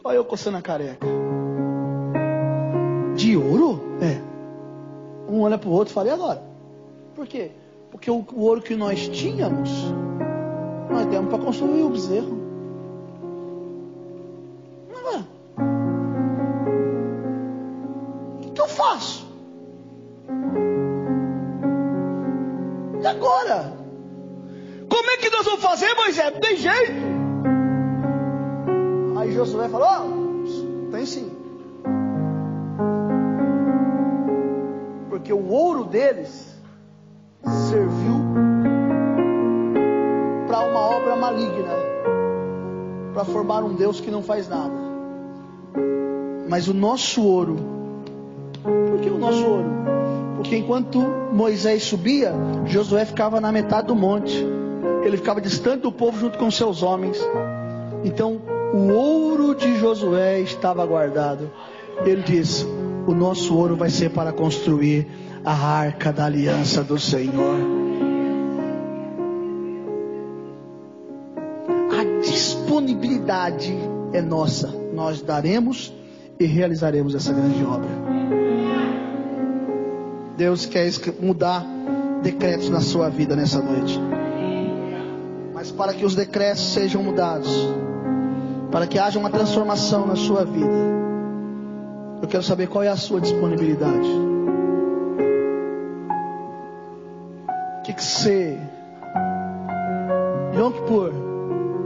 Olha 0.04 0.18
eu 0.18 0.26
coçando 0.26 0.58
a 0.58 0.62
careca. 0.62 1.06
De 3.16 3.38
ouro? 3.38 3.82
É. 4.02 4.22
Um 5.32 5.42
olha 5.42 5.58
para 5.58 5.70
o 5.70 5.72
outro 5.72 5.92
e 5.92 5.96
fala, 5.96 6.08
e 6.08 6.12
agora? 6.12 6.44
Por 7.16 7.28
quê? 7.28 7.52
Porque 7.92 8.12
o, 8.12 8.26
o 8.34 8.42
ouro 8.42 8.62
que 8.62 8.76
nós 8.76 9.08
tínhamos, 9.08 9.70
nós 10.90 11.06
demos 11.06 11.30
para 11.30 11.44
construir 11.44 11.84
o 11.84 11.90
bezerro. 11.90 12.43
Tem 26.40 26.58
jeito. 26.58 26.94
Aí 29.18 29.32
Josué 29.32 29.70
falou: 29.70 29.88
oh, 29.88 30.92
tem 30.92 31.06
sim. 31.06 31.32
Porque 35.10 35.32
o 35.32 35.48
ouro 35.50 35.86
deles 35.86 36.60
serviu 37.70 38.16
para 40.48 40.60
uma 40.68 40.80
obra 40.80 41.16
maligna 41.16 41.74
para 43.14 43.24
formar 43.26 43.64
um 43.64 43.76
Deus 43.76 44.02
que 44.02 44.10
não 44.10 44.24
faz 44.24 44.50
nada. 44.50 44.74
Mas 46.50 46.68
o 46.68 46.74
nosso 46.74 47.24
ouro, 47.24 47.56
por 48.64 49.00
que 49.00 49.10
o 49.10 49.18
nosso 49.18 49.46
ouro? 49.46 49.70
Porque 50.36 50.58
enquanto 50.58 51.00
Moisés 51.32 51.84
subia, 51.84 52.34
Josué 52.66 53.06
ficava 53.06 53.40
na 53.40 53.52
metade 53.52 53.88
do 53.88 53.96
monte 53.96 54.46
ele 55.06 55.18
ficava 55.18 55.42
distante 55.42 55.82
do 55.82 55.92
povo 55.92 56.20
junto 56.20 56.38
com 56.38 56.50
seus 56.50 56.82
homens. 56.82 57.18
Então, 58.04 58.42
o 58.74 58.92
ouro 58.92 59.54
de 59.54 59.78
Josué 59.78 60.40
estava 60.42 60.86
guardado. 60.86 61.52
Ele 62.06 62.24
disse: 62.24 62.66
O 63.06 63.14
nosso 63.14 63.56
ouro 63.56 63.76
vai 63.76 63.90
ser 63.90 64.10
para 64.10 64.32
construir 64.32 65.08
a 65.44 65.54
arca 65.54 66.12
da 66.12 66.26
aliança 66.26 66.84
do 66.84 66.98
Senhor. 66.98 67.58
A 71.92 72.22
disponibilidade 72.22 73.76
é 74.14 74.22
nossa. 74.22 74.68
Nós 74.94 75.22
daremos 75.22 75.94
e 76.40 76.46
realizaremos 76.46 77.14
essa 77.14 77.34
grande 77.34 77.64
obra. 77.64 77.90
Deus 80.38 80.66
quer 80.66 80.90
mudar 81.22 81.64
decretos 82.24 82.70
na 82.70 82.82
sua 82.82 83.10
vida 83.10 83.36
nessa 83.36 83.62
noite 83.62 84.00
para 85.78 85.94
que 85.94 86.06
os 86.06 86.16
decretos 86.16 86.74
sejam 86.74 87.04
mudados, 87.04 87.50
para 88.72 88.88
que 88.88 88.98
haja 89.00 89.20
uma 89.20 89.30
transformação 89.30 90.06
na 90.06 90.16
sua 90.16 90.46
vida, 90.46 90.94
Eu 92.22 92.28
quero 92.30 92.42
saber 92.42 92.68
qual 92.68 92.82
é 92.82 92.88
a 92.88 92.96
sua 92.96 93.20
disponibilidade. 93.20 94.08
O 97.80 97.82
que, 97.84 97.94
que 97.94 98.02
você. 98.02 98.58
Yom 100.56 100.72
Kippur, 100.72 101.12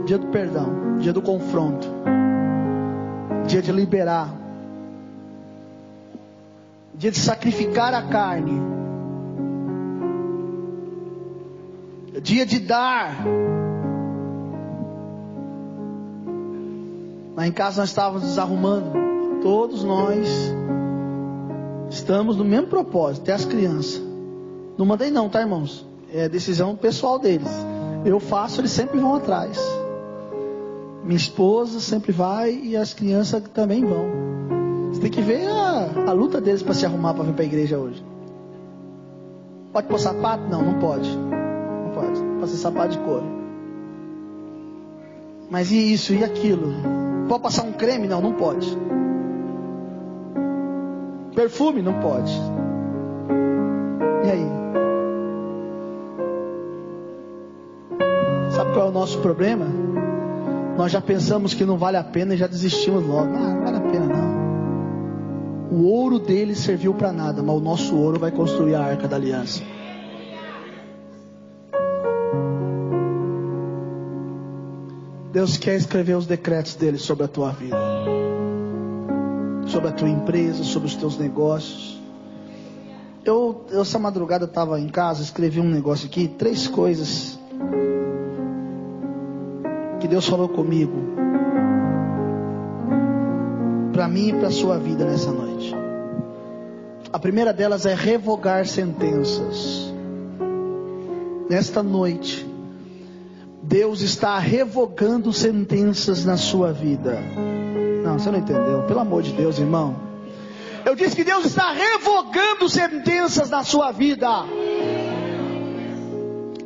dia 0.06 0.16
do 0.16 0.28
perdão, 0.28 0.98
dia 1.00 1.12
do 1.12 1.20
confronto, 1.20 1.88
dia 3.48 3.60
de 3.60 3.72
liberar, 3.72 4.32
dia 6.94 7.10
de 7.10 7.18
sacrificar 7.18 7.92
a 7.92 8.02
carne, 8.02 8.62
dia 12.22 12.46
de 12.46 12.60
dar. 12.60 13.24
Lá 17.38 17.46
em 17.46 17.52
casa 17.52 17.82
nós 17.82 17.90
estávamos 17.90 18.22
desarrumando. 18.22 18.90
Todos 19.40 19.84
nós 19.84 20.28
estamos 21.88 22.36
no 22.36 22.44
mesmo 22.44 22.66
propósito, 22.66 23.22
até 23.22 23.32
as 23.32 23.44
crianças. 23.44 24.02
Não 24.76 24.84
mandei 24.84 25.12
não, 25.12 25.28
tá 25.28 25.40
irmãos? 25.40 25.86
É 26.12 26.28
decisão 26.28 26.74
pessoal 26.74 27.16
deles. 27.16 27.46
Eu 28.04 28.18
faço, 28.18 28.60
eles 28.60 28.72
sempre 28.72 28.98
vão 28.98 29.14
atrás. 29.14 29.56
Minha 31.04 31.16
esposa 31.16 31.78
sempre 31.78 32.10
vai 32.10 32.52
e 32.52 32.76
as 32.76 32.92
crianças 32.92 33.40
também 33.54 33.84
vão. 33.84 34.08
Você 34.90 35.00
tem 35.02 35.10
que 35.12 35.22
ver 35.22 35.46
a, 35.46 36.08
a 36.08 36.12
luta 36.12 36.40
deles 36.40 36.60
para 36.60 36.74
se 36.74 36.84
arrumar 36.86 37.14
para 37.14 37.22
vir 37.22 37.34
para 37.34 37.44
a 37.44 37.46
igreja 37.46 37.78
hoje. 37.78 38.04
Pode 39.72 39.86
pôr 39.86 40.00
sapato? 40.00 40.42
Não, 40.50 40.60
não 40.60 40.80
pode. 40.80 41.08
Não 41.16 41.92
pode. 41.94 42.20
Pode 42.40 42.50
ser 42.50 42.56
sapato 42.56 42.88
de 42.88 42.98
couro. 42.98 43.26
Mas 45.48 45.70
e 45.70 45.92
isso 45.92 46.12
e 46.12 46.24
aquilo? 46.24 47.07
Pode 47.28 47.42
passar 47.42 47.64
um 47.64 47.72
creme? 47.72 48.08
Não, 48.08 48.20
não 48.22 48.32
pode. 48.32 48.66
Perfume? 51.34 51.82
Não 51.82 52.00
pode. 52.00 52.32
E 54.24 54.30
aí? 54.30 54.46
Sabe 58.50 58.72
qual 58.72 58.86
é 58.86 58.88
o 58.88 58.92
nosso 58.92 59.18
problema? 59.20 59.66
Nós 60.76 60.90
já 60.90 61.00
pensamos 61.00 61.54
que 61.54 61.64
não 61.64 61.76
vale 61.76 61.96
a 61.96 62.04
pena 62.04 62.34
e 62.34 62.36
já 62.36 62.46
desistimos 62.46 63.04
logo. 63.04 63.34
Ah, 63.34 63.54
não 63.54 63.62
vale 63.62 63.76
a 63.76 63.80
pena 63.80 64.06
não. 64.06 64.38
O 65.70 65.84
ouro 65.86 66.18
dele 66.18 66.54
serviu 66.54 66.94
para 66.94 67.12
nada, 67.12 67.42
mas 67.42 67.54
o 67.54 67.60
nosso 67.60 67.96
ouro 67.96 68.18
vai 68.18 68.30
construir 68.30 68.74
a 68.74 68.82
arca 68.82 69.06
da 69.06 69.16
aliança. 69.16 69.62
Deus 75.38 75.56
quer 75.56 75.76
escrever 75.76 76.16
os 76.16 76.26
decretos 76.26 76.74
dele 76.74 76.98
sobre 76.98 77.24
a 77.24 77.28
tua 77.28 77.52
vida 77.52 77.76
sobre 79.68 79.90
a 79.90 79.92
tua 79.92 80.08
empresa, 80.08 80.64
sobre 80.64 80.88
os 80.88 80.96
teus 80.96 81.16
negócios. 81.16 82.02
Eu, 83.24 83.64
eu 83.70 83.82
essa 83.82 84.00
madrugada 84.00 84.46
estava 84.46 84.80
em 84.80 84.88
casa, 84.88 85.22
escrevi 85.22 85.60
um 85.60 85.68
negócio 85.68 86.08
aqui, 86.08 86.26
três 86.26 86.66
coisas 86.66 87.38
que 90.00 90.08
Deus 90.08 90.26
falou 90.26 90.48
comigo 90.48 90.96
para 93.92 94.08
mim 94.08 94.30
e 94.30 94.32
para 94.32 94.48
a 94.48 94.50
sua 94.50 94.76
vida 94.76 95.04
nessa 95.04 95.30
noite. 95.30 95.72
A 97.12 97.18
primeira 97.20 97.52
delas 97.52 97.86
é 97.86 97.94
revogar 97.94 98.66
sentenças. 98.66 99.94
Nesta 101.48 101.80
noite, 101.80 102.47
Deus 103.68 104.00
está 104.00 104.38
revogando 104.38 105.30
sentenças 105.30 106.24
na 106.24 106.38
sua 106.38 106.72
vida. 106.72 107.18
Não, 108.02 108.18
você 108.18 108.30
não 108.30 108.38
entendeu. 108.38 108.84
Pelo 108.84 109.00
amor 109.00 109.22
de 109.22 109.32
Deus, 109.32 109.58
irmão. 109.58 109.94
Eu 110.86 110.94
disse 110.94 111.14
que 111.14 111.22
Deus 111.22 111.44
está 111.44 111.70
revogando 111.70 112.66
sentenças 112.66 113.50
na 113.50 113.62
sua 113.62 113.92
vida. 113.92 114.26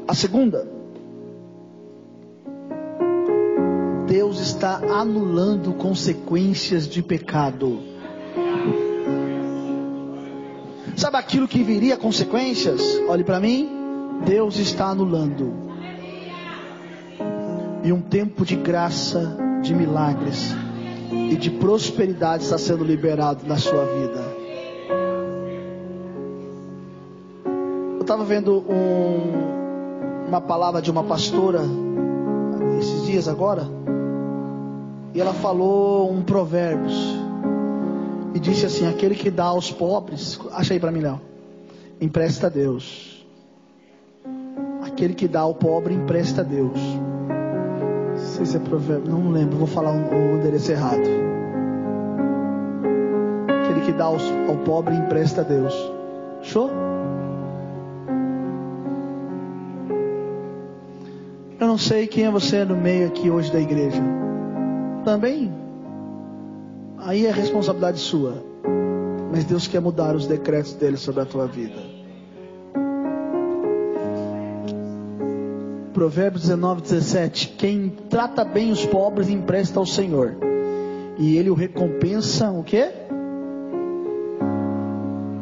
A 0.07 0.15
segunda. 0.15 0.65
Deus 4.07 4.39
está 4.39 4.77
anulando 4.77 5.73
consequências 5.73 6.87
de 6.87 7.03
pecado. 7.03 7.81
Sabe 10.97 11.17
aquilo 11.17 11.49
que 11.49 11.65
viria 11.65 11.97
consequências? 11.97 12.81
Olhe 13.09 13.25
para 13.25 13.41
mim. 13.41 13.69
Deus 14.25 14.57
está 14.57 14.87
anulando. 14.87 15.72
E 17.85 17.93
um 17.93 18.01
tempo 18.01 18.45
de 18.45 18.55
graça, 18.55 19.37
de 19.61 19.75
milagres 19.75 20.55
e 21.11 21.37
de 21.37 21.51
prosperidade 21.51 22.45
está 22.45 22.57
sendo 22.57 22.85
liberado 22.85 23.47
na 23.47 23.57
sua 23.57 23.85
vida. 23.85 24.33
Eu 27.97 28.03
estava 28.03 28.25
vendo 28.25 28.59
um, 28.69 30.29
uma 30.29 30.41
palavra 30.41 30.81
de 30.81 30.91
uma 30.91 31.03
pastora 31.03 31.61
esses 32.79 33.07
dias 33.07 33.29
agora, 33.29 33.67
e 35.15 35.21
ela 35.21 35.33
falou 35.33 36.11
um 36.11 36.23
provérbios 36.23 37.17
e 38.35 38.39
disse 38.39 38.67
assim: 38.67 38.87
aquele 38.89 39.15
que 39.15 39.31
dá 39.31 39.45
aos 39.45 39.71
pobres, 39.71 40.39
acha 40.53 40.75
aí 40.75 40.81
para 40.81 40.91
mim, 40.91 41.01
Léo, 41.01 41.21
empresta 42.01 42.47
a 42.47 42.51
Deus. 42.51 43.25
Aquele 44.83 45.15
que 45.15 45.27
dá 45.27 45.41
ao 45.41 45.55
pobre 45.55 45.95
empresta 45.95 46.43
a 46.43 46.45
Deus 46.45 46.79
sei 48.45 48.47
se 48.47 48.57
é 48.57 48.61
provérbio, 48.61 49.11
não 49.11 49.31
lembro, 49.31 49.57
vou 49.57 49.67
falar 49.67 49.93
o, 49.93 50.37
endereço 50.37 50.73
errado. 50.73 51.09
Aquele 53.49 53.81
que 53.83 53.93
dá 53.93 54.05
ao, 54.05 54.17
ao 54.49 54.57
pobre 54.65 54.95
empresta 54.95 55.43
a 55.43 55.45
Deus. 55.45 55.75
Show? 56.43 56.71
Eu 61.61 61.67
não 61.67 61.79
sei 61.79 62.07
quem 62.07 62.25
é 62.25 62.31
você 62.31 62.65
no 62.65 62.77
meio 62.77 63.07
aqui 63.07 63.31
hoje 63.31 63.53
da 63.53 63.61
igreja. 63.61 64.03
Também. 65.05 65.53
Aí 66.99 67.27
é 67.27 67.31
responsabilidade 67.31 68.01
sua. 68.01 68.43
Mas 69.31 69.45
Deus 69.45 69.69
quer 69.69 69.81
mudar 69.81 70.17
os 70.17 70.27
decretos 70.27 70.75
dele 70.75 70.97
sobre 70.97 71.23
a 71.23 71.25
tua 71.25 71.47
vida. 71.47 72.02
Provérbios 76.03 76.43
19, 76.43 76.83
17. 76.83 77.49
Quem 77.57 77.89
trata 78.11 78.45
bem 78.45 78.73
os 78.73 78.85
pobres 78.85 79.31
empresta 79.31 79.79
ao 79.79 79.87
Senhor. 79.87 80.35
E 81.17 81.37
ele 81.37 81.49
o 81.49 81.55
recompensa 81.55 82.51
o 82.51 82.65
quê? 82.65 82.91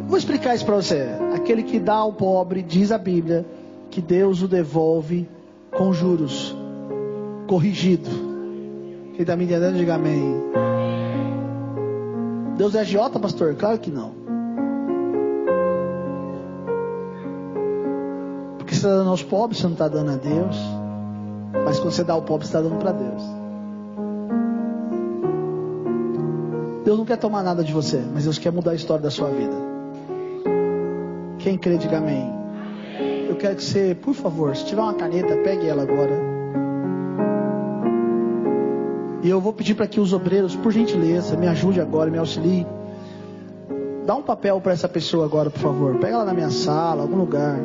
Vou 0.07 0.19
explicar 0.19 0.55
isso 0.55 0.67
para 0.67 0.77
você. 0.77 1.09
Aquele 1.35 1.63
que 1.63 1.79
dá 1.79 1.95
ao 1.95 2.13
pobre, 2.13 2.63
diz 2.63 2.93
a 2.93 2.99
Bíblia, 2.99 3.47
que 3.91 4.03
Deus 4.03 4.43
o 4.43 4.49
devolve 4.49 5.27
com 5.75 5.95
juros, 5.95 6.55
corrigido. 7.47 8.11
Quem 9.15 9.23
está 9.23 9.35
me 9.37 9.45
entendendo, 9.45 9.79
diga 9.79 9.95
amém. 9.95 10.43
Deus 12.59 12.75
é 12.75 12.81
agiota, 12.81 13.19
pastor? 13.19 13.55
Claro 13.55 13.79
que 13.79 13.91
não. 13.91 14.20
Você 18.81 18.87
está 18.87 18.97
dando 18.97 19.11
aos 19.11 19.23
pobres, 19.23 19.61
você 19.61 19.67
não 19.67 19.73
está 19.75 19.89
dando 19.89 20.11
a 20.11 20.17
Deus. 20.17 20.57
Mas 21.65 21.79
quando 21.79 21.93
você 21.93 22.05
dá 22.05 22.15
ao 22.15 22.23
pobre, 22.23 22.47
você 22.47 22.57
está 22.57 22.61
dando 22.61 22.79
para 22.79 22.93
Deus. 22.93 23.23
Deus 26.85 26.99
não 26.99 27.05
quer 27.05 27.19
tomar 27.19 27.43
nada 27.43 27.63
de 27.63 27.73
você, 27.73 28.03
mas 28.13 28.25
Deus 28.25 28.39
quer 28.39 28.51
mudar 28.51 28.71
a 28.71 28.75
história 28.75 29.03
da 29.03 29.11
sua 29.11 29.29
vida. 29.29 29.55
Quem 31.39 31.59
crê, 31.59 31.77
diga 31.77 31.99
amém. 31.99 32.33
Eu 33.29 33.37
quero 33.37 33.57
que 33.57 33.63
você, 33.63 33.95
por 33.95 34.15
favor, 34.15 34.57
se 34.57 34.65
tiver 34.65 34.81
uma 34.81 34.95
caneta, 34.95 35.37
pegue 35.37 35.69
ela 35.69 35.83
agora. 35.83 36.19
E 39.23 39.29
eu 39.29 39.41
vou 39.41 39.53
pedir 39.53 39.75
para 39.75 39.87
que 39.87 40.01
os 40.01 40.13
obreiros, 40.13 40.57
por 40.57 40.73
gentileza, 40.73 41.37
me 41.37 41.47
ajude 41.47 41.81
agora, 41.81 42.11
me 42.11 42.19
auxilie. 42.19 42.67
Dá 44.07 44.15
um 44.17 44.23
papel 44.23 44.59
para 44.61 44.73
essa 44.73 44.89
pessoa 44.89 45.27
agora, 45.27 45.51
por 45.51 45.61
favor. 45.61 45.99
Pega 45.99 46.15
ela 46.15 46.25
na 46.25 46.33
minha 46.33 46.51
sala, 46.51 47.03
algum 47.03 47.17
lugar. 47.17 47.61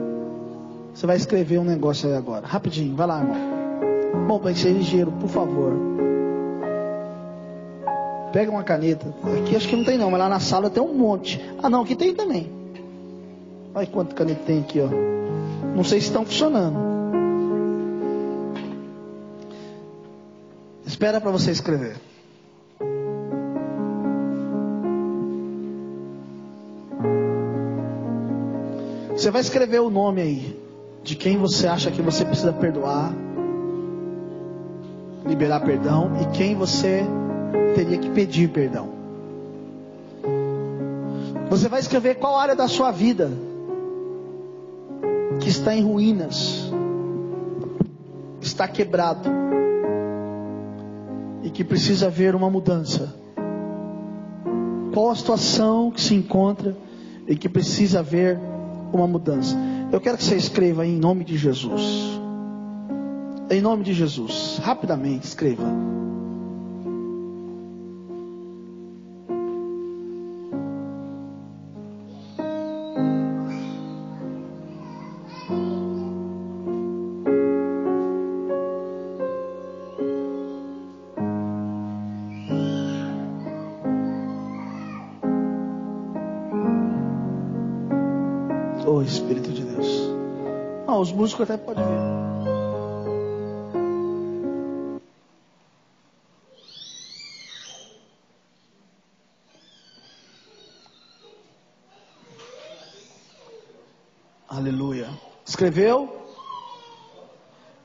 Você 1.06 1.08
vai 1.08 1.18
escrever 1.18 1.60
um 1.60 1.64
negócio 1.64 2.10
aí 2.10 2.16
agora. 2.16 2.48
Rapidinho, 2.48 2.96
vai 2.96 3.06
lá, 3.06 3.20
irmão. 3.20 4.26
Bom, 4.28 4.40
vai 4.40 4.56
ser 4.56 4.72
ligeiro, 4.72 5.12
por 5.12 5.30
favor. 5.30 5.72
Pega 8.34 8.50
uma 8.50 8.64
caneta. 8.64 9.14
Aqui 9.38 9.56
acho 9.56 9.68
que 9.68 9.76
não 9.76 9.84
tem 9.84 10.00
não, 10.00 10.10
mas 10.10 10.20
lá 10.20 10.28
na 10.28 10.40
sala 10.40 10.68
tem 10.68 10.82
um 10.82 10.96
monte. 10.96 11.40
Ah 11.62 11.70
não, 11.70 11.84
aqui 11.84 11.96
tem 11.96 12.16
também. 12.16 12.50
Olha 13.76 13.86
quanto 13.86 14.16
caneta 14.16 14.42
tem 14.48 14.62
aqui, 14.62 14.80
ó. 14.80 14.90
Não 15.76 15.84
sei 15.84 16.02
se 16.02 16.08
estão 16.08 16.26
funcionando. 16.26 16.76
Espera 20.88 21.22
para 21.22 21.30
você 21.30 21.52
escrever. 21.52 21.98
Você 29.16 29.30
vai 29.30 29.42
escrever 29.42 29.82
o 29.82 29.92
nome 29.92 30.22
aí 30.24 30.65
de 31.06 31.16
quem 31.16 31.38
você 31.38 31.68
acha 31.68 31.92
que 31.92 32.02
você 32.02 32.26
precisa 32.26 32.52
perdoar, 32.52 33.14
liberar 35.24 35.60
perdão 35.60 36.14
e 36.20 36.36
quem 36.36 36.56
você 36.56 37.06
teria 37.76 38.00
que 38.00 38.10
pedir 38.10 38.50
perdão. 38.50 38.90
Você 41.48 41.70
vai 41.70 41.80
escrever 41.80 42.16
qual 42.16 42.40
área 42.40 42.56
da 42.56 42.68
sua 42.68 42.90
vida 42.90 43.32
que 45.40 45.48
está 45.48 45.76
em 45.76 45.84
ruínas, 45.84 46.72
está 48.42 48.68
quebrado 48.68 49.30
e 51.44 51.52
que 51.52 51.64
precisa 51.64 52.08
haver 52.08 52.34
uma 52.34 52.50
mudança. 52.50 53.14
Qual 54.92 55.12
a 55.12 55.16
situação 55.16 55.92
que 55.92 56.02
se 56.02 56.16
encontra 56.16 56.76
e 57.28 57.36
que 57.36 57.48
precisa 57.48 58.00
haver 58.00 58.40
uma 58.92 59.06
mudança? 59.06 59.75
Eu 59.92 60.02
quero 60.02 60.18
que 60.18 60.24
você 60.24 60.36
escreva 60.36 60.86
em 60.86 60.98
nome 60.98 61.24
de 61.24 61.38
Jesus. 61.38 61.82
Em 63.50 63.62
nome 63.62 63.84
de 63.84 63.94
Jesus, 63.94 64.60
rapidamente 64.64 65.28
escreva. 65.28 65.64
Os 91.36 91.40
músicos 91.40 91.52
até 91.52 91.58
podem 91.58 91.84
ver. 91.84 92.16
Aleluia. 104.48 105.10
Escreveu? 105.46 106.26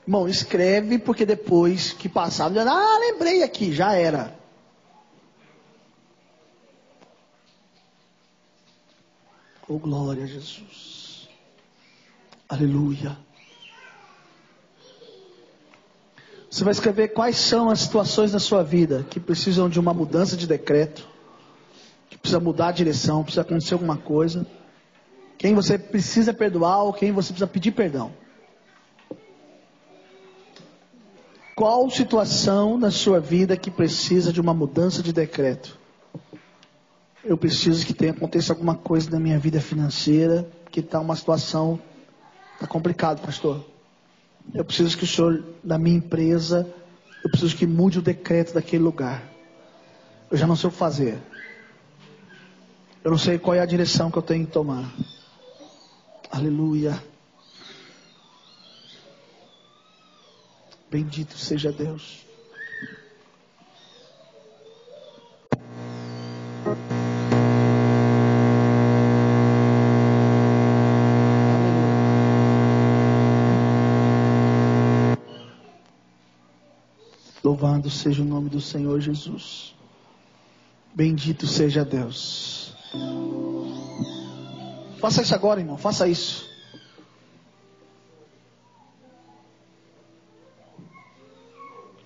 Irmão, 0.03 0.29
escreve 0.29 0.97
porque 0.97 1.25
depois 1.25 1.91
que 1.91 2.07
passar, 2.07 2.49
ah, 2.57 2.97
lembrei 2.99 3.43
aqui, 3.43 3.73
já 3.73 3.93
era. 3.93 4.33
Oh, 9.67 9.77
glória 9.77 10.23
a 10.23 10.27
Jesus. 10.27 11.29
Aleluia. 12.47 13.30
Você 16.51 16.65
vai 16.65 16.71
escrever 16.71 17.07
quais 17.13 17.37
são 17.37 17.69
as 17.69 17.79
situações 17.79 18.33
da 18.33 18.39
sua 18.39 18.61
vida 18.61 19.05
que 19.09 19.21
precisam 19.21 19.69
de 19.69 19.79
uma 19.79 19.93
mudança 19.93 20.35
de 20.35 20.45
decreto, 20.45 21.07
que 22.09 22.17
precisa 22.17 22.41
mudar 22.41 22.67
a 22.67 22.71
direção, 22.73 23.23
precisa 23.23 23.41
acontecer 23.41 23.73
alguma 23.73 23.95
coisa. 23.95 24.45
Quem 25.37 25.55
você 25.55 25.79
precisa 25.79 26.33
perdoar 26.33 26.83
ou 26.83 26.91
quem 26.91 27.13
você 27.13 27.29
precisa 27.29 27.47
pedir 27.47 27.71
perdão. 27.71 28.11
Qual 31.55 31.89
situação 31.89 32.77
na 32.77 32.91
sua 32.91 33.21
vida 33.21 33.55
que 33.55 33.71
precisa 33.71 34.33
de 34.33 34.41
uma 34.41 34.53
mudança 34.53 35.01
de 35.01 35.13
decreto? 35.13 35.79
Eu 37.23 37.37
preciso 37.37 37.85
que 37.85 37.93
tenha 37.93 38.11
aconteça 38.11 38.51
alguma 38.51 38.75
coisa 38.75 39.09
na 39.09 39.21
minha 39.21 39.39
vida 39.39 39.61
financeira, 39.61 40.45
que 40.69 40.81
está 40.81 40.99
uma 40.99 41.15
situação 41.15 41.79
está 42.55 42.67
complicado, 42.67 43.21
pastor. 43.21 43.70
Eu 44.53 44.65
preciso 44.65 44.97
que 44.97 45.03
o 45.03 45.07
senhor 45.07 45.43
da 45.63 45.77
minha 45.77 45.97
empresa, 45.97 46.71
eu 47.23 47.29
preciso 47.29 47.55
que 47.55 47.65
mude 47.65 47.99
o 47.99 48.01
decreto 48.01 48.53
daquele 48.53 48.83
lugar. 48.83 49.23
Eu 50.29 50.37
já 50.37 50.45
não 50.45 50.55
sei 50.55 50.69
o 50.69 50.71
que 50.71 50.77
fazer. 50.77 51.17
Eu 53.03 53.11
não 53.11 53.17
sei 53.17 53.39
qual 53.39 53.55
é 53.55 53.59
a 53.59 53.65
direção 53.65 54.11
que 54.11 54.17
eu 54.17 54.21
tenho 54.21 54.45
que 54.45 54.51
tomar. 54.51 54.93
Aleluia. 56.29 57.01
Bendito 60.89 61.37
seja 61.37 61.71
Deus. 61.71 62.30
Louvado 77.51 77.89
seja 77.89 78.21
o 78.21 78.25
nome 78.25 78.47
do 78.47 78.61
Senhor 78.61 78.97
Jesus. 79.01 79.75
Bendito 80.95 81.45
seja 81.45 81.83
Deus. 81.83 82.73
Faça 85.01 85.21
isso 85.21 85.35
agora, 85.35 85.59
irmão. 85.59 85.77
Faça 85.77 86.07
isso. 86.07 86.49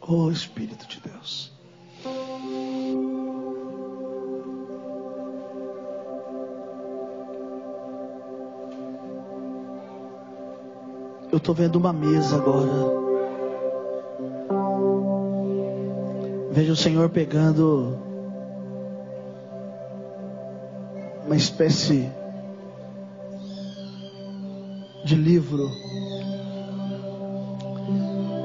Oh 0.02 0.32
Espírito 0.32 0.88
de 0.88 1.00
Deus. 1.00 1.52
Eu 11.32 11.38
estou 11.38 11.54
vendo 11.54 11.76
uma 11.76 11.94
mesa 11.94 12.36
agora. 12.36 13.05
Vejo 16.56 16.72
o 16.72 16.76
Senhor 16.78 17.10
pegando 17.10 17.98
uma 21.26 21.36
espécie 21.36 22.10
de 25.04 25.16
livro. 25.16 25.70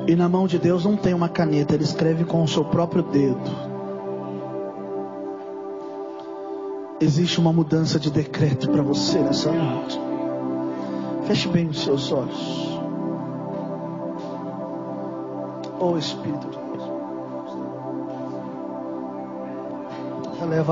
E 0.08 0.16
na 0.16 0.28
mão 0.28 0.48
de 0.48 0.58
Deus 0.58 0.84
não 0.84 0.96
tem 0.96 1.14
uma 1.14 1.28
caneta, 1.28 1.72
ele 1.72 1.84
escreve 1.84 2.24
com 2.24 2.42
o 2.42 2.48
seu 2.48 2.64
próprio 2.64 3.04
dedo. 3.04 3.70
Existe 7.00 7.38
uma 7.38 7.52
mudança 7.52 8.00
de 8.00 8.10
decreto 8.10 8.68
para 8.70 8.82
você 8.82 9.20
nessa 9.20 9.52
noite. 9.52 10.00
Feche 11.28 11.46
bem 11.46 11.68
os 11.68 11.80
seus 11.80 12.10
olhos. 12.10 12.80
Oh 15.78 15.96
Espírito 15.96 16.59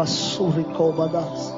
surra 0.06 0.60
e 0.60 0.64
cobadas. 0.64 1.54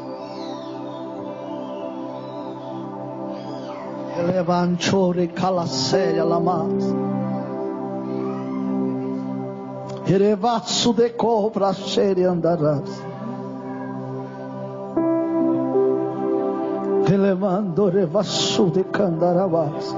Eleva 4.19 4.57
anchore 4.63 5.29
calaséria 5.29 6.25
lamas. 6.25 6.85
Erevaço 10.07 10.93
de 10.93 11.11
cobra 11.11 11.73
xere 11.73 12.25
andarás. 12.25 13.03
Elevando 17.13 17.89
revaço 17.89 18.71
de 18.71 18.85
candarabás. 18.85 19.95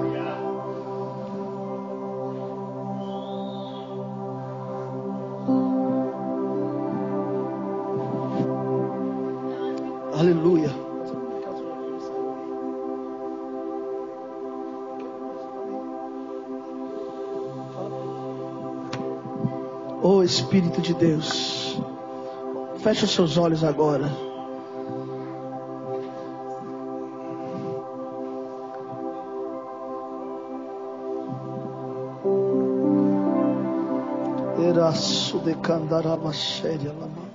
Espírito 20.52 20.82
de 20.82 20.92
Deus, 20.92 21.78
feche 22.80 23.06
os 23.06 23.10
seus 23.12 23.38
olhos 23.38 23.64
agora. 23.64 24.04
Eraço 34.68 35.38
de 35.38 35.54
candarabashéria 35.54 36.92
lama. 36.92 37.30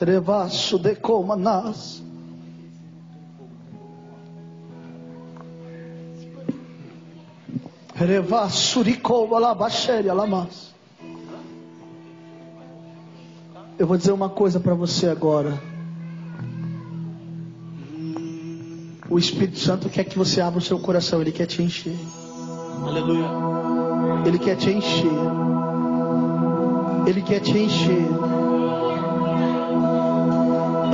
Revaço 0.00 0.78
de 0.78 0.96
comanas. 0.96 2.02
Eu 13.78 13.86
vou 13.86 13.96
dizer 13.96 14.12
uma 14.12 14.28
coisa 14.28 14.60
para 14.60 14.74
você 14.74 15.08
agora. 15.08 15.60
O 19.10 19.18
Espírito 19.18 19.58
Santo 19.58 19.88
quer 19.88 20.04
que 20.04 20.16
você 20.16 20.40
abra 20.40 20.58
o 20.58 20.62
seu 20.62 20.78
coração, 20.78 21.20
ele 21.20 21.32
quer 21.32 21.46
te 21.46 21.62
encher. 21.62 21.96
Aleluia. 22.84 23.26
Ele 24.24 24.38
quer 24.38 24.56
te 24.56 24.70
encher. 24.70 25.10
Ele 27.06 27.22
quer 27.22 27.40
te 27.40 27.58
encher. 27.58 28.06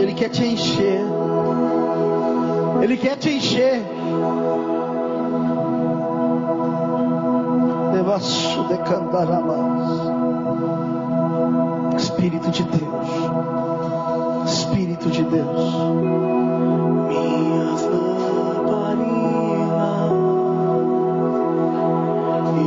Ele 0.01 0.15
quer 0.15 0.29
te 0.29 0.45
encher. 0.45 1.01
Ele 2.83 2.97
quer 2.97 3.17
te 3.17 3.31
encher. 3.31 4.02
Devasso 8.13 8.65
de 8.69 8.77
candaramas. 8.77 10.03
Espírito 11.97 12.51
de 12.51 12.63
Deus. 12.65 13.09
Espírito 14.53 15.11
de 15.11 15.25
Deus. 15.25 15.75
Minhas 17.09 17.83
lamparinas 17.85 18.93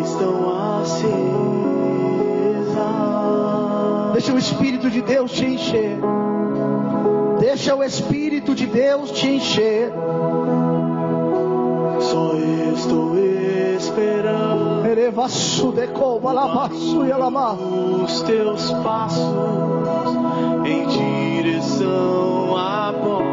estão 0.03 0.49
acesas. 0.81 1.13
Deixa 4.13 4.33
o 4.33 4.39
Espírito 4.39 4.89
de 4.89 5.03
Deus 5.03 5.31
te 5.31 5.45
encher. 5.45 5.99
Deixa 7.39 7.75
o 7.75 7.83
Espírito 7.83 8.55
de 8.55 8.65
Deus 8.65 9.11
te 9.11 9.27
encher. 9.27 9.93
Os 18.03 18.21
teus 18.23 18.69
passos 18.83 19.33
em 20.65 20.85
direção 20.87 22.57
à 22.57 22.93
porta. 22.93 23.23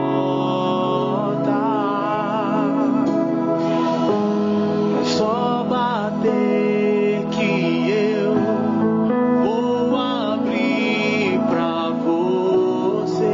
É 5.01 5.05
só 5.05 5.67
bater 5.69 7.27
que 7.33 7.91
eu 7.91 8.35
vou 9.43 9.97
abrir 9.97 11.41
pra 11.51 11.91
você 11.91 13.27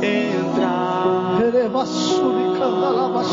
entrar. 0.00 1.42
Erevasso 1.42 2.32
de 2.32 2.58
candalabaxera. 2.58 3.23